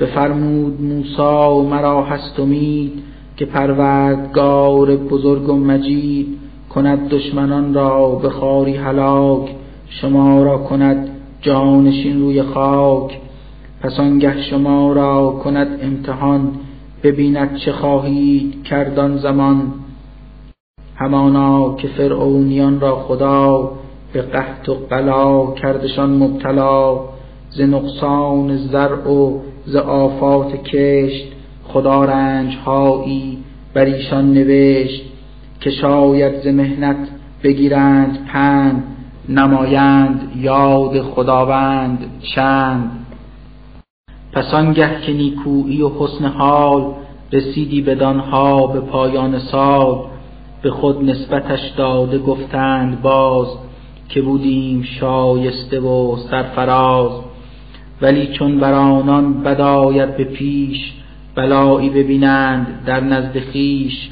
بفرمود 0.00 0.80
موسا 0.80 1.54
و 1.54 1.68
مرا 1.68 2.02
هست 2.02 2.40
امید 2.40 2.92
که 3.36 3.46
پروردگار 3.46 4.96
بزرگ 4.96 5.48
و 5.48 5.56
مجید 5.56 6.38
کند 6.74 7.08
دشمنان 7.08 7.74
را 7.74 8.14
به 8.14 8.30
خاری 8.30 8.76
هلاک 8.76 9.50
شما 9.88 10.42
را 10.42 10.58
کند 10.58 11.08
جانشین 11.42 12.20
روی 12.20 12.42
خاک. 12.42 13.18
پس 13.80 14.00
آنگه 14.00 14.42
شما 14.42 14.92
را 14.92 15.40
کند 15.44 15.68
امتحان 15.82 16.52
ببیند 17.02 17.56
چه 17.56 17.72
خواهید 17.72 18.64
کردان 18.64 19.16
زمان. 19.16 19.72
همانا 20.96 21.76
که 21.76 21.88
فرعونیان 21.88 22.80
را 22.80 22.96
خدا 22.96 23.70
به 24.12 24.22
قحط 24.22 24.68
و 24.68 24.74
قلا 24.74 25.52
کردشان 25.52 26.10
مبتلا 26.10 27.00
ز 27.50 27.60
نقصان 27.60 28.56
زرع 28.56 29.08
و 29.10 29.38
ز 29.66 29.76
آفات 29.76 30.62
کشت 30.62 31.26
خدا 31.64 32.04
رنج 32.04 32.56
هایی 32.56 33.38
بر 33.74 33.84
ایشان 33.84 34.32
نوشت 34.32 35.02
که 35.60 35.70
شاید 35.70 36.42
ز 36.42 36.46
مهنت 36.46 37.08
بگیرند 37.42 38.26
پند 38.32 38.82
نمایند 39.28 40.32
یاد 40.36 41.02
خداوند 41.02 41.98
چند. 42.34 42.99
پس 44.32 44.54
آنگه 44.54 45.00
که 45.00 45.12
نیکویی 45.12 45.82
و 45.82 45.90
حسن 45.98 46.24
حال 46.24 46.94
رسیدی 47.32 47.82
بدانها 47.82 48.66
به 48.66 48.80
پایان 48.80 49.38
سال 49.38 50.04
به 50.62 50.70
خود 50.70 51.04
نسبتش 51.04 51.68
داده 51.76 52.18
گفتند 52.18 53.02
باز 53.02 53.48
که 54.08 54.22
بودیم 54.22 54.82
شایسته 54.82 55.80
و 55.80 56.16
سرفراز. 56.16 57.10
ولی 58.02 58.26
چون 58.26 58.60
بر 58.60 58.72
آنان 58.72 59.42
بد 59.42 59.60
آید 59.60 60.16
به 60.16 60.24
پیش 60.24 60.92
بلایی 61.34 61.90
ببینند 61.90 62.84
در 62.86 63.00
نزد 63.00 63.40
خویش 63.52 64.10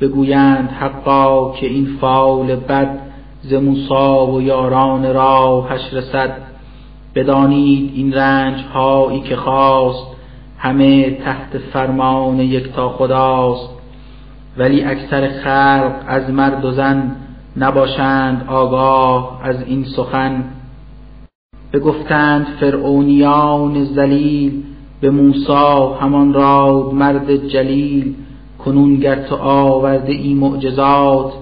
بگویند 0.00 0.70
حقا 0.70 1.52
که 1.52 1.66
این 1.66 1.88
فال 2.00 2.56
بد 2.56 2.98
ز 3.42 3.54
موسی 3.54 4.32
و 4.32 4.40
یاران 4.40 5.14
راهش 5.14 5.92
رسد. 5.92 6.53
بدانید 7.14 7.92
این 7.94 8.12
رنج 8.12 8.64
هایی 8.74 9.20
که 9.20 9.36
خواست 9.36 10.06
همه 10.58 11.10
تحت 11.10 11.58
فرمان 11.58 12.40
یکتا 12.40 12.88
خداست. 12.88 13.68
ولی 14.58 14.84
اکثر 14.84 15.28
خلق 15.28 15.92
از 16.06 16.30
مرد 16.30 16.64
و 16.64 16.70
زن 16.70 17.16
نباشند 17.56 18.44
آگاه 18.48 19.40
از 19.42 19.62
این 19.66 19.84
سخن. 19.84 20.44
بگفتند 21.72 22.46
فرعونیان 22.60 23.84
ذلیل 23.84 24.62
به 25.00 25.10
موسی 25.10 25.94
همان 26.00 26.32
را 26.32 26.90
مرد 26.90 27.36
جلیل. 27.36 28.14
کنون 28.64 28.96
گر 28.96 29.16
تو 29.16 29.36
آورده 29.36 30.12
ای 30.12 30.34
معجزات 30.34 31.32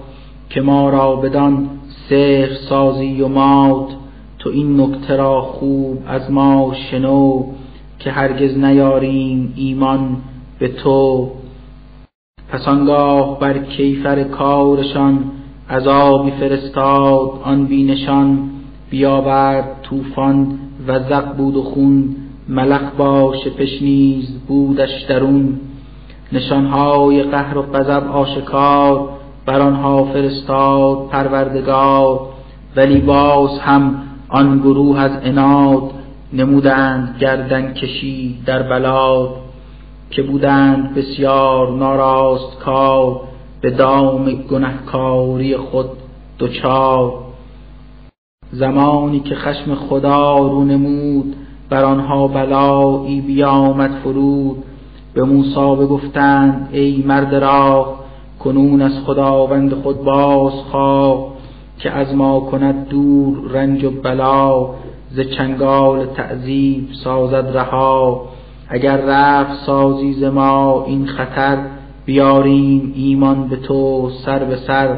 که 0.49 0.61
ما 0.61 0.89
را 0.89 1.15
بدان 1.15 1.69
سحر 2.09 2.53
سازی 2.69 3.21
و 3.21 3.27
مات. 3.27 4.02
تو 4.43 4.49
این 4.49 4.81
نکته 4.81 5.15
را 5.15 5.41
خوب 5.41 6.03
از 6.07 6.31
ما 6.31 6.73
شنو 6.91 7.43
که 7.99 8.11
هرگز 8.11 8.57
نیاریم 8.57 9.53
ایمان 9.55 10.17
به 10.59 10.67
تو. 10.67 11.31
پس 12.49 12.67
آنگاه 12.67 13.39
بر 13.39 13.57
کیفر 13.57 14.23
کارشان 14.23 15.31
عذابی 15.69 16.31
فرستاد 16.31 17.41
آن 17.43 17.65
بینشان 17.65 18.49
بیاورد 18.89 19.81
طوفان 19.83 20.59
و 20.87 20.99
زق 20.99 21.35
بود 21.37 21.55
و 21.55 21.63
خون. 21.63 22.15
ملخ 22.49 22.91
باش 22.97 23.47
پشنیز 23.47 24.39
بودش 24.47 25.01
درون. 25.01 25.59
نشانهای 26.31 27.23
قهر 27.23 27.57
و 27.57 27.61
غضب 27.61 28.11
آشکار 28.11 29.09
بر 29.45 29.61
آنها 29.61 30.03
فرستاد 30.03 31.07
پروردگار. 31.07 32.19
ولی 32.75 32.99
باز 32.99 33.59
هم 33.59 34.03
آن 34.33 34.59
گروه 34.59 34.99
از 34.99 35.11
اناد 35.23 35.91
نمودند 36.33 37.17
گردن 37.19 37.73
کشی 37.73 38.37
در 38.45 38.63
بلاد 38.63 39.29
که 40.09 40.23
بودند 40.23 40.93
بسیار 40.95 41.71
ناراست 41.71 42.59
کار 42.59 43.21
به 43.61 43.69
دام 43.69 44.31
گنهکاری 44.31 45.57
خود 45.57 45.89
دچار. 46.39 47.13
زمانی 48.51 49.19
که 49.19 49.35
خشم 49.35 49.75
خدا 49.75 50.37
رو 50.37 50.63
نمود 50.63 51.35
بر 51.69 51.83
آنها 51.83 52.27
بلایی 52.27 53.21
بیامد 53.21 53.91
فرود. 54.03 54.63
به 55.13 55.23
موسی 55.23 55.75
بگفتند 55.83 56.69
ای 56.71 57.03
مرد 57.07 57.35
راه 57.35 57.99
کنون 58.39 58.81
از 58.81 58.99
خداوند 59.05 59.73
خود 59.73 60.03
باز 60.03 60.53
خواه. 60.53 61.32
که 61.79 61.91
از 61.91 62.15
ما 62.15 62.39
کند 62.39 62.87
دور 62.87 63.51
رنج 63.51 63.83
و 63.83 63.91
بلا 63.91 64.69
ز 65.11 65.19
چنگال 65.19 66.05
تعذیب 66.05 66.87
سازد 67.03 67.57
رها. 67.57 68.25
اگر 68.69 68.97
رفت 68.97 69.65
سازی 69.65 70.13
ز 70.13 70.23
ما 70.23 70.83
این 70.87 71.07
خطر 71.07 71.57
بیاریم 72.05 72.93
ایمان 72.95 73.47
به 73.47 73.55
تو 73.55 74.09
سر 74.25 74.43
به 74.43 74.55
سر. 74.55 74.97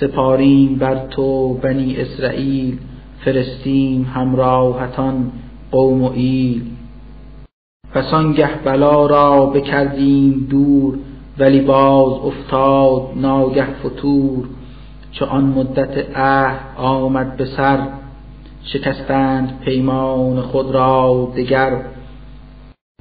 سپاریم 0.00 0.76
بر 0.76 1.06
تو 1.06 1.54
بنی 1.54 1.96
اسرائیل 1.96 2.78
فرستیم 3.24 4.10
همراهتان 4.14 5.32
قوم 5.70 6.02
و 6.02 6.10
ایل. 6.14 6.62
پس 7.92 8.14
آنگه 8.14 8.50
بلا 8.64 9.06
را 9.06 9.46
بکردیم 9.46 10.46
دور 10.50 10.98
ولی 11.38 11.60
باز 11.60 12.12
افتاد 12.12 13.02
ناگه 13.16 13.66
فتور. 13.66 14.44
چو 15.14 15.24
آن 15.24 15.44
مدت 15.44 16.16
عهد 16.16 16.60
آمد 16.76 17.36
به 17.36 17.44
سر 17.44 17.78
شکستند 18.62 19.60
پیمان 19.64 20.40
خود 20.40 20.70
را 20.70 21.28
دگر. 21.36 21.80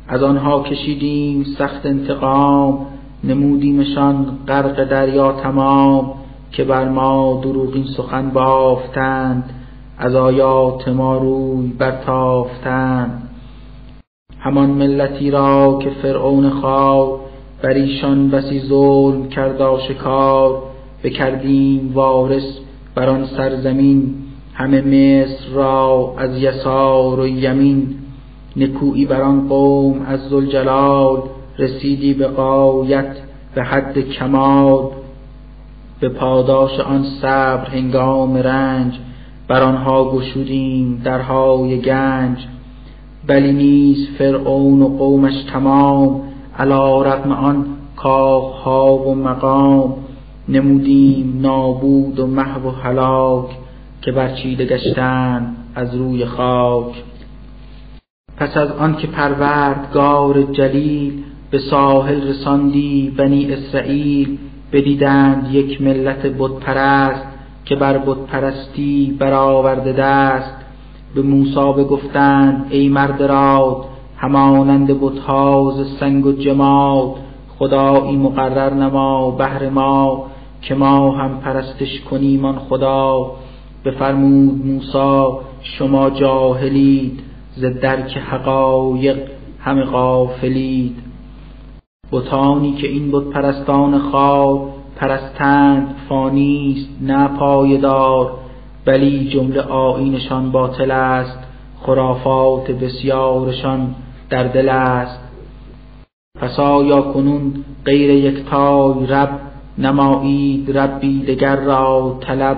از 0.08 0.24
آنها 0.24 0.64
کشیدیم 0.64 1.44
سخت 1.44 1.86
انتقام 1.86 2.86
نمودیمشان 3.24 4.38
غرق 4.48 4.84
دریا 4.84 5.32
تمام 5.32 6.14
که 6.52 6.64
بر 6.64 6.90
ما 6.90 7.42
دروغین 7.44 7.86
سخن 7.98 8.30
بافتند 8.30 9.50
از 9.98 10.16
آیات 10.16 10.88
ما 10.88 11.18
روی 11.18 11.68
برتافتند. 11.68 13.30
همان 14.40 14.70
ملتی 14.70 15.32
را 15.32 15.80
که 15.82 15.90
فرعون 15.90 16.50
خواب 16.50 17.20
بر 17.62 17.74
ایشان 17.74 18.30
بسی 18.30 18.60
ظلم 18.60 19.30
کرد 19.30 19.62
آشکار 19.62 20.73
بکردیم 21.04 21.92
وارث 21.94 22.44
بر 22.96 23.10
آن 23.10 23.26
سرزمین. 23.26 24.16
همه 24.54 24.82
مصر 24.82 25.50
را 25.54 26.14
از 26.18 26.38
یسار 26.38 27.20
و 27.20 27.28
یمین. 27.28 27.96
نکویی 28.56 29.06
بر 29.06 29.22
آن 29.22 29.48
قوم 29.48 30.02
از 30.02 30.20
ذوالجلال 30.30 31.22
رسیدی 31.60 32.14
به 32.14 32.28
غایت 32.28 33.16
به 33.56 33.64
حد 33.64 34.00
کمال. 34.00 34.90
به 36.00 36.10
پاداش 36.10 36.80
آن 36.80 37.04
صبر 37.22 37.70
هنگام 37.70 38.38
رنج 38.38 38.94
بر 39.48 39.62
آنها 39.62 40.12
گشودیم 40.12 41.02
درهای 41.04 41.80
گنج. 41.80 42.38
بلی 43.28 43.52
نیز 43.52 44.08
فرعون 44.18 44.82
و 44.82 44.88
قومش 44.88 45.44
تمام 45.54 46.22
علا 46.60 47.02
رغم 47.02 47.32
آن 47.32 47.66
کاخها 47.96 48.98
و 48.98 49.16
مقام. 49.16 50.03
نمودیم 50.50 51.40
نابود 51.42 52.20
و 52.20 52.28
محو 52.28 52.68
و 52.68 52.72
هلاک 52.72 53.46
که 54.02 54.12
برچیده 54.12 54.66
گشتند 54.66 55.56
از 55.76 55.96
روی 55.96 56.26
خاک. 56.26 57.04
پس 58.38 58.58
از 58.58 58.72
آن 58.72 58.96
که 58.96 59.08
پروردگار 59.08 60.44
جلیل 60.44 61.24
به 61.52 61.60
ساحل 61.60 62.28
رساندی 62.28 63.14
بنی 63.18 63.54
اسرائیل 63.54 64.38
بدیدند 64.72 65.54
یک 65.54 65.82
ملت 65.82 66.26
بت 66.40 66.52
پرست 66.52 67.28
که 67.66 67.76
بر 67.76 67.98
بت 67.98 68.18
پرستی 68.18 69.16
برآورده 69.20 69.94
دست. 69.94 70.56
به 71.16 71.22
موسی 71.22 71.74
بگفتند 71.84 72.68
ای 72.70 72.90
مرد 72.90 73.24
راد 73.24 73.86
همانند 74.18 75.00
بتها 75.02 75.74
ز 75.78 76.00
سنگ 76.00 76.26
و 76.26 76.32
جماد 76.32 77.16
خدایی 77.60 78.18
مقرر 78.18 78.74
نما 78.74 79.32
بهر 79.32 79.70
ما. 79.70 80.26
که 80.64 80.76
ما 80.76 81.12
هم 81.12 81.40
پرستش 81.40 82.02
کنیم 82.02 82.46
آن 82.46 82.60
خدا. 82.60 83.32
بفرمود 83.86 84.66
موسی 84.66 85.38
شما 85.62 86.10
جاهلید 86.10 87.20
ز 87.56 87.66
درک 87.66 88.18
حقایق 88.18 89.18
همه 89.60 89.84
غافلید. 89.84 90.96
بتانی 92.12 92.74
که 92.74 92.88
این 92.88 93.12
بت 93.12 93.24
پرستان 93.24 94.00
خواب 94.00 94.70
پرستند 94.96 95.96
فانیست 96.10 96.90
نه 97.02 97.28
پایدار. 97.28 98.32
بلی 98.86 99.30
جمله 99.30 99.62
آیینشان 99.62 100.52
باطل 100.52 100.92
است 100.92 101.40
خرافات 101.82 102.72
بسیارشان 102.72 103.96
در 104.30 104.44
دل 104.44 104.70
است. 104.70 105.20
پس 106.40 106.60
آیا 106.60 107.02
کنون 107.02 107.54
غیر 107.86 108.10
یکتای 108.10 109.06
رب 109.06 109.53
نمایید 109.78 110.78
ربی 110.78 111.20
دگر 111.20 111.56
را 111.56 112.18
طلب 112.22 112.58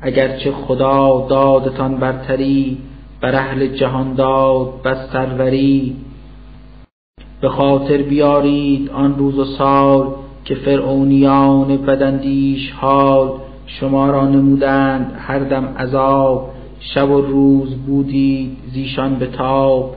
اگرچه 0.00 0.52
خدا 0.52 1.26
دادتان 1.30 1.96
برتری 1.96 2.78
بر 3.20 3.34
اهل 3.34 3.66
جهان 3.66 4.14
داد 4.14 4.82
بس 4.84 4.96
سروری. 5.12 5.96
به 7.40 7.48
خاطر 7.48 7.96
بیارید 7.96 8.90
آن 8.90 9.18
روز 9.18 9.38
و 9.38 9.44
سال 9.44 10.06
که 10.44 10.54
فرعونیان 10.54 11.76
بدندیش 11.76 12.72
حال 12.72 13.32
شما 13.66 14.10
را 14.10 14.26
نمودند 14.28 15.12
هر 15.18 15.38
دم 15.38 15.64
عذاب. 15.78 16.50
شب 16.80 17.10
و 17.10 17.20
روز 17.20 17.74
بودید 17.74 18.56
زیشان 18.72 19.14
به 19.14 19.26
تاب 19.26 19.94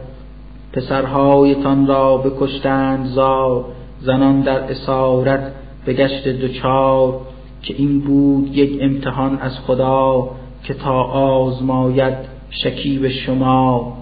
پسرهایتان 0.74 1.88
را 1.88 2.18
بکشتند 2.18 3.06
زار 3.06 3.66
زنان 4.02 4.42
در 4.42 4.72
اسارت 4.72 5.52
به 5.86 5.94
گشت 5.94 6.28
دچار 6.28 7.22
که 7.62 7.76
این 7.78 8.00
بود 8.00 8.58
یک 8.58 8.78
امتحان 8.82 9.38
از 9.38 9.60
خدا 9.60 10.30
که 10.64 10.74
تا 10.74 11.04
آزماید 11.04 12.14
شکیب 12.50 13.08
شما. 13.08 13.98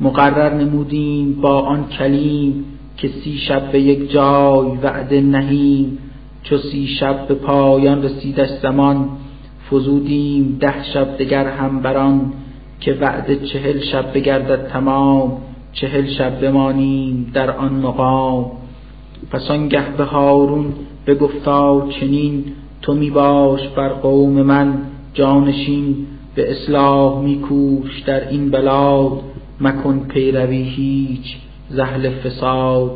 مقرر 0.00 0.54
نمودیم 0.54 1.40
با 1.40 1.60
آن 1.60 1.88
کلیم 1.88 2.64
که 2.96 3.08
سی 3.08 3.38
شب 3.38 3.72
به 3.72 3.80
یک 3.80 4.10
جای 4.10 4.68
وعده 4.82 5.20
نهیم. 5.20 5.98
چو 6.42 6.58
سی 6.58 6.86
شب 6.86 7.28
به 7.28 7.34
پایان 7.34 8.02
رسیدش 8.02 8.48
زمان 8.62 9.08
فزودیم 9.70 10.56
ده 10.60 10.84
شب 10.94 11.16
دگر 11.16 11.46
هم 11.46 11.80
بران 11.80 12.32
که 12.80 12.92
وعده 12.92 13.36
چهل 13.36 13.80
شب 13.80 14.12
بگردد 14.12 14.68
تمام. 14.68 15.38
چهل 15.72 16.06
شب 16.06 16.40
بمانیم 16.40 17.30
در 17.34 17.50
آن 17.50 17.74
مقام. 17.74 18.63
پس 19.30 19.50
آنگه 19.50 19.96
به 19.96 20.04
هارون 20.04 20.72
بگفتا 21.06 21.88
چنین 22.00 22.44
تو 22.82 22.94
می 22.94 23.10
باش 23.10 23.68
بر 23.68 23.88
قوم 23.88 24.42
من 24.42 24.74
جانشین 25.14 25.96
به 26.34 26.50
اصلاح 26.50 27.22
می 27.22 27.40
کوش 27.40 28.00
در 28.00 28.28
این 28.28 28.50
بلاد 28.50 29.20
مکن 29.60 29.98
پیروی 29.98 30.62
هیچ 30.62 31.36
زهل 31.68 32.10
فساد. 32.10 32.90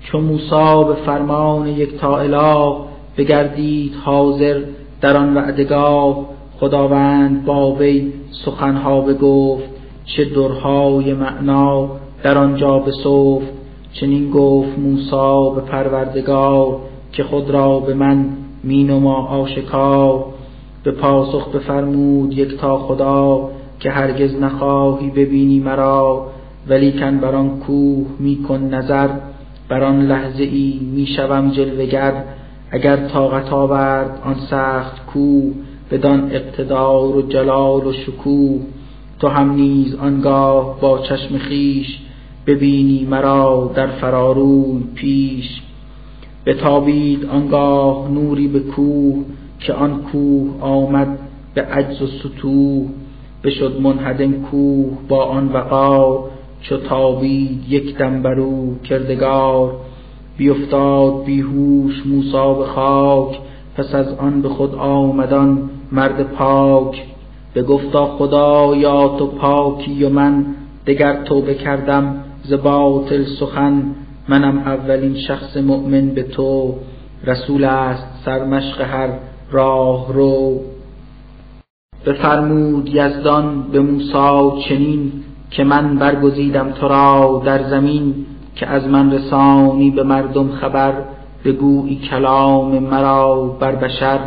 چو 0.00 0.20
موسی 0.20 0.84
به 0.88 0.94
فرمان 1.06 1.68
یکتا 1.68 2.18
اله 2.18 2.76
بگردید 3.16 3.94
حاضر 4.04 4.60
در 5.00 5.16
آن 5.16 5.34
وعدگاه 5.36 6.26
خداوند 6.60 7.44
با 7.44 7.74
وی 7.74 8.12
سخنها 8.44 9.00
بگفت 9.00 9.68
چه 10.04 10.24
درهای 10.24 11.14
معنا 11.14 11.90
در 12.22 12.38
آنجا 12.38 12.78
بسفت. 12.78 13.59
چنین 13.92 14.30
گفت 14.30 14.78
موسی 14.78 15.54
به 15.54 15.60
پروردگار 15.60 16.76
که 17.12 17.24
خود 17.24 17.50
را 17.50 17.80
به 17.80 17.94
من 17.94 18.24
مینما 18.64 19.26
آشکار 19.26 20.24
به 20.84 20.92
پاسخ 20.92 21.48
بفرمود 21.48 22.38
یکتا 22.38 22.78
خدا 22.78 23.50
که 23.80 23.90
هرگز 23.90 24.34
نخواهی 24.34 25.10
ببینی 25.10 25.60
مرا 25.60 26.26
ولیکن 26.68 27.18
بر 27.18 27.34
آن 27.34 27.60
کوه 27.60 28.06
می 28.18 28.42
کن 28.48 28.60
نظر 28.60 29.08
بر 29.68 29.84
آن 29.84 30.06
لحظه 30.06 30.42
ای 30.42 30.80
می 30.94 31.06
شوم 31.06 31.50
جلوگر 31.50 32.24
اگر 32.70 32.96
طاقت 32.96 33.52
آورد 33.52 34.20
آن 34.24 34.34
سخت 34.50 35.06
کوه 35.06 35.52
بدان 35.90 36.30
اقتدار 36.32 37.16
و 37.16 37.22
جلال 37.22 37.86
و 37.86 37.92
شکوه 37.92 38.60
تو 39.20 39.28
هم 39.28 39.52
نیز 39.52 39.94
آنگاه 39.94 40.80
با 40.80 40.98
چشم 40.98 41.38
خیش 41.38 41.98
ببینی 42.46 43.06
مرا 43.10 43.70
در 43.74 43.86
فراروی 43.86 44.82
پیش. 44.94 45.60
بتابید 46.46 47.24
آنگاه 47.24 48.10
نوری 48.10 48.48
به 48.48 48.60
کوه 48.60 49.24
که 49.60 49.72
آن 49.72 50.02
کوه 50.02 50.60
آمد 50.60 51.18
به 51.54 51.62
عجز 51.62 52.02
و 52.02 52.06
ستوه 52.06 52.86
بشد 53.44 53.80
منهدم 53.80 54.32
کوه 54.32 54.98
با 55.08 55.24
آن 55.24 55.48
وقار 55.48 56.30
چو 56.60 56.76
تابید 56.76 57.64
یک 57.68 57.96
دم 57.96 58.22
برو 58.22 58.74
کردگار. 58.84 59.72
بیفتاد 60.36 61.24
بیهوش 61.24 62.06
موسا 62.06 62.54
به 62.54 62.64
خاک 62.64 63.38
پس 63.76 63.94
از 63.94 64.14
آن 64.14 64.42
به 64.42 64.48
خود 64.48 64.74
آمدان 64.74 65.70
مرد 65.92 66.22
پاک. 66.22 67.02
به 67.54 67.62
گفتا 67.62 68.06
خدا 68.06 68.76
یا 68.76 69.08
تو 69.18 69.26
پاکی 69.26 70.04
و 70.04 70.08
من 70.08 70.46
دگر 70.86 71.22
توبه 71.22 71.54
کردم 71.54 72.24
ز 72.50 72.52
باطل 72.52 73.24
سخن 73.24 73.82
منم 74.28 74.58
اولین 74.58 75.16
شخص 75.16 75.56
مؤمن 75.56 76.08
به 76.08 76.22
تو 76.22 76.74
رسول 77.26 77.64
است 77.64 78.06
سرمشق 78.24 78.80
هر 78.80 79.08
راه 79.50 80.12
رو. 80.12 80.60
بفرمود 82.06 82.88
یزدان 82.88 83.62
به 83.72 83.80
موسی 83.80 84.68
چنین 84.68 85.12
که 85.50 85.64
من 85.64 85.96
برگزیدم 85.96 86.70
تو 86.70 86.88
را 86.88 87.42
در 87.44 87.70
زمین 87.70 88.14
که 88.54 88.66
از 88.66 88.86
من 88.86 89.12
رسانی 89.12 89.90
به 89.90 90.02
مردم 90.02 90.48
خبر 90.48 90.92
بگویی 91.44 91.96
کلام 91.96 92.78
مرا 92.78 93.56
بر 93.60 93.74
بشر. 93.74 94.18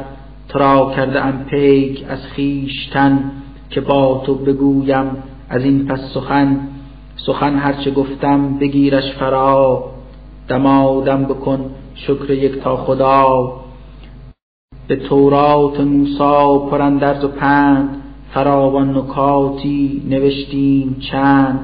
تو 0.50 0.60
را 0.60 0.92
کرده 0.96 1.26
ام 1.26 1.44
پیک 1.44 2.06
از 2.10 2.20
خویشتن 2.36 3.32
که 3.70 3.82
با 3.82 4.24
تو 4.26 4.36
بگویم 4.36 5.06
از 5.50 5.64
این 5.64 5.86
پس 5.86 6.00
سخن. 6.14 6.73
سخن 7.26 7.56
هرچه 7.56 7.92
گفتم 7.92 8.58
بگیرش 8.58 9.14
فرا. 9.14 9.84
دمادم 10.48 11.24
بکن 11.24 11.66
شکر 11.96 12.32
یک 12.32 12.60
تا 12.62 12.78
خدا. 12.78 13.54
به 14.88 14.96
تورات 14.96 15.80
موسا 15.80 16.58
پراندرز 16.58 17.24
و 17.24 17.28
پند. 17.28 18.02
فراوان 18.34 18.98
نکاتی 18.98 20.04
نوشتیم 20.10 20.98
چند. 21.12 21.60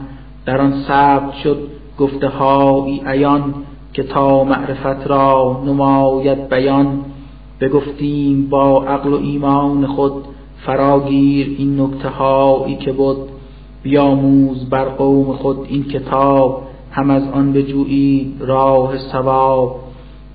در 0.46 0.62
آن 0.62 0.84
ثبت 0.88 1.34
شد 1.34 1.68
گفته 2.00 2.28
هایی 2.28 3.02
عیان 3.06 3.54
که 3.94 4.04
تا 4.04 4.44
معرفت 4.44 5.08
را 5.08 5.64
نماید 5.66 6.50
بیان. 6.50 7.06
بگفتیم 7.62 8.50
با 8.50 8.84
عقل 8.84 9.14
و 9.14 9.18
ایمان 9.18 9.88
خود 9.88 10.14
فراگیر 10.66 11.56
این 11.58 11.82
نکته 11.82 12.10
هایی 12.10 12.76
که 12.76 12.92
بود 12.92 13.18
بیاموز 13.84 14.70
بر 14.70 14.86
قوم 14.86 15.34
خود 15.34 15.68
این 15.70 15.84
کتاب 15.84 16.64
هم 16.92 17.10
از 17.10 17.24
آن 17.34 17.54
بجویید 17.54 18.36
راه 18.40 18.98
ثواب. 19.12 19.80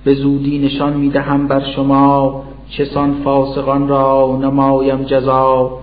به 0.05 0.15
زودی 0.15 0.59
نشان 0.59 0.93
می‌دهم 0.97 1.49
بر 1.49 1.73
شما 1.77 2.43
چسان 2.71 3.15
فاسقان 3.25 3.89
را 3.89 4.39
نمایم 4.43 5.03
جزا 5.03 5.79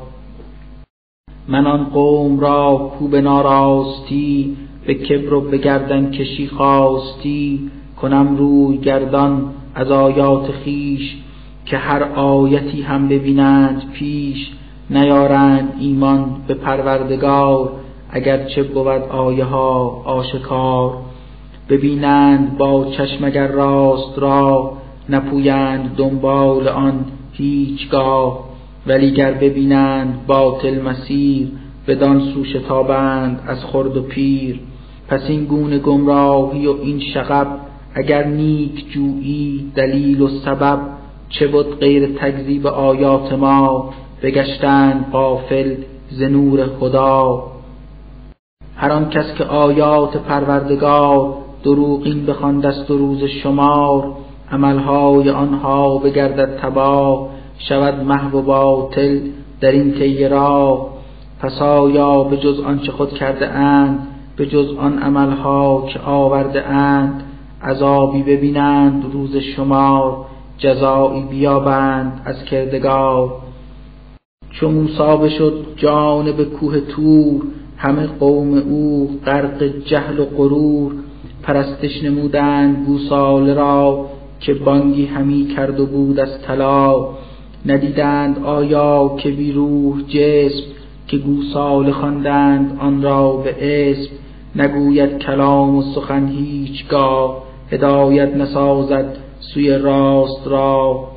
من 1.48 1.68
آن 1.68 1.84
قوم 1.84 2.40
را 2.40 2.92
کو 3.00 3.08
به 3.08 3.22
ناراستی 3.22 4.58
به 4.86 4.94
کبر 4.94 5.34
و 5.34 5.42
به 5.42 5.58
گردن 5.58 6.12
کشی 6.12 6.48
خواستی. 6.48 7.72
کنم 8.02 8.38
روی 8.38 8.78
گردان 8.78 9.54
از 9.76 9.92
آیات 9.92 10.52
خیش 10.52 11.18
که 11.66 11.78
هر 11.78 12.04
آیتی 12.04 12.82
هم 12.82 13.08
ببینند 13.08 13.92
پیش. 13.94 14.52
نیارند 14.92 15.74
ایمان 15.80 16.36
به 16.48 16.54
پروردگار 16.54 17.72
اگر 18.10 18.46
چه 18.46 18.64
بود 18.64 18.88
آیه 19.10 19.44
ها 19.44 20.02
آشکار. 20.06 20.98
ببینند 21.70 22.58
با 22.58 22.86
چشم 22.86 23.24
اگر 23.24 23.48
راست 23.48 24.20
را 24.20 24.74
نپویند 25.10 25.96
دنبال 25.96 26.68
آن 26.68 27.06
هیچگاه. 27.34 28.40
ولی 28.88 29.12
گر 29.12 29.32
ببینند 29.32 30.20
باطل 30.28 30.82
مسیر 30.82 31.48
بدان 31.88 32.20
سو 32.20 32.44
شتابند 32.44 33.40
از 33.48 33.66
خرد 33.66 33.98
و 33.98 34.02
پیر. 34.02 34.60
پس 35.08 35.22
این 35.28 35.46
گونه 35.46 35.80
گمراهی 35.80 36.68
و 36.68 36.74
این 36.82 37.00
شغب 37.00 37.48
اگر 37.96 38.24
نیک 38.24 38.92
جویی 38.92 39.72
دلیل 39.76 40.22
و 40.22 40.28
سبب 40.28 40.80
چه 41.30 41.48
بود 41.48 41.80
غیر 41.80 42.08
تکذیب 42.08 42.68
آیات 42.68 43.34
ما؟ 43.34 43.94
بگشتند 44.22 45.06
غافل 45.12 45.76
ز 46.10 46.22
نور 46.22 46.68
خدا. 46.80 47.44
هر 48.76 48.92
آن 48.92 49.10
کس 49.10 49.34
که 49.34 49.44
آیات 49.44 50.18
پروردگار 50.18 51.34
دروغین 51.64 52.26
بخواندست 52.26 52.92
و 52.92 52.98
روز 52.98 53.24
شمار 53.24 54.14
عملهای 54.52 55.30
آنها 55.30 55.98
بگردد 55.98 56.58
تباه 56.58 57.30
شود 57.58 58.04
محو 58.04 58.38
و 58.38 58.42
باطل 58.42 59.20
در 59.62 59.72
این 59.72 59.94
طی 59.94 60.28
راه. 60.28 60.88
پس 61.40 61.62
آیا 61.62 62.24
به 62.24 62.38
جز 62.38 62.60
آنچه 62.60 62.92
خود 62.92 63.14
کرده 63.14 63.50
اند 63.50 64.08
به 64.36 64.46
جز 64.46 64.76
آن 64.78 65.00
عملها 65.00 65.86
که 65.94 66.00
آورده 66.00 66.66
اند 66.66 67.24
عذابی 67.64 68.24
ببینند 68.24 69.14
روز 69.14 69.38
شمار 69.38 70.26
جزایی 70.58 71.24
بیابند 71.24 72.22
از 72.26 72.44
کردگار؟ 72.46 73.34
چو 74.52 74.70
موسی 74.70 75.18
بشد 75.24 75.54
جانب 75.76 76.44
کوه 76.44 76.80
تور 76.80 77.42
همه 77.78 78.08
قوم 78.08 78.58
او 78.58 79.10
غرق 79.26 79.64
جهل 79.64 80.20
و 80.20 80.26
غرور 80.26 80.92
پرستش 81.44 82.04
نمودند 82.04 82.86
گوساله 82.86 83.54
را 83.54 84.06
که 84.40 84.54
بانگی 84.54 85.06
همی 85.06 85.48
کرد 85.56 85.80
و 85.80 85.86
بود 85.86 86.20
از 86.20 86.42
طلا. 86.42 87.10
ندیدند 87.66 88.44
آیا 88.44 89.16
که 89.18 89.30
بی 89.30 89.52
روح 89.52 90.02
جسم 90.02 90.64
که 91.08 91.18
گوساله 91.18 91.92
خواندند 91.92 92.78
آن 92.80 93.02
را 93.02 93.32
به 93.32 93.56
اسم. 93.60 94.12
نگوید 94.56 95.18
کلام 95.18 95.76
و 95.76 95.82
سخن 95.82 96.28
هیچگاه 96.28 97.44
هدایت 97.72 98.36
نسازد 98.36 99.18
سوی 99.40 99.70
راست 99.78 100.48
را. 100.48 101.08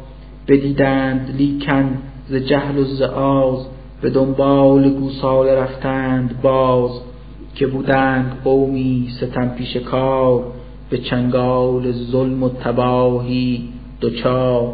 بدیدند 0.48 1.34
لیکن 1.38 1.98
جهل 2.40 2.78
و 2.78 2.84
ز 2.84 3.02
آز 3.02 3.66
به 4.02 4.10
دنبال 4.10 4.90
گوساله 4.90 5.54
رفتند 5.54 6.42
باز 6.42 6.90
که 7.54 7.66
بودند 7.66 8.40
قومی 8.44 9.08
ستم 9.20 9.48
پیش 9.48 9.76
کار 9.76 10.44
به 10.90 10.98
چنگال 10.98 11.92
ظلم 11.92 12.42
و 12.42 12.48
تباهی 12.48 13.68
دچار. 14.00 14.72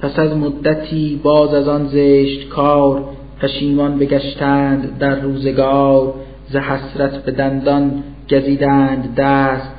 پس 0.00 0.18
از 0.18 0.36
مدتی 0.36 1.20
باز 1.22 1.54
از 1.54 1.68
آن 1.68 1.86
زشت 1.86 2.48
کار 2.48 3.04
پشیمان 3.40 3.98
بگشتند 3.98 4.98
در 4.98 5.20
روزگار 5.20 6.14
ز 6.48 6.56
حسرت 6.56 7.24
به 7.24 7.32
دندان 7.32 8.02
گزیدند 8.30 9.14
دست 9.14 9.72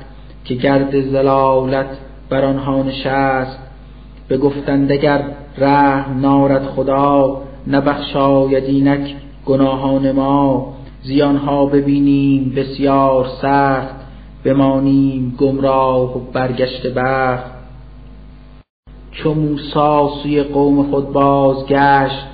که 0.44 0.54
گرد 0.54 1.00
زلالت 1.00 1.98
بر 2.30 2.44
آنها 2.44 2.82
نشست. 2.82 3.58
بگفتند 4.30 4.92
اگر 4.92 5.24
رحم 5.60 6.20
نارد 6.20 6.64
خدا 6.66 7.42
نبخشاید 7.66 8.64
اینک 8.64 9.14
گناهان 9.46 10.12
ما. 10.12 10.74
زیانها 11.02 11.66
ببینیم 11.66 12.52
بسیار 12.56 13.26
سخت 13.42 13.94
بمانیم 14.44 15.34
گمراه 15.38 16.16
و 16.16 16.20
برگشته 16.32 16.90
بخت. 16.90 17.58
چو 19.10 19.34
موسی 19.34 20.22
سوی 20.22 20.42
قوم 20.42 20.90
خود 20.90 21.12
بازگشت 21.12 22.26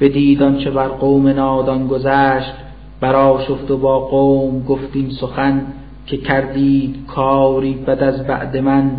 بدید 0.00 0.42
آنچه 0.42 0.70
بر 0.70 0.88
قوم 0.88 1.28
نادان 1.28 1.86
گذشت. 1.86 2.52
برآشفت 3.00 3.70
و 3.70 3.76
با 3.76 3.98
قوم 3.98 4.62
گفت 4.62 4.90
این 4.92 5.10
سخن 5.10 5.66
که 6.06 6.16
کردید 6.16 7.06
کاری 7.06 7.74
بد 7.74 8.02
از 8.02 8.26
بعد 8.26 8.56
من. 8.56 8.90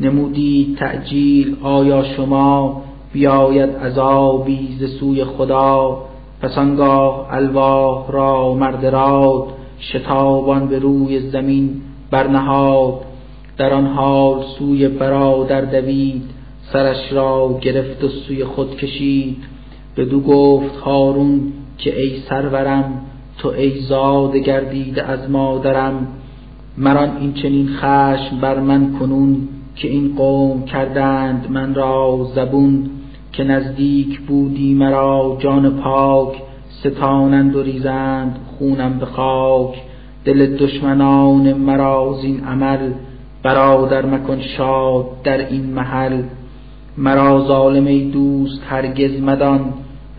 نمودید 0.00 0.76
تعجیل 0.76 1.56
آیا 1.62 2.04
شما 2.04 2.83
بیاید 3.14 3.76
عذابی 3.76 4.76
ز 4.80 4.98
سوی 5.00 5.24
خدا 5.24 5.98
پس 6.42 6.58
آنگاه 6.58 7.26
الواح 7.30 8.12
را 8.12 8.54
مرد 8.54 8.86
راد 8.86 9.46
شتابان 9.78 10.68
به 10.68 10.78
روی 10.78 11.30
زمین 11.30 11.82
برنهاد. 12.10 13.00
در 13.56 13.74
آن 13.74 13.86
حال 13.86 14.42
سوی 14.58 14.88
برادر 14.88 15.60
دوید 15.60 16.22
سرش 16.72 17.12
را 17.12 17.58
گرفت 17.60 18.04
و 18.04 18.08
سوی 18.08 18.44
خود 18.44 18.76
کشید. 18.76 19.36
بدو 19.96 20.20
گفت 20.20 20.76
هارون 20.76 21.52
که 21.78 22.00
ای 22.00 22.20
سرورم 22.28 23.02
تو 23.38 23.48
ای 23.48 23.80
زاده 23.80 24.38
گردیده 24.38 25.02
از 25.02 25.30
مادرم 25.30 26.08
مران 26.78 27.16
این 27.16 27.34
چنین 27.34 27.68
خشم 27.68 28.40
بر 28.40 28.60
من 28.60 28.98
کنون 28.98 29.48
که 29.76 29.88
این 29.88 30.14
قوم 30.16 30.64
کردند 30.64 31.50
من 31.50 31.74
را 31.74 32.28
زبون. 32.34 32.90
که 33.36 33.44
نزدیک 33.44 34.20
بودی 34.20 34.74
مرا 34.74 35.36
جان 35.40 35.80
پاک 35.80 36.42
ستانند 36.68 37.56
و 37.56 37.62
ریزند 37.62 38.36
خونم 38.58 38.98
به 38.98 39.06
خاک. 39.06 39.82
دل 40.24 40.56
دشمنان 40.56 41.52
مرا 41.52 42.18
زین 42.22 42.44
عمل 42.44 42.92
برادر 43.42 44.06
مکن 44.06 44.40
شاد 44.40 45.06
در 45.24 45.48
این 45.48 45.64
محل. 45.64 46.22
مرا 46.98 47.44
ظالم 47.46 47.86
ای 47.86 48.10
دوست 48.10 48.62
هرگز 48.68 49.20
مدان 49.20 49.60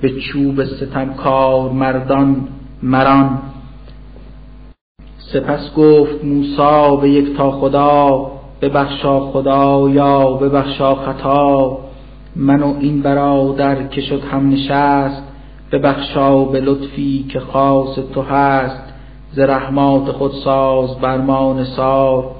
به 0.01 0.09
چوب 0.09 0.63
ستم 0.63 1.13
کار 1.13 1.71
مردان 1.71 2.47
مران. 2.83 3.39
سپس 5.17 5.73
گفت 5.77 6.23
موسا 6.23 6.95
به 6.95 7.09
یک 7.09 7.37
تا 7.37 7.51
خدا 7.51 8.31
ببخشا 8.61 9.19
خدا 9.19 9.89
یا 9.89 10.31
ببخشا 10.31 10.95
خطا. 10.95 11.84
من 12.35 12.63
و 12.63 12.75
این 12.79 13.01
برادر 13.01 13.83
که 13.87 14.01
شد 14.01 14.23
هم 14.23 14.49
نشست 14.49 15.23
ببخشا 15.71 16.45
به 16.45 16.59
لطفی 16.59 17.25
که 17.29 17.39
خاص 17.39 17.99
تو 18.13 18.21
هست 18.21 18.83
ز 19.31 19.39
رحمات 19.39 20.11
خود 20.11 20.31
ساز 20.43 20.97
بر 20.97 21.17
ما 21.17 21.53
نثار 21.53 22.31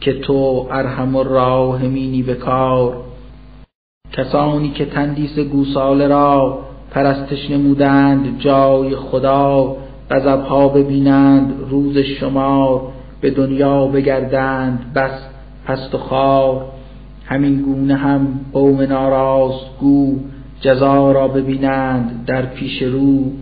که 0.00 0.12
تو 0.12 0.68
ارحم 0.70 1.16
الراحمینی 1.16 2.22
به 2.22 2.34
کار. 2.34 2.96
کسانی 4.12 4.70
که 4.70 4.84
تندیس 4.84 5.38
گوساله 5.38 6.08
را 6.08 6.58
پرستش 6.90 7.50
نمودند 7.50 8.38
جای 8.38 8.96
خدا 8.96 9.76
غضبها 10.10 10.68
ببینند 10.68 11.54
روز 11.70 11.98
شمار 11.98 12.80
به 13.20 13.30
دنیا 13.30 13.86
بگردند 13.86 14.92
بس 14.94 15.28
پست 15.66 15.94
و 15.94 15.98
خار. 15.98 16.64
همین 17.26 17.62
گونه 17.62 17.94
هم 17.94 18.40
قوم 18.52 18.82
ناراست 18.82 19.78
گو 19.80 20.16
جزا 20.60 21.12
را 21.12 21.28
ببینند 21.28 22.24
در 22.26 22.46
پیش 22.46 22.82
رو. 22.82 23.32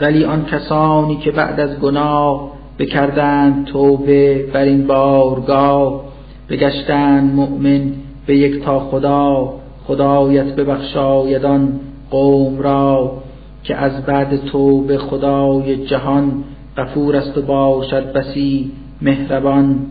ولی 0.00 0.24
آن 0.24 0.44
کسانی 0.44 1.16
که 1.16 1.30
بعد 1.30 1.60
از 1.60 1.80
گناه 1.80 2.50
بکردند 2.78 3.64
توبه 3.64 4.46
بر 4.52 4.62
این 4.62 4.86
بارگاه 4.86 6.04
بگشتند 6.48 7.34
مؤمن 7.34 7.92
به 8.26 8.36
یک 8.36 8.64
تا 8.64 8.80
خدا 8.80 9.54
خدایت 9.86 10.56
ببخشایدان 10.56 11.80
قوم 12.10 12.58
را 12.58 13.12
که 13.62 13.76
از 13.76 14.06
بعد 14.06 14.36
توبه 14.36 14.98
خدای 14.98 15.86
جهان 15.86 16.44
غفور 16.76 17.16
است 17.16 17.38
و 17.38 17.42
باشد 17.42 18.12
بسی 18.12 18.72
مهربان. 19.02 19.86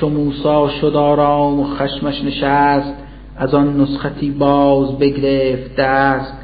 چو 0.00 0.08
موسا 0.08 0.68
شد 0.68 0.96
آرام 0.96 1.60
و 1.60 1.64
خشمش 1.64 2.24
نشست 2.24 2.94
از 3.36 3.54
آن 3.54 3.80
نسختی 3.80 4.30
باز 4.30 4.98
بگرفت 4.98 5.76
دست 5.76 6.34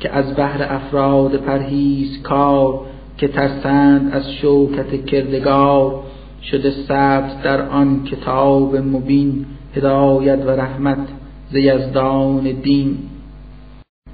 که 0.00 0.10
از 0.10 0.34
بهر 0.34 0.66
افراد 0.70 1.36
پرهیز 1.36 2.22
کار 2.22 2.80
که 3.18 3.28
ترسند 3.28 4.12
از 4.12 4.32
شوکت 4.32 5.06
کردگار. 5.06 6.02
شده 6.42 6.70
ثبت 6.70 7.42
در 7.42 7.68
آن 7.68 8.04
کتاب 8.04 8.76
مبین 8.76 9.46
هدایت 9.74 10.46
و 10.46 10.50
رحمت 10.50 11.08
ز 11.50 11.56
یزدان 11.56 12.52
دین. 12.62 12.98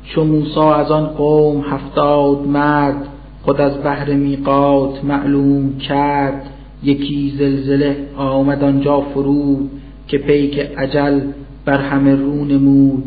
چو 0.05 0.25
موسا 0.25 0.75
از 0.75 0.91
آن 0.91 1.07
قوم 1.07 1.61
هفتاد 1.61 2.47
مرد 2.47 3.09
خود 3.43 3.61
از 3.61 3.83
بهر 3.83 4.13
میقات 4.13 5.05
معلوم 5.05 5.79
کرد. 5.79 6.52
یکی 6.85 7.35
زلزله 7.39 7.97
آمد 8.17 8.65
آنجا 8.65 9.01
فرود 9.01 9.71
که 10.09 10.19
پیک 10.19 10.59
عجل 10.59 11.21
بر 11.65 11.79
همه 11.79 12.15
رو 12.15 12.45
نمود. 12.45 13.05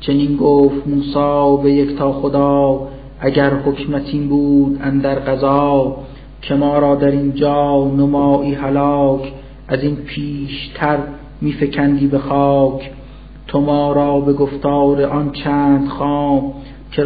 چنین 0.00 0.36
گفت 0.36 0.86
موسا 0.86 1.56
به 1.56 1.72
یک 1.72 1.96
تا 1.96 2.12
خدا 2.12 2.88
اگر 3.20 3.54
حکمت 3.54 4.08
این 4.12 4.28
بود 4.28 4.78
اندر 4.82 5.14
قضا 5.14 5.96
که 6.42 6.54
ما 6.54 6.78
را 6.78 6.94
در 6.94 7.10
اینجا 7.10 7.84
نمایی 7.84 8.54
هلاک 8.54 9.32
از 9.68 9.82
این 9.82 9.96
پیشتر 9.96 10.98
میفکندی 11.40 12.06
به 12.06 12.18
خاک. 12.18 12.90
تو 13.46 13.60
ما 13.60 13.92
را 13.92 14.20
به 14.20 14.32
گفتار 14.32 15.02
آن 15.02 15.32
چند 15.32 15.88
خام 15.88 16.52
که 16.92 17.04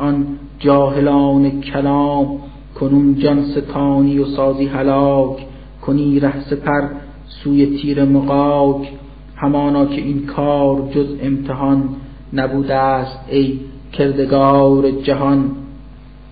آن 0.00 0.26
جاهلان 0.58 1.60
کلام. 1.60 2.38
کنون 2.82 3.14
جان 3.14 3.44
ستانی 3.44 4.18
و 4.18 4.24
سازی 4.24 4.66
هلاک 4.66 5.46
کنی 5.82 6.20
ره 6.20 6.40
سپر 6.40 6.88
سوی 7.26 7.66
تیر 7.66 8.04
مقاک 8.04 8.92
همانا 9.36 9.86
که 9.86 10.00
این 10.00 10.26
کار 10.26 10.88
جز 10.90 11.06
امتحان 11.22 11.88
نبوده 12.32 12.74
است 12.74 13.18
ای 13.30 13.60
کردگار 13.92 14.90
جهان. 14.90 15.50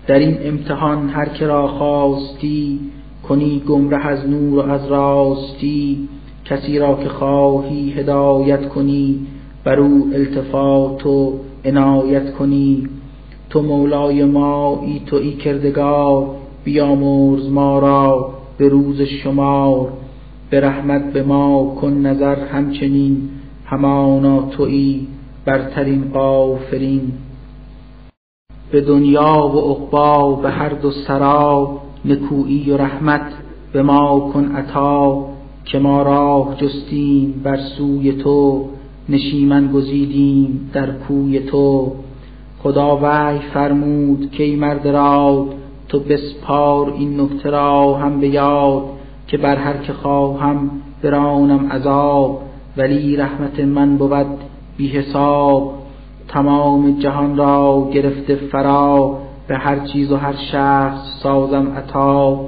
در 0.07 0.19
این 0.19 0.37
امتحان 0.43 1.09
هر 1.09 1.29
که 1.29 1.47
را 1.47 1.67
خواستی 1.67 2.79
کنی 3.27 3.63
گمره 3.67 4.07
از 4.07 4.29
نور 4.29 4.59
و 4.59 4.71
از 4.71 4.87
راستی. 4.87 6.07
کسی 6.45 6.79
را 6.79 6.95
که 6.95 7.09
خواهی 7.09 7.91
هدایت 7.91 8.69
کنی 8.69 9.19
بر 9.63 9.79
او 9.79 10.11
التفات 10.13 11.05
و 11.05 11.33
عنایت 11.65 12.33
کنی. 12.33 12.87
تو 13.49 13.61
مولای 13.61 14.25
ما 14.25 14.81
ای 14.85 15.01
تو 15.05 15.15
ای 15.15 15.33
کردگار. 15.33 16.40
بیامرز 16.63 17.49
ما 17.49 17.79
را 17.79 18.33
به 18.57 18.69
روز 18.69 19.01
شمار 19.01 19.93
به 20.49 20.59
رحمت 20.59 21.13
به 21.13 21.23
ما 21.23 21.75
کن 21.81 21.93
نظر 21.93 22.39
همچنین 22.39 23.29
همانا 23.65 24.41
تویی 24.41 25.07
برترین 25.45 26.11
قافرین 26.13 27.11
به 28.71 28.81
دنیا 28.81 29.51
و 29.55 29.59
عقبا 29.59 30.35
به 30.35 30.49
هر 30.49 30.69
دو 30.69 30.91
سرا 30.91 31.77
نکویی 32.05 32.71
و 32.71 32.77
رحمت 32.77 33.31
به 33.73 33.81
ما 33.81 34.31
کن 34.33 34.51
عطا 34.55 35.25
که 35.65 35.79
ما 35.79 36.01
راه 36.01 36.55
جستیم 36.57 37.41
بر 37.43 37.57
سوی 37.57 38.11
تو 38.11 38.65
نشیمن 39.09 39.71
گزیدیم 39.71 40.69
در 40.73 40.91
کوی 40.91 41.39
تو 41.39 41.91
خدا 42.63 42.99
وحی 43.01 43.39
فرمود 43.53 44.31
که 44.31 44.43
ای 44.43 44.55
مرد 44.55 44.87
راد 44.87 45.53
تو 45.91 45.99
بسپار 45.99 46.93
این 46.93 47.21
نکته 47.21 47.49
را 47.49 47.93
هم 47.93 48.19
به 48.19 48.27
یاد 48.27 48.83
که 49.27 49.37
بر 49.37 49.55
هر 49.55 49.77
که 49.77 49.93
خواهم 49.93 50.71
برانم 51.03 51.71
عذاب 51.71 52.41
ولی 52.77 53.15
رحمت 53.15 53.59
من 53.59 53.97
بود 53.97 54.25
بی 54.77 54.87
حساب. 54.87 55.73
تمام 56.27 56.99
جهان 56.99 57.37
را 57.37 57.89
گرفته 57.93 58.35
فرا 58.35 59.17
به 59.47 59.57
هر 59.57 59.79
چیز 59.79 60.11
و 60.11 60.17
هر 60.17 60.35
شخص 60.51 61.19
سازم 61.23 61.71
عطا. 61.77 62.39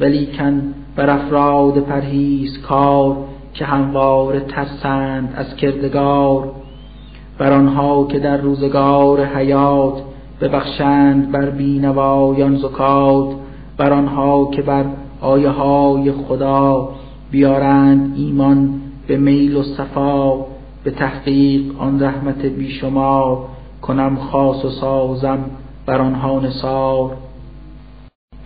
ولیکن 0.00 0.74
بر 0.96 1.10
افراد 1.10 1.78
پرهیز 1.78 2.62
کار 2.62 3.16
که 3.54 3.64
همواره 3.64 4.40
ترسند 4.40 5.34
از 5.36 5.56
کردگار. 5.56 6.50
بر 7.38 7.52
آنها 7.52 8.06
که 8.06 8.18
در 8.18 8.36
روزگار 8.36 9.24
حیات 9.24 10.02
ببخشند 10.40 11.32
بر 11.32 11.50
بینوایان 11.50 12.56
زکات 12.56 13.28
بر 13.76 13.92
آنها 13.92 14.50
که 14.50 14.62
بر 14.62 14.84
آیه 15.20 15.48
های 15.48 16.12
خدا 16.12 16.88
بیارند 17.30 18.14
ایمان 18.16 18.80
به 19.06 19.16
میل 19.16 19.56
و 19.56 19.62
صفا 19.62 20.36
به 20.84 20.90
تحقیق 20.90 21.62
آن 21.78 22.02
رحمت 22.02 22.46
بیشمار 22.46 23.38
کنم 23.82 24.16
خاص 24.16 24.64
و 24.64 24.70
سازم 24.70 25.38
بر 25.86 26.00
آنها 26.00 26.40
نثار. 26.40 27.10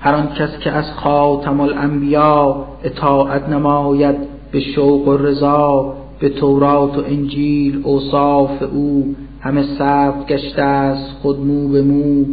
هر 0.01 0.15
آن 0.15 0.29
کس 0.29 0.59
که 0.59 0.71
از 0.71 0.93
خاتم 0.93 1.61
الانبیا 1.61 2.65
اطاعت 2.85 3.49
نماید 3.49 4.17
به 4.53 4.61
شوق 4.61 5.09
و 5.09 5.17
رضا 5.17 5.95
به 6.21 6.29
تورات 6.29 6.99
و 6.99 7.03
انجیل 7.07 7.81
اوصاف 7.85 8.63
او 8.63 9.15
همه 9.41 9.63
ثبت 9.63 10.27
گشته 10.27 10.63
است 10.63 11.13
خود 11.23 11.41
مو 11.41 11.69
به 11.69 11.83
مو. 11.83 12.25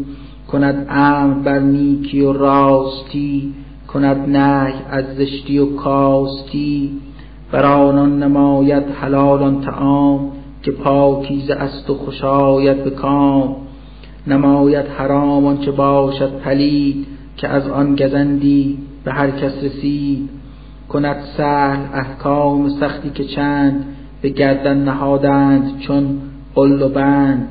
کند 0.51 0.85
امر 0.89 1.33
بر 1.33 1.59
نیکی 1.59 2.21
و 2.21 2.33
راستی 2.33 3.53
کند 3.87 4.29
نهی 4.37 4.73
از 4.89 5.05
زشتی 5.17 5.59
و 5.59 5.75
کاستی. 5.75 6.91
بر 7.51 7.65
آنان 7.65 8.23
نماید 8.23 8.83
حلال 9.01 9.43
آن 9.43 9.61
طعام 9.61 10.31
که 10.63 10.71
پاکیزه 10.71 11.53
است 11.53 11.89
و 11.89 11.93
خوشاید 11.93 12.83
به 12.83 12.89
کام. 12.89 13.55
نماید 14.27 14.85
حرام 14.85 15.45
آنچه 15.45 15.71
باشد 15.71 16.39
پلید 16.39 17.07
که 17.37 17.47
از 17.47 17.67
آن 17.67 17.95
گزندی 17.95 18.77
به 19.03 19.11
هر 19.11 19.31
کس 19.31 19.63
رسید. 19.63 20.29
کند 20.89 21.17
سهل 21.37 21.79
احکام 21.93 22.69
سختی 22.69 23.09
که 23.09 23.23
چند 23.23 23.85
به 24.21 24.29
گردن 24.29 24.77
نهادند 24.77 25.79
چون 25.79 26.17
قل 26.55 26.81
و 26.81 26.89
بند. 26.89 27.47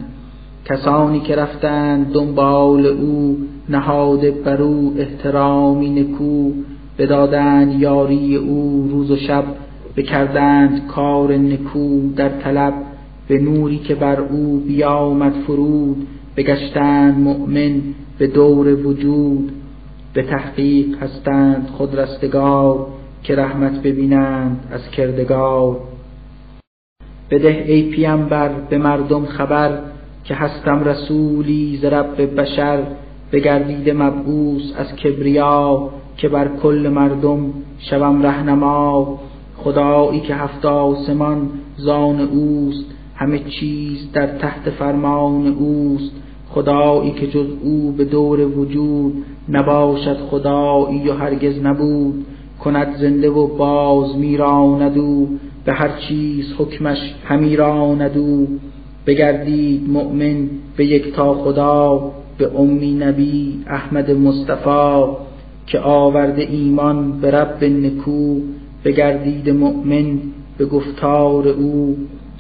کسانی 0.65 1.21
که 1.21 1.37
رفتند 1.37 2.13
دنبال 2.13 2.87
او 2.87 3.39
نهاده 3.69 4.31
بر 4.31 4.63
او 4.63 4.95
احترامی 4.99 5.91
نکو. 5.91 6.53
بدادند 6.99 7.81
یاری 7.81 8.37
او 8.37 8.89
روز 8.91 9.11
و 9.11 9.17
شب 9.17 9.45
بکردند 9.97 10.87
کار 10.87 11.37
نکو 11.37 12.13
در 12.17 12.29
طلب. 12.29 12.75
به 13.29 13.39
نوری 13.39 13.79
که 13.79 13.95
بر 13.95 14.21
او 14.21 14.63
بیامد 14.67 15.33
فرود 15.47 16.07
بگشتند 16.37 17.19
مؤمن 17.19 17.81
به 18.19 18.27
دور 18.27 18.87
وجود. 18.87 19.53
به 20.15 20.23
تحقیق 20.23 21.03
هستند 21.03 21.69
خود 21.73 21.99
رستگار 21.99 22.87
که 23.23 23.37
رحمت 23.37 23.83
ببینند 23.83 24.61
از 24.73 24.91
کردگار. 24.91 25.77
بده 27.35 27.65
ای 27.67 27.83
پیامبر 27.83 28.49
به 28.71 28.79
مردم 28.79 29.25
خبر 29.25 29.79
که 30.25 30.35
هستم 30.35 30.85
رسولی 30.85 31.79
ز 31.83 31.85
رب 31.85 32.41
بشر 32.41 32.83
بگردیده 33.33 33.93
مبعوث 33.93 34.63
از 34.77 34.97
کبریا 34.97 35.91
که 36.17 36.29
بر 36.29 36.49
کل 36.63 36.91
مردم 36.95 37.53
شوم 37.79 38.23
رهنما. 38.23 39.19
خدایی 39.57 40.21
که 40.21 40.35
هفت 40.35 40.65
آسمان 40.65 41.51
زان 41.77 42.21
اوست 42.21 42.85
همه 43.15 43.39
چیز 43.39 44.13
در 44.13 44.27
تحت 44.27 44.71
فرمان 44.71 45.47
اوست. 45.47 46.13
خدایی 46.51 47.11
که 47.11 47.27
جز 47.27 47.47
او 47.63 47.95
به 47.97 48.05
دور 48.05 48.41
وجود 48.41 49.25
نباشد 49.49 50.17
خدایی 50.17 51.09
و 51.09 51.13
هرگز 51.13 51.59
نبود. 51.63 52.27
کند 52.65 52.97
زنده 52.97 53.31
و 53.31 53.47
باز 53.47 54.17
میراند 54.17 54.99
او. 54.99 55.39
به 55.65 55.73
هر 55.73 55.91
چیز 56.09 56.55
حکمش 56.59 57.15
همی 57.25 57.57
راند 57.57 58.19
او. 58.19 58.49
بگردید 59.07 59.91
مؤمن 59.91 60.49
به 60.77 60.87
یک 60.87 61.15
تا 61.15 61.35
خدا 61.35 62.11
به 62.39 62.59
امی 62.59 62.95
نبی 62.95 63.59
احمد 63.67 64.11
مصطفی 64.11 65.13
که 65.67 65.79
آورده 65.79 66.43
ایمان 66.43 67.21
به 67.21 67.31
رب 67.31 67.65
نکو. 67.65 68.41
بگردید 68.85 69.51
مؤمن 69.51 70.19
به 70.59 70.67
گفتار 70.67 71.49
او. 71.49 71.97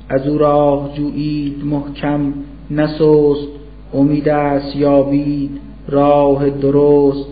از 0.09 0.27
او 0.27 0.39
راه 0.39 0.91
جویید 0.95 1.65
محکم 1.65 2.35
نسست 2.71 3.49
امید 3.95 4.29
است 4.29 4.77
یابید 4.77 5.61
راه 5.89 6.51
درست. 6.51 7.29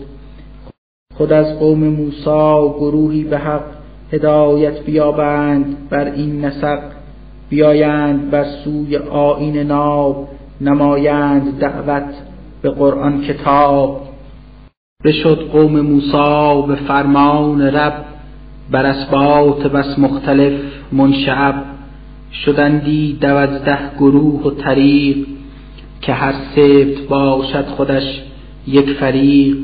خود 1.13 1.33
از 1.33 1.59
قوم 1.59 1.79
موسی 1.79 2.73
گروهی 2.77 3.23
به 3.23 3.37
حق 3.37 3.72
هدایت 4.13 4.83
بیابند 4.85 5.89
بر 5.89 6.05
این 6.05 6.45
نسق 6.45 6.79
بیایند 7.49 8.31
بر 8.31 8.45
سوی 8.63 8.97
آین 8.97 9.57
ناب 9.57 10.27
نمایند 10.61 11.59
دعوت 11.59 12.13
به 12.61 12.69
قرآن 12.69 13.21
کتاب. 13.21 14.01
بشد 15.03 15.49
قوم 15.51 15.81
موسی 15.81 16.67
به 16.67 16.75
فرمان 16.75 17.61
رب 17.61 18.05
بر 18.71 18.85
اسبات 18.85 19.67
بس 19.67 19.99
مختلف 19.99 20.53
منشعب. 20.91 21.55
شدندی 22.45 23.17
دوازده 23.21 23.79
گروه 23.99 24.43
و 24.43 24.51
طریق 24.51 25.17
که 26.01 26.13
هر 26.13 26.33
سبت 26.55 27.07
باشد 27.09 27.65
خودش 27.65 28.21
یک 28.67 28.89
فریق. 28.89 29.57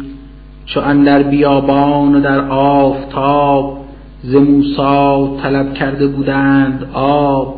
چو 0.66 0.80
اندر 0.80 1.24
بیابان 1.24 2.16
و 2.16 2.22
در 2.22 2.40
آفتاب 2.50 3.79
ز 4.24 4.36
موسی 4.36 5.42
طلب 5.44 5.74
کرده 5.74 6.08
بودند 6.08 6.90
آب. 6.94 7.56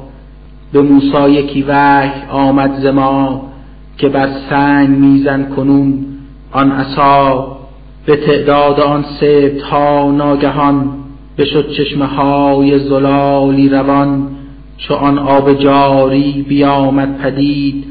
به 0.73 0.81
موسی 0.81 1.31
یکی 1.31 1.61
وحی 1.67 2.11
آمد 2.31 2.79
ز 2.81 2.85
ما 2.85 3.41
که 3.97 4.09
بر 4.09 4.29
سنگ 4.49 4.89
میزن 4.89 5.43
کنون 5.55 6.05
آن 6.51 6.71
عصا. 6.71 7.57
به 8.05 8.15
تعداد 8.15 8.79
آن 8.79 9.05
سبت 9.19 9.61
ها 9.61 10.11
ناگهان 10.11 10.89
بشد 11.37 11.71
چشمه 11.71 12.05
های 12.05 12.79
زلالی 12.79 13.69
روان. 13.69 14.27
چو 14.77 14.93
آن 14.93 15.19
آب 15.19 15.53
جاری 15.53 16.45
بیامد 16.49 17.17
پدید 17.17 17.85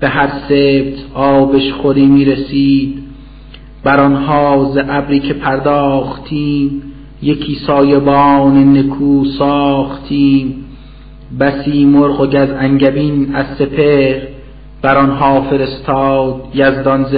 به 0.00 0.08
هر 0.08 0.28
سبت 0.48 1.14
آبش 1.14 1.72
خوری 1.72 2.06
می 2.06 2.24
رسید 2.24 2.98
بر 3.84 4.00
آنها 4.00 4.70
ز 4.74 4.78
ابری 4.88 5.20
که 5.20 5.34
پرداختیم 5.34 6.82
یکی 7.24 7.54
سایبان 7.66 8.78
نکو 8.78 9.24
ساختیم. 9.24 10.64
بسی 11.40 11.84
مرغ 11.84 12.20
و 12.20 12.26
گز 12.26 12.50
انگبین 12.50 13.34
از 13.34 13.46
سپهر. 13.58 14.22
بر 14.82 14.96
آنها 14.96 15.40
فرستاد 15.40 16.42
یزدان 16.54 17.04
ز 17.04 17.14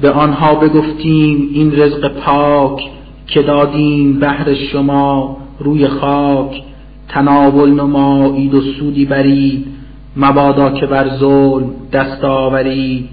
به 0.00 0.10
آنها 0.10 0.54
بگفتیم 0.54 1.48
این 1.52 1.72
رزق 1.76 2.08
پاک 2.08 2.80
که 3.26 3.42
دادیم 3.42 4.20
بهر 4.20 4.54
شما 4.54 5.36
روی 5.58 5.88
خاک. 5.88 6.62
تناول 7.08 7.70
نمایید 7.70 8.54
و 8.54 8.60
سودی 8.60 9.04
برید. 9.04 9.66
مبادا 10.16 10.70
که 10.70 10.86
بر 10.86 11.08
ظلم 11.08 11.70
دست 11.92 12.24
آورید. 12.24 13.08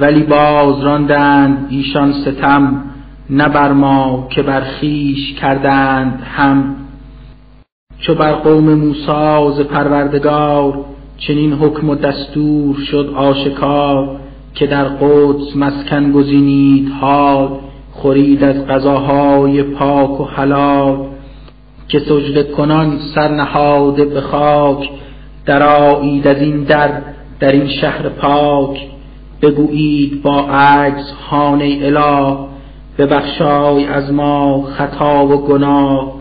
ولی 0.00 0.22
باز 0.22 0.80
راندند 0.80 1.66
ایشان 1.70 2.12
ستم. 2.12 2.82
نه 3.30 3.48
بر 3.48 3.72
ما 3.72 4.26
که 4.30 4.42
بر 4.42 4.60
خویش 4.60 5.34
کردند 5.34 6.22
هم. 6.24 6.76
چو 7.98 8.14
بر 8.14 8.32
قوم 8.32 8.74
موسی 8.74 9.56
ز 9.56 9.60
پروردگار 9.60 10.84
چنین 11.18 11.52
حکم 11.52 11.90
و 11.90 11.94
دستور 11.94 12.76
شد 12.76 13.12
آشکار 13.16 14.20
که 14.54 14.66
در 14.66 14.84
قدس 14.84 15.56
مسکن 15.56 16.12
گزینید 16.12 16.92
حال 17.00 17.48
خورید 17.92 18.44
از 18.44 18.66
غذاهای 18.66 19.62
پاک 19.62 20.20
و 20.20 20.24
حلال. 20.24 20.96
که 21.88 21.98
سجده 21.98 22.42
کنان 22.42 22.98
سر 23.14 23.28
نهاده 23.28 24.04
به 24.04 24.20
خاک 24.20 24.90
درآیید 25.46 26.28
از 26.28 26.36
این 26.36 26.64
در 26.64 26.90
در 27.40 27.52
این 27.52 27.68
شهر 27.68 28.08
پاک. 28.08 28.80
بگویید 29.42 30.22
با 30.22 30.40
عجز 30.40 31.12
خانه 31.30 31.78
اله 31.82 32.55
ببخشای 32.98 33.86
از 33.86 34.12
ما 34.12 34.62
خطا 34.62 35.26
و 35.26 35.46
گناه. 35.46 36.12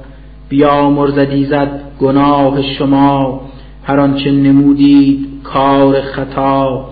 بیا 0.50 0.90
مرزدی 0.90 1.46
زد 1.46 1.82
گناه 2.02 2.62
شما. 2.62 3.42
هر 3.84 4.00
آنچه 4.00 4.32
نمودید 4.32 5.28
کار 5.44 6.02
خطا. 6.02 6.86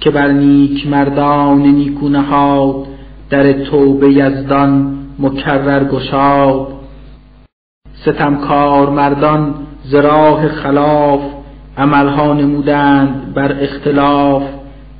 که 0.00 0.10
بر 0.10 0.28
نیک 0.28 0.86
مردان 0.86 1.62
نیکو 1.62 2.08
نهاد 2.08 2.86
در 3.30 3.52
توبه 3.52 4.10
یزدان 4.10 4.96
مکرر 5.18 5.84
گشاد. 5.84 6.66
ستمکار 7.94 8.90
مردان 8.90 9.54
ز 9.84 9.94
راه 9.94 10.48
خلاف 10.48 11.20
عملها 11.78 12.32
نمودند 12.32 13.34
بر 13.34 13.56
اختلاف. 13.60 14.42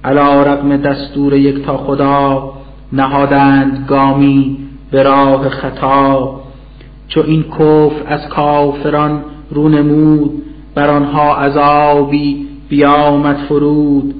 علا 0.05 0.43
رقم 0.43 0.77
دستور 0.77 1.35
یک 1.35 1.65
تا 1.65 1.77
خدا 1.77 2.54
نهادند 2.93 3.85
گامی 3.89 4.57
به 4.91 5.03
راه 5.03 5.49
خطا 5.49 6.41
چو 7.09 7.23
این 7.27 7.43
کفر 7.43 8.03
از 8.07 8.29
کافران 8.29 9.25
رو 9.51 9.69
نمود 9.69 10.43
بر 10.75 10.91
آنها 10.91 11.37
عذابی 11.37 12.47
بیامد 12.69 13.37
فرود. 13.37 14.15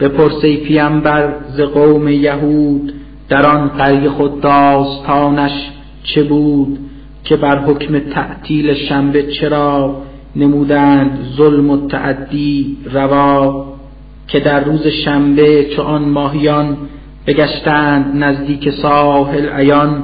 بپرسی 0.00 0.56
پیمبر 0.56 1.34
ز 1.56 1.60
قوم 1.60 2.08
یهود 2.08 2.92
در 3.28 3.46
آن 3.46 3.68
قریه 3.68 4.10
خود 4.10 4.40
داستانش 4.40 5.70
چه 6.04 6.22
بود؟ 6.22 6.78
که 7.24 7.36
بر 7.36 7.58
حکم 7.58 7.98
تعطیل 7.98 8.74
شنبه 8.74 9.22
چرا 9.22 10.02
نمودند 10.36 11.18
ظلم 11.36 11.70
و 11.70 11.88
تعدی 11.88 12.76
روا؟ 12.92 13.66
که 14.28 14.40
در 14.40 14.64
روز 14.64 14.86
شنبه 14.86 15.64
چو 15.76 15.82
آن 15.82 16.08
ماهیان 16.08 16.76
بگشتند 17.28 18.24
نزدیک 18.24 18.70
ساحل 18.70 19.48
عیان 19.48 20.02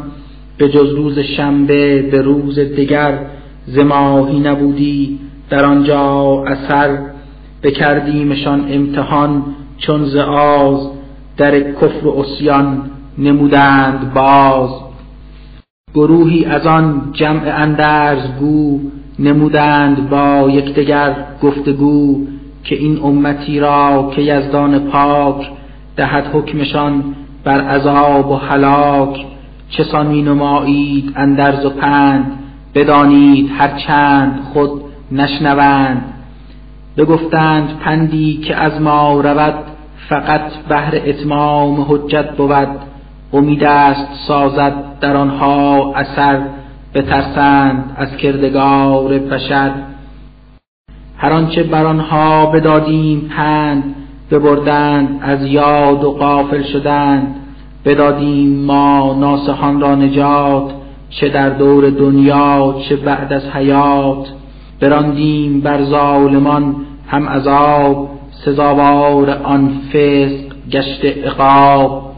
به 0.59 0.68
جز 0.68 0.90
روز 0.94 1.18
شنبه 1.18 2.02
به 2.02 2.22
روز 2.22 2.59
دیگر 2.59 3.18
ز 3.66 3.78
ماهی 3.78 4.40
نبودی 4.40 5.18
در 5.51 5.64
آنجا 5.64 6.44
اثر 6.46 6.98
بکردیمشان 7.62 8.64
امتحان 8.70 9.42
چون 9.78 10.05
ز 10.05 10.16
آز 10.16 10.90
در 11.36 11.60
کفر 11.60 12.06
و 12.06 12.10
عصیان 12.10 12.90
نمودند 13.18 14.14
باز. 14.14 14.70
گروهی 15.94 16.44
از 16.44 16.66
آن 16.66 17.10
جمع 17.12 17.55
اندرز 17.56 18.28
گو 18.40 18.80
نمودند 19.18 20.10
با 20.10 20.51
یکدیگر 20.51 21.16
گفتگو 21.42 22.26
که 22.64 22.74
این 22.76 22.98
امتی 23.02 23.60
را 23.60 24.12
که 24.16 24.22
یزدان 24.22 24.78
پاک 24.78 25.51
دهد 25.96 26.26
حکمشان 26.32 27.04
بر 27.44 27.60
عذاب 27.60 28.30
و 28.30 28.34
هلاک. 28.34 29.26
چه 29.70 29.84
سان 29.84 30.12
نمایید 30.12 31.12
اندرز 31.16 31.66
و 31.66 31.70
پند. 31.70 32.38
بدانید 32.74 33.50
هر 33.58 33.68
چند 33.68 34.40
خود 34.52 34.70
نشنوند. 35.12 36.04
بگفتند 36.96 37.78
پندی 37.78 38.36
که 38.36 38.56
از 38.56 38.80
ما 38.80 39.20
رود 39.20 39.54
فقط 40.08 40.52
بهر 40.68 40.94
اتمام 41.06 41.86
حجت 41.88 42.30
بود. 42.30 42.68
امید 43.32 43.64
است 43.64 44.08
سازد 44.28 44.74
در 45.00 45.16
آنها 45.16 45.92
اثر. 45.94 46.42
بترسند 46.94 47.96
از 47.96 48.16
کردگار 48.16 49.18
بشر. 49.18 49.70
هر 51.18 51.32
آنچه 51.32 51.62
بر 51.62 51.84
آنها 51.86 52.46
بدادیم 52.46 53.30
پند 53.36 53.94
ببردند 54.35 55.19
از 55.23 55.47
یاد 55.47 56.05
و 56.05 56.11
غافل 56.11 56.62
شدند. 56.62 57.35
بدادیم 57.85 58.65
ما 58.65 59.16
ناسهان 59.20 59.81
را 59.81 59.94
نجات 59.94 60.73
چه 61.11 61.28
در 61.28 61.48
دور 61.48 61.90
دنیا 61.90 62.77
چه 62.89 62.97
بعد 62.97 63.32
از 63.32 63.48
حیات. 63.48 64.28
براندیم 64.81 65.61
بر 65.61 65.85
ظالمان 65.85 66.77
هم 67.09 67.28
عذاب 67.28 68.09
سزاوار 68.44 69.31
آن 69.31 69.73
فسق 69.93 70.70
گشت 70.70 71.05
عقاب. 71.05 72.12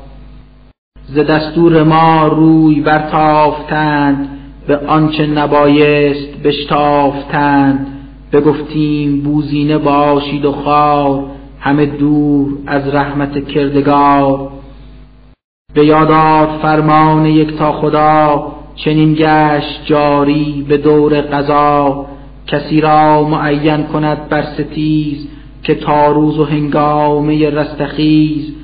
ز 1.08 1.18
دستور 1.18 1.82
ما 1.82 2.26
روی 2.26 2.80
برتافتند 2.80 4.28
به 4.66 4.76
آنچه 4.76 5.26
نبایست 5.26 6.42
بشتافتند. 6.44 7.86
بگفتیم 8.32 9.20
بوزینه 9.20 9.78
باشید 9.78 10.44
و 10.44 10.52
خار 10.52 11.24
همه 11.66 11.86
دور 11.86 12.48
از 12.66 12.94
رحمت 12.94 13.48
کردگار. 13.48 14.48
به 15.74 15.86
یادار 15.86 16.58
فرمان 16.62 17.26
یک 17.26 17.56
تا 17.56 17.72
خدا 17.72 18.46
چنین 18.74 19.14
گشت 19.14 19.80
جاری 19.84 20.66
به 20.68 20.76
دور 20.76 21.20
قضا. 21.20 22.06
کسی 22.46 22.80
را 22.80 23.24
معین 23.24 23.82
کند 23.82 24.28
بر 24.28 24.42
ستیز 24.42 25.28
که 25.62 25.74
تا 25.74 26.12
روز 26.12 26.38
و 26.38 26.44
هنگامه 26.44 27.50
رستخیز 27.50 28.54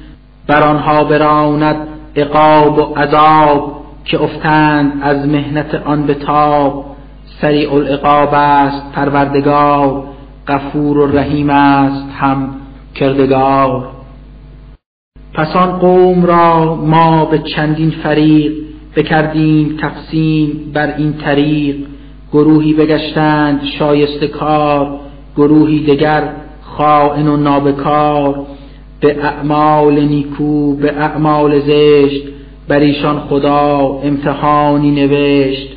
بر 0.46 0.62
آنها 0.62 1.04
براند 1.04 1.76
عقاب 2.16 2.78
و 2.78 2.82
عذاب 2.82 3.82
که 4.04 4.22
افتند 4.22 4.92
از 5.02 5.28
مهنت 5.28 5.74
آن 5.74 6.02
به 6.02 6.14
تاب. 6.14 6.84
سریع 7.40 7.74
العقاب 7.74 8.34
است 8.34 8.92
پروردگار 8.92 10.04
غفور 10.48 10.98
و 10.98 11.06
رحیم 11.06 11.50
است 11.50 12.06
هم 12.18 12.61
کردگار. 12.94 13.88
پس 15.34 15.56
آن 15.56 15.78
قوم 15.78 16.24
را 16.24 16.74
ما 16.74 17.24
به 17.24 17.38
چندین 17.38 17.90
فریق 17.90 18.52
بکردیم 18.96 19.76
تقسیم 19.80 20.70
بر 20.74 20.94
این 20.96 21.12
طریق. 21.12 21.76
گروهی 22.32 22.72
بگشتند 22.72 23.60
شایسته 23.78 24.28
کار 24.28 24.98
گروهی 25.36 25.84
دگر 25.84 26.28
خائن 26.62 27.28
و 27.28 27.36
نابکار. 27.36 28.46
به 29.00 29.24
اعمال 29.24 30.00
نیکو 30.00 30.76
به 30.76 30.92
اعمال 30.92 31.60
زشت 31.60 32.22
بر 32.68 32.78
ایشان 32.78 33.20
خدا 33.20 34.00
امتحانی 34.04 34.90
نوشت. 34.90 35.68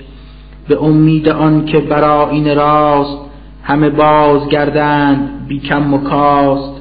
به 0.67 0.83
امید 0.83 1.29
آن 1.29 1.65
که 1.65 1.83
این 2.31 2.55
راست 2.55 3.17
همه 3.63 3.89
بازگردند 3.89 5.47
بی 5.47 5.59
کم 5.59 5.93
و 5.93 5.97
کاست. 5.97 6.74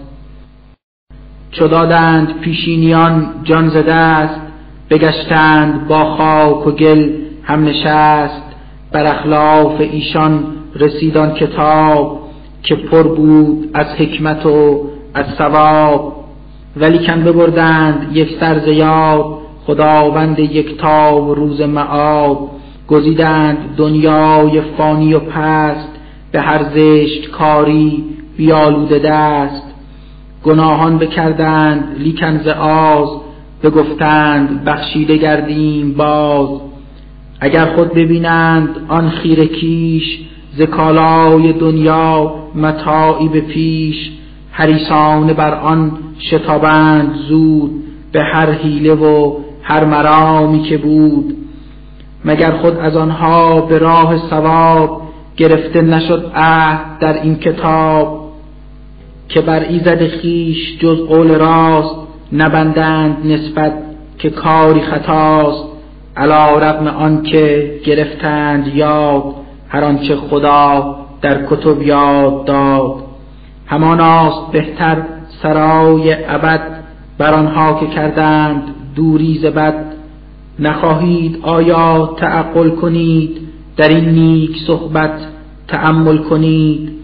چو 1.55 1.69
دادند 1.69 2.41
پیشینیان 2.41 3.27
جان 3.45 3.69
زده 3.69 3.95
است 3.95 4.41
بگشتند 4.91 5.89
با 5.89 6.05
خاک 6.05 6.67
و 6.67 6.71
گل 6.71 7.11
هم 7.43 7.65
نشست. 7.65 8.43
بر 8.93 9.07
اخلاف 9.07 9.81
ایشان 9.81 10.45
رسیدان 10.77 11.35
کتاب 11.35 12.21
که 12.63 12.75
پر 12.75 13.03
بود 13.03 13.71
از 13.75 13.87
حکمت 13.87 14.47
و 14.47 14.91
از 15.15 15.27
ثواب. 15.39 16.25
ولیکن 16.77 17.23
ببردند 17.25 18.17
یک 18.17 18.29
سر 18.41 18.59
زیاد 18.59 19.39
خداوند 19.67 20.39
یکتا 20.39 21.23
و 21.23 21.35
روز 21.35 21.61
معاد 21.61 22.39
گزیدند 22.89 23.59
دنیای 23.77 24.61
فانی 24.61 25.15
و 25.15 25.19
پست 25.19 25.89
به 26.33 26.41
هر 26.41 26.65
زشت 26.75 27.31
کاری 27.31 28.05
بیالوده 28.37 28.99
دست. 28.99 29.64
گناهان 30.45 30.99
بکردند 30.99 31.97
لیکن 31.99 32.39
ز 32.39 32.49
آز 32.49 33.09
بگفتند 33.63 34.65
بخشیده 34.65 35.17
گردیم 35.17 35.93
باز. 35.95 36.49
اگر 37.41 37.65
خود 37.65 37.95
ببینند 37.95 38.69
آن 38.89 39.11
خیر 39.11 39.45
کیش 39.45 40.21
ز 40.57 40.63
کالای 40.63 41.53
دنیا 41.53 42.35
متاعی 42.55 43.29
به 43.29 43.41
پیش. 43.41 44.11
حریسان 44.51 45.33
بر 45.33 45.55
آن 45.55 45.93
شتابند 46.21 47.15
زود 47.29 47.71
به 48.13 48.23
هر 48.23 48.51
حیله 48.51 48.95
و 48.95 49.37
هر 49.63 49.85
مرامی 49.85 50.63
که 50.63 50.79
بود. 50.79 51.37
مگر 52.25 52.51
خود 52.51 52.77
از 52.77 52.97
آنها 52.97 53.61
به 53.61 53.79
راه 53.79 54.17
ثواب 54.31 55.03
گرفته 55.37 55.83
نشد 55.83 56.33
عهد 56.35 56.99
در 56.99 57.23
این 57.23 57.37
کتاب؟ 57.37 58.24
که 59.29 59.41
بر 59.41 59.61
ایزد 59.61 60.07
خیش 60.07 60.79
جز 60.79 60.99
قول 60.99 61.29
راست 61.29 61.97
نبندند 62.33 63.27
نسبت 63.27 63.73
که 64.19 64.31
کاری 64.31 64.81
خطاست 64.81 65.65
علا 66.17 66.91
آن 66.99 67.23
که 67.23 67.75
گرفتند 67.85 68.67
یاد 68.75 69.25
هر 69.69 69.85
آنچه 69.85 70.17
خدا 70.17 70.97
در 71.23 71.47
کتب 71.47 71.83
یاد 71.83 72.45
داد. 72.45 72.95
هماناست 73.67 74.53
بهتر 74.53 75.03
سرای 75.43 76.25
ابد 76.29 76.61
بر 77.19 77.35
آنها 77.35 77.81
که 77.81 77.87
کردند 77.87 78.63
دوری 78.97 79.39
ز 79.43 79.45
بد. 79.47 79.95
نخواهید 80.59 81.39
آیا 81.43 82.15
تعقل 82.17 82.71
کنید 82.71 83.41
در 83.77 83.89
این 83.89 84.09
نیک 84.09 84.57
صحبت 84.67 85.15
تأمل 85.69 86.19
کنید. 86.19 87.04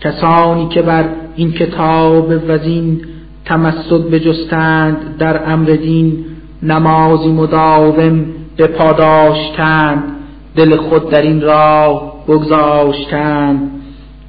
کسانی 0.00 0.68
که 0.68 0.82
بر 0.82 1.04
این 1.36 1.52
کتاب 1.52 2.32
وزین 2.48 3.00
تمسک 3.44 3.92
بجستند 3.92 5.16
در 5.18 5.52
امر 5.52 5.66
دین 5.70 6.24
نمازی 6.62 7.32
مداوم 7.32 8.26
بپاداشتند 8.58 10.02
دل 10.56 10.76
خود 10.76 11.10
در 11.10 11.22
این 11.22 11.40
راه 11.40 12.12
بگذاشتند. 12.28 13.70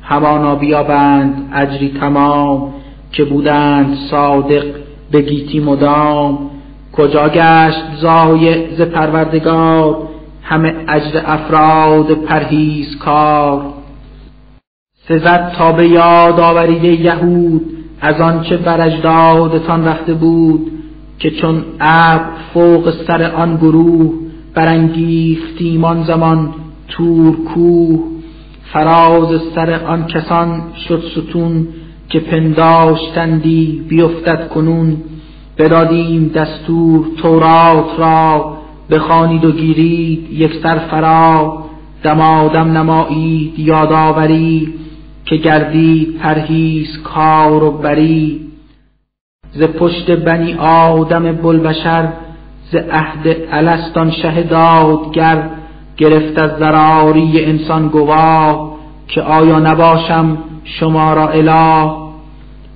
همانا 0.02 0.56
بیابند 0.56 1.50
اجری 1.54 1.94
تمام 2.00 2.74
که 3.12 3.24
بودند 3.24 3.98
صادق 4.12 4.66
به 5.12 5.22
گیتی 5.22 5.60
مدام. 5.60 6.50
کجا 6.94 7.30
گشت 7.30 7.82
زای 8.02 8.76
ز 8.76 8.82
پروردگار؟ 8.82 9.98
همه 10.44 10.76
اجر 10.88 11.22
افراد 11.26 12.12
پرهیز 12.12 12.98
کار 12.98 13.79
سزد 15.10 15.52
تا 15.58 15.72
به 15.72 15.88
یاد 15.88 16.40
آورید 16.40 16.84
یهود 16.84 17.62
از 18.02 18.22
آنچه 18.22 18.58
بر 18.58 18.82
اجدادتان 18.82 19.86
رفته 19.86 20.14
بود 20.14 20.72
که 21.20 21.32
چون 21.32 21.64
ابر 21.80 22.26
فوق 22.54 22.94
سر 23.08 23.32
آن 23.32 23.58
گروه 23.58 24.14
برانگیختیم 24.54 25.84
آن 25.84 26.04
زمان 26.04 26.50
تور 26.88 27.36
کوه 27.36 28.00
فراز 28.74 29.42
سر 29.56 29.86
آن 29.86 30.08
کسان 30.08 30.62
شد 30.88 31.04
ستون 31.12 31.68
که 32.10 32.20
پنداشتندی 32.20 33.86
بیفتد 33.90 34.50
کنون. 34.50 34.98
بدادیم 35.58 36.28
دستور 36.28 37.06
تورات 37.22 38.00
را 38.00 38.58
بخوانید 38.90 39.46
و 39.46 39.52
گیرید 39.52 40.28
یک 40.32 40.54
سر 40.64 40.78
فرا. 40.78 41.64
دمادم 42.04 42.78
نمایید 42.78 43.60
یادآوری 43.60 44.74
که 45.30 45.36
گردید 45.36 46.18
پرهیز 46.18 47.02
کار 47.04 47.64
و 47.64 47.72
بری. 47.72 48.40
ز 49.52 49.64
پشت 49.64 50.12
بنی 50.12 50.54
آدم 50.54 51.32
بلبشر 51.32 52.08
ز 52.72 52.76
عهد 52.76 53.38
الستان 53.52 54.12
شه 54.12 54.44
دادگر 54.44 55.50
گرفت 55.98 56.42
از 56.42 56.52
ضراری 56.60 57.46
انسان 57.46 57.88
گواه 57.88 58.78
که 59.08 59.22
آیا 59.22 59.60
نباشم 59.60 60.38
شما 60.64 61.14
را 61.14 61.30
اله؟ 61.30 61.92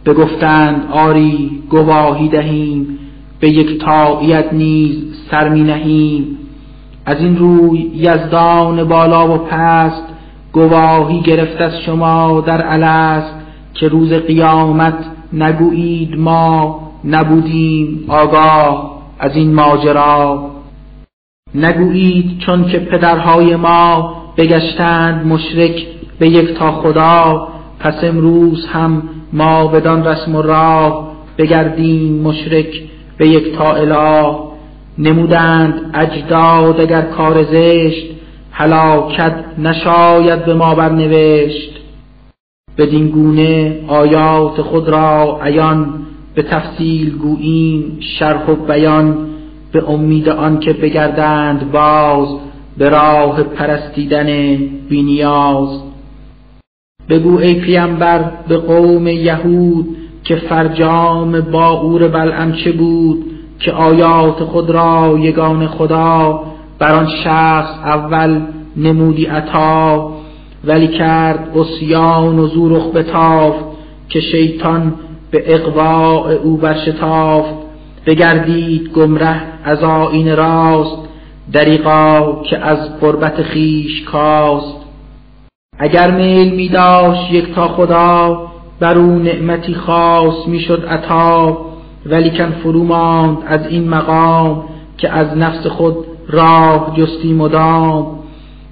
بگفتند 0.05 0.87
آری 0.91 1.63
گواهی 1.69 2.27
دهیم 2.27 2.99
به 3.39 3.49
یک 3.49 3.81
تایید 3.81 4.45
نیز 4.51 4.97
سر 5.31 5.49
می 5.49 5.63
نهیم. 5.63 6.37
از 7.05 7.19
این 7.19 7.37
روی 7.37 7.79
یزدان 7.79 8.83
بالا 8.83 9.35
و 9.35 9.37
پست 9.37 10.12
گواهی 10.53 11.21
گرفت 11.21 11.61
از 11.61 11.79
شما 11.85 12.41
در 12.41 12.63
الست 12.65 13.33
که 13.73 13.87
روز 13.87 14.13
قیامت 14.13 15.05
نگویید 15.33 16.19
ما 16.19 16.81
نبودیم 17.05 18.05
آگاه 18.07 19.01
از 19.19 19.35
این 19.35 19.53
ماجرا. 19.53 20.51
نگویید 21.55 22.39
چون 22.39 22.67
که 22.67 22.79
پدرهای 22.79 23.55
ما 23.55 24.15
بگشتند 24.37 25.27
مشرک 25.27 25.85
به 26.19 26.29
یک 26.29 26.53
تا 26.53 26.71
خدا 26.71 27.47
پس 27.79 28.03
امروز 28.03 28.65
هم 28.65 29.03
ما 29.33 29.67
بدان 29.67 30.07
رسم 30.07 30.35
و 30.35 30.41
راه 30.41 31.11
بگردیم 31.37 32.21
مشرک 32.21 32.81
به 33.17 33.27
یک 33.27 33.55
تا 33.57 33.73
اله. 33.73 34.35
نمودند 34.97 35.91
اجداد 35.93 36.81
اگر 36.81 37.01
کار 37.01 37.43
زشت 37.43 38.05
هلاکت 38.55 39.35
نشاید 39.57 40.45
به 40.45 40.53
ما 40.53 40.75
برنوشت. 40.75 41.71
بدین 42.77 43.07
گونه 43.07 43.79
آیات 43.87 44.61
خود 44.61 44.89
را 44.89 45.39
عیان 45.43 45.93
به 46.35 46.43
تفصیل 46.43 47.17
گوییم 47.17 47.99
شرح 48.19 48.49
و 48.49 48.55
بیان 48.55 49.17
به 49.71 49.89
امید 49.89 50.29
آنکه 50.29 50.73
بگردند 50.73 51.71
باز 51.71 52.27
به 52.77 52.89
راه 52.89 53.43
پرستیدن 53.43 54.57
بینیاز. 54.89 55.81
بگو 57.09 57.37
ای 57.37 57.53
پیامبر 57.53 58.31
به 58.47 58.57
قوم 58.57 59.07
یهود 59.07 59.97
که 60.23 60.35
فرجام 60.35 61.41
با 61.41 61.67
اور 61.67 62.07
بلعم 62.07 62.51
چه 62.51 62.71
بود 62.71 63.25
که 63.59 63.71
آیات 63.71 64.43
خود 64.43 64.69
را 64.69 65.17
یگان 65.19 65.67
خدا 65.67 66.43
بر 66.79 66.93
آن 66.95 67.07
شخص 67.23 67.69
اول 67.85 68.41
نمودی 68.77 69.25
عطا 69.25 70.13
ولی 70.63 70.87
کرد 70.87 71.57
اسیان 71.57 72.39
و 72.39 72.47
زورخ 72.47 72.85
بتافت 72.87 73.65
که 74.09 74.19
شیطان 74.19 74.93
به 75.31 75.55
اقواع 75.55 76.31
او 76.31 76.57
برشتافت. 76.57 77.53
بگردید 78.05 78.91
گمره 78.93 79.41
از 79.63 79.83
آین 79.83 80.35
راست 80.35 80.97
دریقا 81.51 82.41
که 82.49 82.57
از 82.57 82.99
قربت 82.99 83.41
خیش 83.41 84.03
کاست. 84.03 84.77
اگر 85.79 86.11
میل 86.11 86.55
می 86.55 86.69
داشت 86.69 87.31
یک 87.31 87.53
تا 87.55 87.67
خدا 87.67 88.47
بر 88.79 88.97
او 88.97 89.19
نعمتی 89.19 89.73
خاص 89.73 90.47
می‌شد 90.47 90.85
عطا. 90.85 91.57
ولیکن 92.05 92.51
فرو 92.63 92.83
ماند 92.83 93.37
از 93.47 93.67
این 93.67 93.89
مقام 93.89 94.63
که 94.97 95.09
از 95.09 95.37
نفس 95.37 95.67
خود 95.67 95.95
راه 96.29 96.93
جستی 96.97 97.33
مدام. 97.33 98.19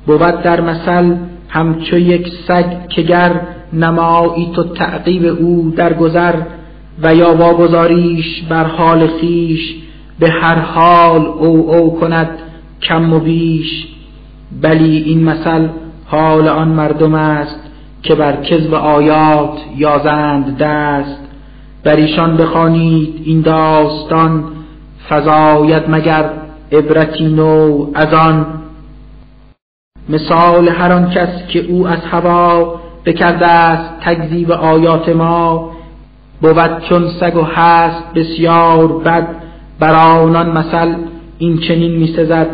بود 0.07 0.41
در 0.41 0.61
مثل 0.61 1.15
همچو 1.49 1.97
یک 1.97 2.27
سگ 2.47 2.87
که 2.89 3.01
گر 3.01 3.41
نمایی 3.73 4.51
تو 4.55 4.63
تعقیب 4.63 5.25
او 5.25 5.73
در 5.75 5.93
گذر 5.93 6.35
و 7.03 7.15
یا 7.15 7.35
واگذاریش 7.35 8.43
بر 8.49 8.63
حال 8.63 9.07
خیش 9.07 9.75
به 10.19 10.29
هر 10.29 10.59
حال 10.59 11.25
او 11.25 11.75
او 11.75 11.99
کند 11.99 12.29
کم 12.81 13.13
و 13.13 13.19
بیش. 13.19 13.87
بلی 14.61 14.97
این 14.97 15.23
مثل 15.23 15.67
حال 16.05 16.47
آن 16.47 16.67
مردم 16.67 17.13
است 17.13 17.59
که 18.03 18.15
بر 18.15 18.35
کذب 18.35 18.73
آیات 18.73 19.57
یازند 19.77 20.57
دست. 20.57 21.19
بر 21.83 21.95
ایشان 21.95 22.37
بخوانید 22.37 23.21
این 23.25 23.41
داستان 23.41 24.43
فزاید 25.09 25.83
مگر 25.87 26.29
عبرتی 26.71 27.27
نو 27.27 27.87
از 27.93 28.13
آن. 28.13 28.45
مثال 30.09 30.69
هر 30.69 30.91
آن 30.91 31.09
کس 31.09 31.47
که 31.47 31.59
او 31.59 31.87
از 31.87 31.99
هوا 32.11 32.79
بکرده 33.05 33.47
است 33.47 33.99
تکذیب 34.01 34.51
آیات 34.51 35.09
ما 35.09 35.71
بود 36.41 36.79
چون 36.89 37.09
سگ 37.19 37.35
و 37.35 37.41
هست 37.41 38.13
بسیار 38.15 38.87
بد 38.87 39.27
بر 39.79 39.95
آنان 39.95 40.57
مثل 40.57 40.95
این 41.37 41.57
چنین 41.57 41.91
می 41.91 42.07
سزد 42.07 42.47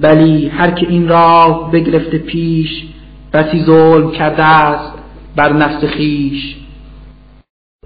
بلی 0.00 0.48
هر 0.48 0.70
که 0.70 0.88
این 0.88 1.08
راه 1.08 1.70
بگرفته 1.70 2.18
پیش 2.18 2.84
بسی 3.32 3.64
ظلم 3.64 4.10
کرده 4.10 4.44
است 4.44 4.92
بر 5.36 5.52
نفس 5.52 5.84
خیش 5.84 6.56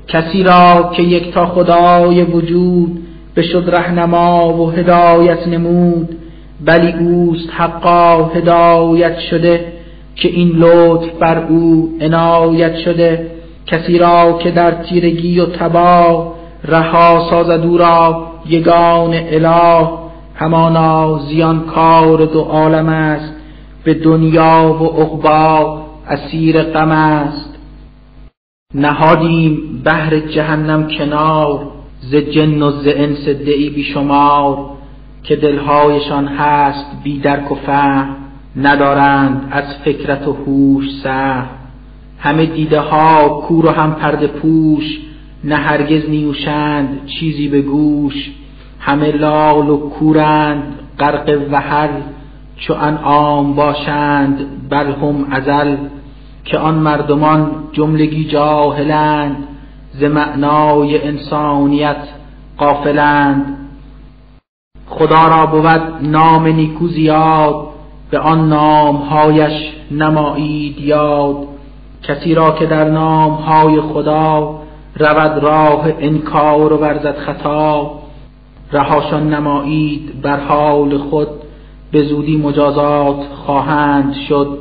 کسی 0.09 0.43
را 0.43 0.93
که 0.97 1.03
یک 1.03 1.33
تا 1.33 1.47
خدای 1.47 2.23
وجود 2.23 3.03
بشد 3.37 3.65
رهنما 3.73 4.55
و 4.55 4.71
هدایت 4.71 5.49
نمود 5.49 6.17
بلی 6.65 6.93
اوست 6.93 7.49
حقا 7.53 8.25
هدایت 8.25 9.19
شده 9.19 9.73
که 10.17 10.29
این 10.29 10.49
لطف 10.49 11.11
بر 11.21 11.47
او 11.47 11.93
عنایت 12.01 12.77
شده. 12.77 13.31
کسی 13.67 13.99
را 13.99 14.39
که 14.43 14.51
در 14.51 14.71
تیرگی 14.71 15.41
و 15.41 15.47
تباه 15.47 16.35
رها 16.65 17.27
سازد 17.31 17.67
او 17.67 17.79
را 17.79 18.27
یگان 18.49 19.15
اله. 19.15 19.89
همانا 20.35 21.19
زیان 21.19 21.61
کار 21.61 22.25
دو 22.25 22.41
عالم 22.41 22.89
است 22.89 23.33
به 23.85 23.95
دنیا 23.95 24.77
و 24.81 24.85
عقبا 24.85 25.83
اسیر 26.09 26.63
غم 26.63 26.91
است. 26.91 27.59
نهادیم 28.75 29.83
بهر 29.85 30.19
جهنم 30.19 30.89
کنار 30.89 31.69
ز 32.11 32.15
جن 32.15 32.63
و 32.63 32.71
ز 32.71 32.85
انس 32.87 33.29
دعی 33.29 33.71
بیشمار 33.71 34.71
که 35.23 35.37
دلهایشان 35.37 36.29
هست 36.29 36.87
بی 37.03 37.19
درک 37.19 37.53
و 37.53 37.55
فهم 37.55 38.17
ندارند 38.57 39.49
از 39.51 39.65
فکرت 39.85 40.29
و 40.29 40.33
هوش 40.33 40.85
سه 41.03 41.43
همه 42.19 42.47
دیده 42.47 42.81
ها 42.81 43.29
کور 43.29 43.67
و 43.67 43.71
هم 43.71 43.95
پرده 43.95 44.27
پوش 44.27 44.99
نه 45.45 45.57
هرگز 45.57 46.11
نیوشند 46.11 47.07
چیزی 47.07 47.49
به 47.49 47.63
گوش. 47.63 48.31
همه 48.81 49.13
لال 49.13 49.71
و 49.71 49.77
کورند 49.77 50.79
غرق 50.99 51.41
وحل 51.51 52.01
چو 52.57 52.75
انعام 52.75 53.55
باشند 53.55 54.69
بل 54.71 54.87
هم 54.87 55.27
ازل. 55.31 55.77
که 56.45 56.59
آن 56.59 56.75
مردمان 56.75 57.51
جملگی 57.73 58.25
جاهلند 58.25 59.37
ز 59.95 60.03
معنای 60.03 61.09
انسانیت 61.09 62.09
قافلند 62.59 63.59
خدا 64.87 65.29
را 65.29 65.47
بود 65.47 66.09
نام 66.11 66.47
نیکو 66.47 66.89
زیاد 66.89 67.69
به 68.11 68.19
آن 68.19 68.49
نامهایش 68.49 69.73
نمایید 69.91 70.81
یاد. 70.81 71.37
کسی 72.03 72.35
را 72.35 72.51
که 72.51 72.67
در 72.67 72.91
نامهای 72.91 73.81
خدا 73.81 74.59
رود 74.97 75.43
راه 75.43 75.85
انکار 75.99 76.73
و 76.73 76.77
ورزد 76.77 77.19
خطا. 77.19 77.91
رهاشان 78.73 79.35
نمایید 79.35 80.23
بر 80.23 80.41
حال 80.41 80.99
خود 80.99 81.29
به 81.93 82.03
زودی 82.03 82.37
مجازات 82.37 83.25
خواهند 83.47 84.15
شد. 84.29 84.59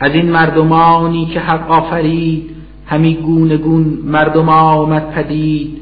از 0.00 0.14
این 0.14 0.30
مردمانی 0.30 1.26
که 1.26 1.40
حق 1.40 1.70
آفرید 1.70 2.61
همی 2.92 3.14
گونه 3.14 3.56
گون 3.56 3.98
مردم 4.04 4.48
آمد 4.48 5.10
پدید. 5.10 5.80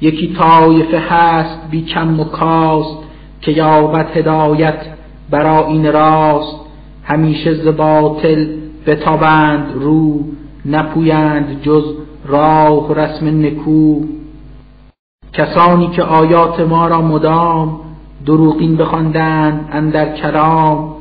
یکی 0.00 0.34
طایفه 0.38 0.98
هست 0.98 1.70
بی 1.70 1.82
کم 1.82 2.20
و 2.20 2.24
کاست 2.24 2.98
که 3.40 3.52
یابد 3.52 4.16
هدایت 4.16 4.78
برا 5.30 5.66
این 5.66 5.92
راست. 5.92 6.56
همیشه 7.04 7.54
ز 7.54 7.66
باطل 7.66 8.46
بتابند 8.86 9.72
رو 9.74 10.24
نپویند 10.66 11.62
جز 11.62 11.84
راه 12.26 12.88
و 12.90 12.94
رسم 12.94 13.46
نکو. 13.46 14.00
کسانی 15.32 15.88
که 15.88 16.02
آیات 16.02 16.60
ما 16.60 16.88
را 16.88 17.02
مدام 17.02 17.80
دروغین 18.26 18.76
بخواندند 18.76 19.68
اندر 19.72 20.16
کلام 20.16 20.94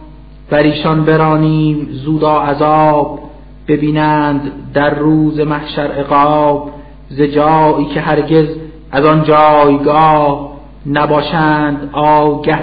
بر 0.49 0.63
ایشان 0.63 1.05
برانیم 1.05 1.87
زودا 1.91 2.39
عذاب. 2.41 3.19
ببینند 3.67 4.51
در 4.73 4.95
روز 4.95 5.39
محشر 5.39 5.87
عقاب 5.87 6.71
ز 7.09 7.21
جایی 7.21 7.85
که 7.85 8.01
هرگز 8.01 8.47
از 8.91 9.05
آن 9.05 9.23
جایگاه 9.23 10.55
نباشند 10.85 11.89
آگه 11.93 12.59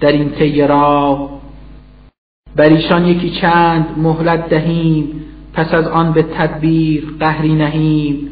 در 0.00 0.12
این 0.12 0.30
طی 0.30 0.62
راه. 0.62 1.40
بر 2.56 2.68
ایشان 2.68 3.06
یکی 3.06 3.30
چند 3.30 3.86
مهلت 3.96 4.48
دهیم 4.48 5.24
پس 5.54 5.74
از 5.74 5.86
آن 5.86 6.12
به 6.12 6.22
تدبیر 6.22 7.06
قهری 7.20 7.54
نهیم. 7.54 8.30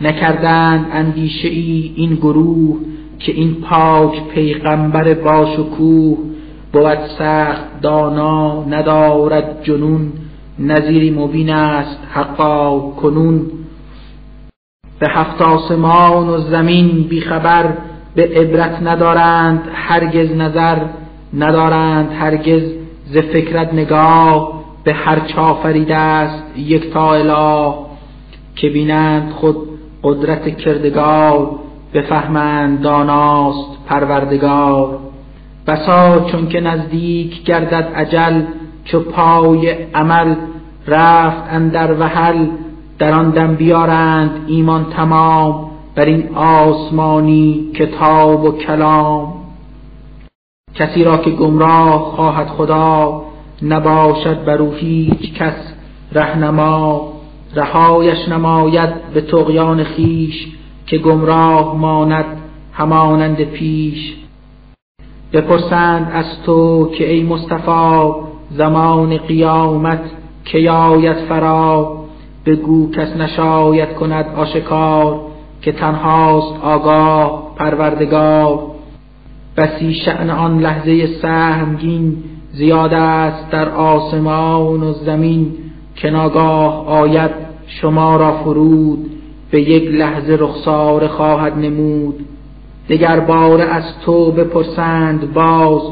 نکردند 0.00 0.86
اندیشه 0.92 1.48
ای 1.48 1.92
این 1.96 2.14
گروه 2.14 2.78
که 3.18 3.32
این 3.32 3.54
پاک 3.54 4.28
پیغمبر 4.28 5.14
باشکوه 5.14 6.18
بود 6.72 6.98
سخت 7.18 7.80
دانا 7.80 8.64
ندارد 8.64 9.62
جنون 9.62 10.12
نظیری 10.66 11.10
مبین 11.10 11.50
است 11.50 11.98
حقا 12.10 12.80
کنون. 12.80 13.40
به 14.98 15.08
هفت 15.08 15.42
آسمان 15.42 16.28
و 16.28 16.38
زمین 16.38 17.02
بیخبر 17.02 17.72
به 18.14 18.22
عبرت 18.22 18.82
ندارند 18.82 19.68
هرگز 19.74 20.36
نظر 20.36 20.78
ندارند 21.34 22.12
هرگز 22.12 22.62
ز 23.06 23.18
فکرت 23.18 23.74
نگاه. 23.74 24.62
به 24.84 24.94
هر 24.94 25.20
چافریده 25.20 25.96
است 25.96 26.58
یک 26.58 26.92
تا 26.92 27.14
اله 27.14 27.74
که 28.56 28.68
بینند 28.68 29.30
خود 29.30 29.56
قدرت 30.02 30.56
کردگار. 30.56 31.50
بفهمند 31.94 32.82
داناست 32.82 33.68
پروردگار. 33.86 34.98
بسا 35.66 36.20
چون 36.20 36.48
که 36.48 36.60
نزدیک 36.60 37.44
گردد 37.44 37.92
عجل 37.94 38.42
چو 38.84 39.00
پای 39.00 39.68
عمل 39.94 40.34
رفت 40.86 41.42
اندر 41.50 41.94
وحل 42.00 42.46
در 42.98 43.12
آن 43.12 43.30
دم 43.30 43.54
بیارند 43.54 44.44
ایمان 44.46 44.84
تمام 44.84 45.70
بر 45.94 46.04
این 46.04 46.34
آسمانی 46.34 47.70
کتاب 47.74 48.44
و 48.44 48.52
کلام. 48.52 49.34
کسی 50.74 51.04
را 51.04 51.16
که 51.16 51.30
گمراه 51.30 52.00
خواهد 52.16 52.48
خدا 52.48 53.22
نباشد 53.62 54.44
بر 54.44 54.58
او 54.58 54.72
هیچ 54.72 55.34
کس 55.34 55.72
رهنما. 56.12 57.12
رهایش 57.54 58.28
نماید 58.28 59.12
به 59.14 59.20
تقیان 59.20 59.84
خیش 59.84 60.48
که 60.86 60.98
گمراه 60.98 61.76
ماند 61.76 62.24
همانند 62.72 63.44
پیش. 63.44 64.16
بپرسند 65.32 66.10
از 66.14 66.42
تو 66.46 66.90
که 66.94 67.12
ای 67.12 67.22
مصطفی 67.22 68.12
زمان 68.50 69.16
قیامت 69.16 70.00
که 70.44 70.70
آید 70.70 71.16
فرا 71.16 71.96
بگو 72.46 72.90
کس 72.90 73.16
نشاید 73.16 73.92
کند 73.92 74.26
آشکار 74.36 75.20
که 75.62 75.72
تنهاست 75.72 76.64
آگاه 76.64 77.52
پروردگار. 77.56 78.58
بسی 79.56 79.94
شعن 79.94 80.30
آن 80.30 80.58
لحظه 80.58 81.06
سهمگین 81.06 82.16
زیاد 82.52 82.94
است 82.94 83.50
در 83.50 83.68
آسمان 83.68 84.82
و 84.82 84.92
زمین 84.92 85.54
که 85.96 86.10
ناگاه 86.10 86.88
آید 86.88 87.30
شما 87.66 88.16
را 88.16 88.32
فرود 88.32 89.10
به 89.50 89.60
یک 89.60 89.94
لحظه 89.94 90.36
رخسار 90.40 91.06
خواهد 91.06 91.58
نمود. 91.58 92.26
دگر 92.88 93.20
بار 93.20 93.60
از 93.60 93.98
تو 94.04 94.30
بپرسند 94.30 95.32
باز 95.32 95.82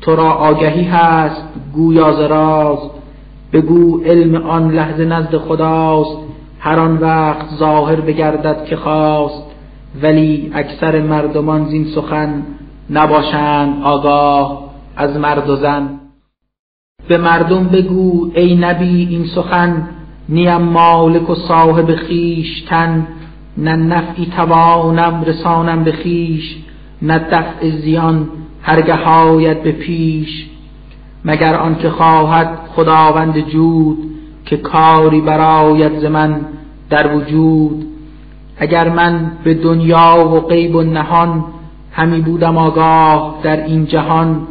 تو 0.00 0.16
را 0.16 0.30
آگهی 0.30 0.84
هست 0.84 1.42
گویا 1.74 2.26
راز. 2.26 2.78
بگو 3.54 4.02
علم 4.04 4.34
آن 4.34 4.70
لحظه 4.70 5.04
نزد 5.04 5.36
خداست 5.36 6.18
هر 6.60 6.78
آن 6.78 6.98
وقت 6.98 7.46
ظاهر 7.58 8.00
بگردد 8.00 8.64
که 8.64 8.76
خواست. 8.76 9.44
ولی 10.02 10.50
اکثر 10.54 11.02
مردمان 11.02 11.64
زین 11.64 11.84
سخن 11.94 12.42
نباشند 12.90 13.82
آگاه 13.82 14.70
از 14.96 15.16
مرد 15.16 15.50
و 15.50 15.56
زن. 15.56 16.00
به 17.08 17.18
مردم 17.18 17.64
بگو 17.64 18.30
ای 18.34 18.56
نبی 18.56 19.08
این 19.10 19.24
سخن 19.24 19.88
نیم 20.28 20.56
مالک 20.56 21.30
و 21.30 21.34
صاحب 21.34 21.96
تن. 22.68 23.06
نه 23.58 23.76
نفعی 23.76 24.26
توانم 24.26 25.24
رسانم 25.26 25.84
به 25.84 25.92
خیش 25.92 26.56
نه 27.02 27.18
دفع 27.18 27.70
زیان 27.70 28.28
هرگه 28.62 29.04
آید 29.04 29.62
به 29.62 29.72
پیش. 29.72 30.46
مگر 31.24 31.54
آنکه 31.54 31.90
خواهد 31.90 32.58
خداوند 32.76 33.40
جود 33.40 33.98
که 34.46 34.56
کاری 34.56 35.20
براید 35.20 35.98
ز 36.00 36.04
من 36.04 36.40
در 36.90 37.16
وجود؟ 37.16 37.86
اگر 38.58 38.88
من 38.88 39.30
به 39.44 39.54
دنیا 39.54 40.30
و 40.34 40.40
غیب 40.40 40.74
و 40.74 40.82
نهان 40.82 41.44
همی 41.92 42.20
بودم 42.20 42.58
آگاه 42.58 43.40
در 43.42 43.64
این 43.64 43.86
جهان 43.86 44.46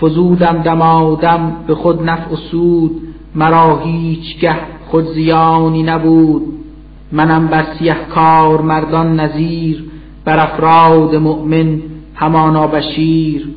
فزودم 0.00 0.62
دمادم 0.62 1.56
به 1.66 1.74
خود 1.74 2.02
نفع 2.02 2.32
و 2.32 2.36
سود 2.36 3.00
مرا 3.34 3.78
هیچگه 3.78 4.56
خود 4.86 5.04
زیانی 5.04 5.82
نبود. 5.82 6.42
منم 7.12 7.46
بر 7.46 7.64
سیه 7.78 7.96
کار 8.14 8.60
مردان 8.60 9.20
نظیر 9.20 9.84
بر 10.24 10.38
افراد 10.38 11.14
مؤمن 11.14 11.82
همانا 12.14 12.66
بشیر. 12.66 13.48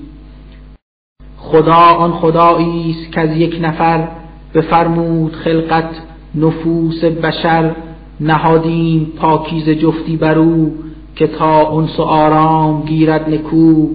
خدا 1.51 1.73
آن 1.75 2.11
خدایی 2.11 2.91
است 2.91 3.11
که 3.11 3.21
از 3.21 3.37
یک 3.37 3.59
نفر 3.61 4.07
بفرمود 4.53 5.35
خلقت 5.35 5.89
نفوس 6.35 7.03
بشر. 7.03 7.71
نهادیم 8.19 9.13
پاکیز 9.17 9.69
جفتی 9.69 10.17
بر 10.17 10.37
او 10.37 10.73
که 11.15 11.27
تا 11.27 11.77
انس 11.77 11.99
و 11.99 12.03
آرام 12.03 12.83
گیرد 12.85 13.29
نکو. 13.29 13.87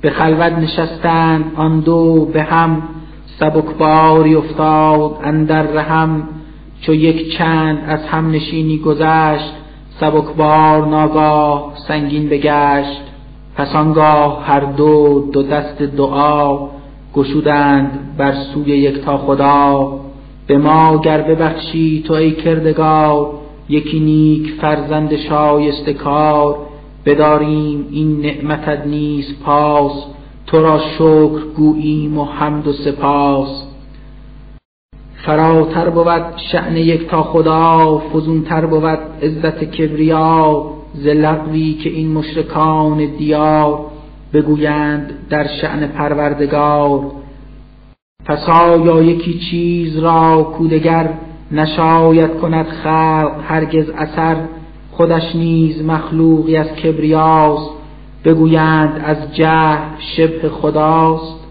به 0.00 0.10
خلوت 0.10 0.52
نشستند 0.52 1.44
آن 1.56 1.80
دو 1.80 2.24
به 2.32 2.42
هم. 2.42 2.82
سبکباری 3.40 4.34
افتاد 4.34 5.18
اندر 5.22 5.62
رحم 5.62 6.22
چو 6.80 6.94
یک 6.94 7.38
چند 7.38 7.78
از 7.88 8.06
هم 8.06 8.30
نشینی 8.30 8.78
گذشت 8.78 9.52
سبکبار 10.00 10.86
ناگاه 10.86 11.72
سنگین 11.88 12.28
بگشت. 12.28 13.02
پس 13.56 13.76
آنگاه 13.76 14.44
هر 14.46 14.60
دو 14.60 15.20
دو 15.32 15.42
دست 15.42 15.82
دعا 15.82 16.75
گشودند 17.16 18.16
بر 18.18 18.32
سوی 18.32 18.70
یکتا 18.70 19.18
خدا 19.18 19.92
به 20.46 20.58
ما 20.58 20.98
گر 20.98 21.22
ببخشی 21.22 22.04
تو 22.06 22.14
ای 22.14 22.32
کردگار 22.32 23.30
یکی 23.68 24.00
نیک 24.00 24.52
فرزند 24.60 25.16
شایسته 25.16 25.92
کار 25.92 26.58
بداریم 27.06 27.86
این 27.90 28.20
نعمتت 28.20 28.86
نیز 28.86 29.34
پاس 29.44 29.92
تو 30.46 30.62
را 30.62 30.78
شکر 30.78 31.44
گوییم 31.56 32.18
و 32.18 32.24
حمد 32.24 32.66
و 32.66 32.72
سپاس. 32.72 33.62
فراتر 35.26 35.90
بود 35.90 36.38
شعن 36.52 36.76
یک 36.76 37.08
تا 37.08 37.22
خدا 37.22 38.02
فزونتر 38.12 38.66
بود 38.66 38.98
عزت 39.22 39.64
کبریا 39.64 40.64
ز 40.94 41.06
لغوی 41.06 41.74
که 41.74 41.90
این 41.90 42.12
مشرکان 42.12 43.16
دیار. 43.18 43.95
بگویند 44.36 45.12
در 45.30 45.46
شعن 45.60 45.86
پروردگار 45.86 47.00
پس 48.24 48.48
آیا 48.48 49.02
یکی 49.02 49.38
چیز 49.50 49.98
را 49.98 50.54
کودگر 50.58 51.08
نشاید 51.52 52.36
کند 52.40 52.66
خلق 52.66 53.40
هرگز 53.48 53.90
اثر؟ 53.90 54.36
خودش 54.92 55.36
نیز 55.36 55.82
مخلوقی 55.82 56.56
از 56.56 56.66
کبریاست 56.66 57.70
بگویند 58.24 59.02
از 59.04 59.34
جهل 59.34 59.78
شبه 60.16 60.48
خداست. 60.48 61.46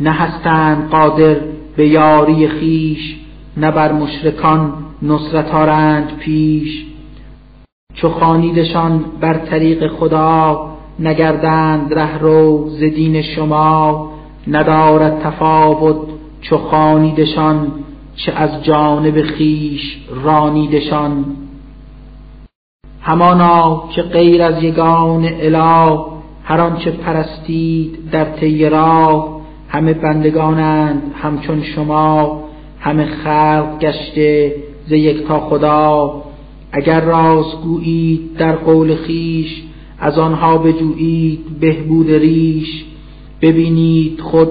نه 0.00 0.10
هستند 0.10 0.90
قادر 0.90 1.36
به 1.76 1.88
یاری 1.88 2.48
خیش 2.48 3.16
نه 3.56 3.70
بر 3.70 3.92
مشرکان 3.92 4.72
نصرت 5.02 5.54
آرند 5.54 6.16
پیش. 6.16 6.86
چو 7.94 8.08
خانیدشان 8.08 9.04
بر 9.20 9.34
طریق 9.34 9.88
خدا 9.88 10.69
نگردند 11.00 11.94
رو 12.20 12.68
ز 12.68 12.78
دین 12.78 13.22
شما 13.22 14.10
ندارد 14.46 15.22
تفاوت 15.22 15.96
چو 16.40 16.56
خانیدشان 16.56 17.72
چه 18.16 18.32
از 18.32 18.64
جانب 18.64 19.22
خیش 19.22 19.98
رانیدشان. 20.24 21.24
همانا 23.02 23.84
که 23.94 24.02
غیر 24.02 24.42
از 24.42 24.62
یگان 24.62 25.24
اله 25.24 25.98
هر 26.44 26.60
آنچه 26.60 26.90
پرستید 26.90 28.10
در 28.10 28.24
طی 28.24 28.68
راه 28.68 29.40
همه 29.68 29.92
بندگانند 29.92 31.02
همچون 31.22 31.62
شما 31.62 32.42
همه 32.80 33.06
خلق 33.06 33.78
گشته 33.78 34.54
ز 34.86 34.92
تا 35.28 35.40
خدا. 35.40 36.22
اگر 36.72 37.00
راست 37.00 37.62
گویید 37.62 38.36
در 38.36 38.52
قول 38.56 38.94
خیش 38.94 39.62
از 40.00 40.18
آنها 40.18 40.58
بجویید 40.58 41.40
بهبود 41.60 42.10
ریش 42.10 42.84
ببینید 43.42 44.20
خود 44.20 44.48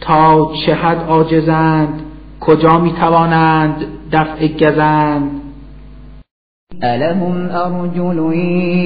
تا 0.00 0.52
چه 0.66 0.74
حد 0.74 1.06
عاجزند 1.08 2.02
کجا 2.40 2.78
می 2.78 2.92
توانند 2.92 3.76
دفع 4.12 4.46
گزند. 4.48 5.30
ألهم 6.82 7.50
أرجل 7.50 8.34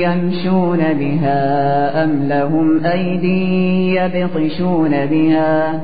يمشون 0.03 0.79
بها 0.79 2.05
أم 2.05 2.23
لهم 2.29 2.85
أيدي 2.85 3.95
يبطشون 3.95 5.07
بها 5.07 5.81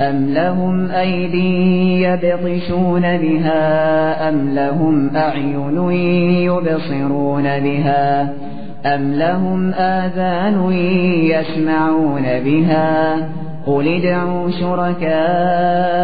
أم 0.00 0.26
لهم 0.34 0.90
أيدي 0.90 2.02
يبطشون 2.02 3.02
بها 3.02 4.28
أم 4.28 4.48
لهم 4.54 5.16
أعين 5.16 5.90
يبصرون 6.50 7.42
بها 7.42 8.32
أم 8.84 9.12
لهم 9.12 9.72
آذان 9.74 10.72
يسمعون 11.32 12.22
بها 12.22 13.16
قل 13.66 13.88
ادعوا 13.88 14.50
شركاءكم 14.50 15.96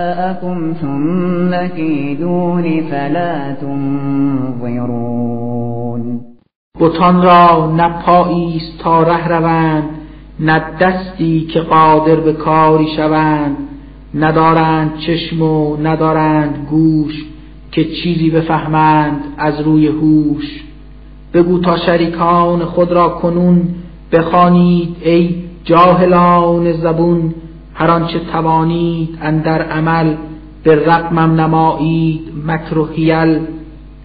ثم 0.80 1.66
كيدون 1.66 2.80
فلا 2.90 3.52
تنظرون 3.60 5.12
بتان 6.80 7.22
را 7.22 7.72
نه 7.76 7.88
تا 8.78 9.02
ره 9.02 9.28
روند 9.28 9.84
نه 10.40 10.62
که 11.52 11.60
قادر 11.60 12.16
به 12.16 12.32
کاری 12.32 12.86
شوند. 12.96 13.56
ندارند 14.14 14.92
چشم 15.06 15.42
و 15.42 15.76
ندارند 15.76 16.66
گوش 16.70 17.24
که 17.72 17.84
چیزی 17.84 18.30
بفهمند 18.30 19.20
از 19.38 19.60
روی 19.60 19.86
هوش. 19.86 20.62
بگو 21.34 21.58
تا 21.58 21.76
شریکان 21.76 22.64
خود 22.64 22.92
را 22.92 23.08
کنون 23.08 23.68
بخوانید 24.12 24.96
ای 25.04 25.34
جاهلان 25.64 26.72
زبون 26.72 27.34
هر 27.74 27.90
آنچه 27.90 28.18
توانید 28.32 29.18
اندر 29.22 29.62
عمل 29.62 30.14
به 30.64 30.86
رقمم 30.86 31.40
نمایید 31.40 32.32
مکر 32.46 32.78
و 32.78 32.86
حیل. 32.86 33.46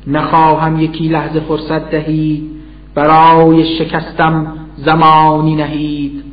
نخواهم 0.08 0.80
یکی 0.80 1.08
لحظه 1.08 1.40
فرصت 1.40 1.90
دهید 1.90 2.44
برای 2.95 3.78
شکستم 3.78 4.48
زمانی 4.78 5.56
نهید. 5.56 6.24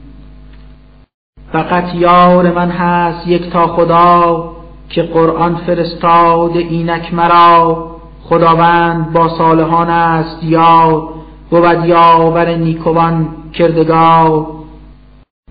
فقط 1.53 1.95
یار 1.95 2.53
من 2.53 2.71
هست 2.71 3.29
یک 3.29 3.51
تا 3.51 3.67
خدا 3.67 4.51
که 4.89 5.03
قرآن 5.03 5.55
فرستاد 5.57 6.57
اینک 6.57 7.15
مرا. 7.15 7.94
خداوند 8.29 9.13
با 9.13 9.29
صالحان 9.29 9.91
است 9.91 10.43
یار 10.43 11.09
بود 11.51 11.85
یاور 11.85 12.55
نیکوان 12.55 13.29
کردگار. 13.53 14.47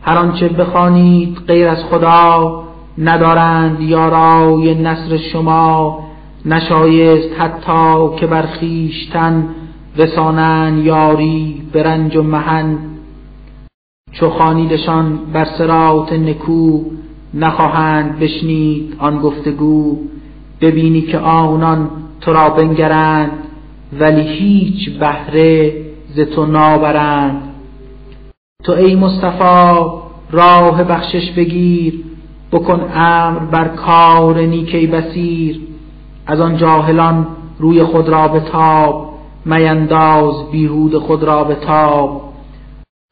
هر 0.01 0.17
آنچه 0.17 0.49
بخوانید 0.49 1.37
غیر 1.47 1.67
از 1.67 1.83
خدا 1.83 2.63
ندارند 2.97 3.81
یارای 3.81 4.75
نصر 4.75 5.17
شما. 5.17 5.99
نشایست 6.45 7.29
حتی 7.39 8.15
که 8.19 8.27
بر 8.27 8.45
خویشتن 8.59 9.47
رسانند 9.97 10.85
یاری 10.85 11.61
به 11.73 11.83
رنج 11.83 12.15
و 12.15 12.23
محن 12.23 12.77
چو 14.11 14.29
خانیدشان 14.29 15.19
بر 15.33 15.45
صراط 15.45 16.13
نکو 16.13 16.81
نخواهند 17.33 18.19
بشنید 18.19 18.95
آن 18.99 19.19
گفتگو. 19.19 19.97
ببینی 20.61 21.01
که 21.01 21.19
آنان 21.19 21.89
تو 22.25 22.33
را 22.33 22.49
بنگرند 22.49 23.31
ولی 23.99 24.21
هیچ 24.21 24.99
بهره 24.99 25.75
ز 26.15 26.19
تو 26.19 26.45
نابرند. 26.45 27.41
تو 28.63 28.71
ای 28.71 28.95
مصطفی 28.95 29.89
راه 30.31 30.83
بخشش 30.83 31.31
بگیر 31.31 32.03
بکن 32.51 32.81
امر 32.95 33.39
بر 33.39 33.67
کار 33.67 34.39
نیکی 34.39 34.87
بسیر 34.87 35.61
از 36.25 36.41
آن 36.41 36.57
جاهلان 36.57 37.27
روی 37.59 37.83
خود 37.83 38.09
را 38.09 38.27
بتاب 38.27 39.13
مینداز 39.45 40.51
بیهود 40.51 40.97
خود 40.97 41.23
را 41.23 41.43
بتاب. 41.43 42.21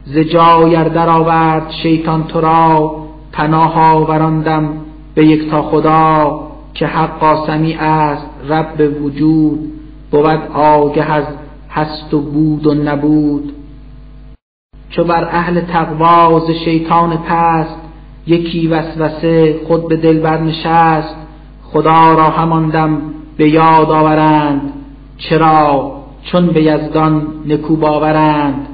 ز 0.06 0.18
جای 0.18 0.90
در 0.90 1.10
آورد 1.10 1.72
شیطان 1.84 2.24
تو 2.24 2.42
را 2.42 2.96
پناه 3.32 3.80
آوراندم 3.80 4.70
به 5.16 5.26
یک 5.26 5.50
تا 5.50 5.62
خدا. 5.62 6.51
که 6.74 6.88
حق 6.88 7.24
سمیع 7.48 7.82
است 7.82 8.28
رب 8.50 9.04
وجود 9.04 9.72
بود 10.12 10.48
آگه 10.54 11.12
از 11.12 11.26
هست 11.70 12.14
و 12.14 12.22
بود 12.22 12.68
و 12.68 12.74
نبود. 12.74 13.54
چو 14.90 15.04
بر 15.04 15.24
اهل 15.24 15.62
تقوا 15.62 16.30
شیطان 16.66 17.18
پست 17.18 17.76
یکی 18.28 18.68
وسوسه 18.68 19.60
خود 19.68 19.88
به 19.88 19.98
دل 19.98 20.20
برنشست. 20.20 21.16
خدا 21.64 22.14
را 22.14 22.30
هماندم 22.30 23.02
به 23.38 23.50
یاد 23.50 23.92
آورند 23.92 24.74
چرا؟ 25.18 25.92
چون 26.24 26.48
به 26.48 26.64
یزدان 26.64 27.28
نکو 27.48 27.76
باورند. 27.76 28.68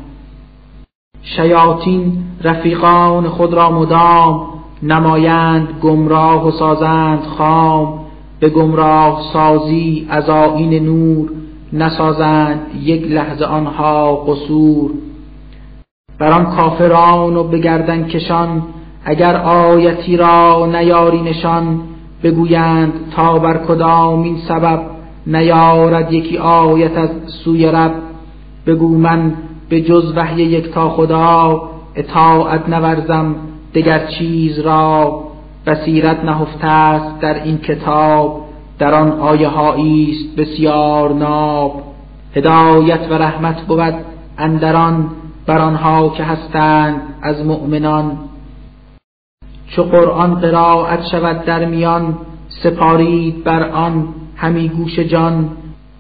شیاطین 1.22 2.24
رفیقان 2.44 3.28
خود 3.28 3.54
را 3.54 3.72
مدام 3.72 4.57
نمایند 4.84 5.68
گمراه 5.82 6.48
و 6.48 6.52
سازند 6.52 7.24
خام 7.24 8.00
به 8.40 8.50
گمراه 8.50 9.22
سازی 9.34 10.08
از 10.10 10.30
آیین 10.30 10.86
نور 10.86 11.30
نسازند 11.74 12.60
یک 12.84 13.12
لحظه 13.12 13.46
آنها 13.46 14.16
قصور. 14.16 14.92
بر 16.20 16.32
آن 16.32 16.46
کافران 16.46 17.38
و 17.38 17.44
به 17.44 17.60
کشان 18.10 18.64
اگر 19.06 19.36
آیتی 19.38 20.18
را 20.18 20.66
نیاری 20.66 21.22
نشان 21.22 21.80
بگویند 22.24 22.94
تا 23.16 23.40
بر 23.40 23.58
کدام 23.58 24.24
این 24.24 24.38
سبب 24.48 24.82
نیارد 25.28 26.14
یکی 26.14 26.38
آیت 26.38 26.98
از 26.98 27.10
سوی 27.44 27.66
رب. 27.66 27.94
بگو 28.68 28.98
من 28.98 29.34
به 29.70 29.82
جز 29.82 30.14
وحی 30.16 30.44
یک 30.44 30.72
تا 30.72 30.90
خدا 30.90 31.62
اطاعت 31.96 32.70
نورزم 32.70 33.36
دگر 33.74 34.08
چیز 34.08 34.60
را 34.60 35.24
بصیرت 35.66 36.24
نهفته 36.24 36.68
است 36.68 37.20
در 37.20 37.44
این 37.44 37.58
کتاب 37.58 38.48
در 38.80 38.94
آن 38.94 39.12
آیه 39.12 39.60
است 39.60 40.36
بسیار 40.38 41.14
ناب. 41.14 41.84
هدایت 42.36 43.00
و 43.10 43.14
رحمت 43.14 43.62
بود 43.62 43.94
اندران 44.38 45.10
بر 45.46 45.58
آنها 45.58 46.10
که 46.10 46.24
هستند 46.24 47.02
از 47.22 47.46
مؤمنان. 47.46 48.18
چو 49.68 49.84
قرآن 49.84 50.36
قرائت 50.36 51.06
شود 51.12 51.46
در 51.46 51.66
میان 51.66 52.18
سپارید 52.64 53.44
بر 53.44 53.70
آن 53.70 54.08
همی 54.36 54.70
گوش 54.70 55.00
جان. 55.00 55.50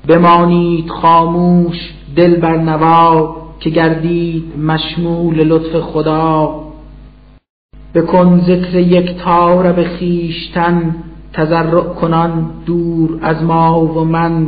بمانید 0.07 0.89
خاموش 0.89 1.93
دل 2.15 2.35
بر 2.35 2.57
نوا 2.57 3.35
که 3.59 3.69
گردید 3.69 4.59
مشمول 4.59 5.43
لطف 5.43 5.79
خدا. 5.79 6.66
بکن 7.97 8.39
ذکر 8.39 8.75
یک 8.75 9.17
تار 9.17 9.71
به 9.71 9.83
خیشتن 9.83 10.95
تضرع 11.33 11.81
کنان 11.81 12.49
دور 12.65 13.19
از 13.21 13.43
ما 13.43 13.81
و 13.81 14.03
من 14.05 14.47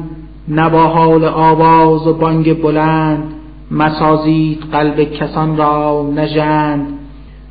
نبا 0.50 0.88
حال 0.88 1.26
آواز 1.26 2.08
و 2.08 2.14
بانگ 2.14 2.62
بلند. 2.62 3.24
مسازید 3.72 4.64
قلب 4.72 5.04
کسان 5.04 5.58
را 5.58 6.10
نژند. 6.16 6.88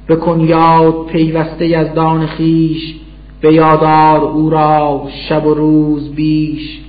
بکن 0.09 0.41
یاد 0.41 1.07
پیوسته 1.07 1.85
دان 1.85 2.27
خیش 2.27 2.95
به 3.41 3.55
یادار 3.55 4.21
او 4.21 4.51
را 4.51 5.03
شب 5.29 5.47
و 5.47 5.55
روز 5.55 6.15
بیش. 6.15 6.81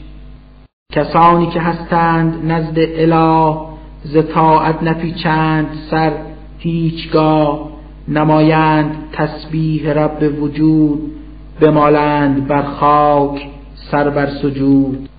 کسانی 0.94 1.48
که 1.48 1.60
هستند 1.60 2.52
نزد 2.52 2.78
اله 2.78 3.56
ز 4.04 4.18
طاعت 4.34 4.84
نپیچند 4.84 5.68
سر 5.92 6.12
هیچگاه. 6.60 7.79
نمایند 8.10 8.92
تسبیح 9.14 9.90
رب 9.90 10.42
وجود 10.42 11.12
بمالند 11.62 12.48
بر 12.48 12.62
خاک 12.62 13.48
سر 13.92 14.10
بر 14.10 14.30
سجود. 14.42 15.10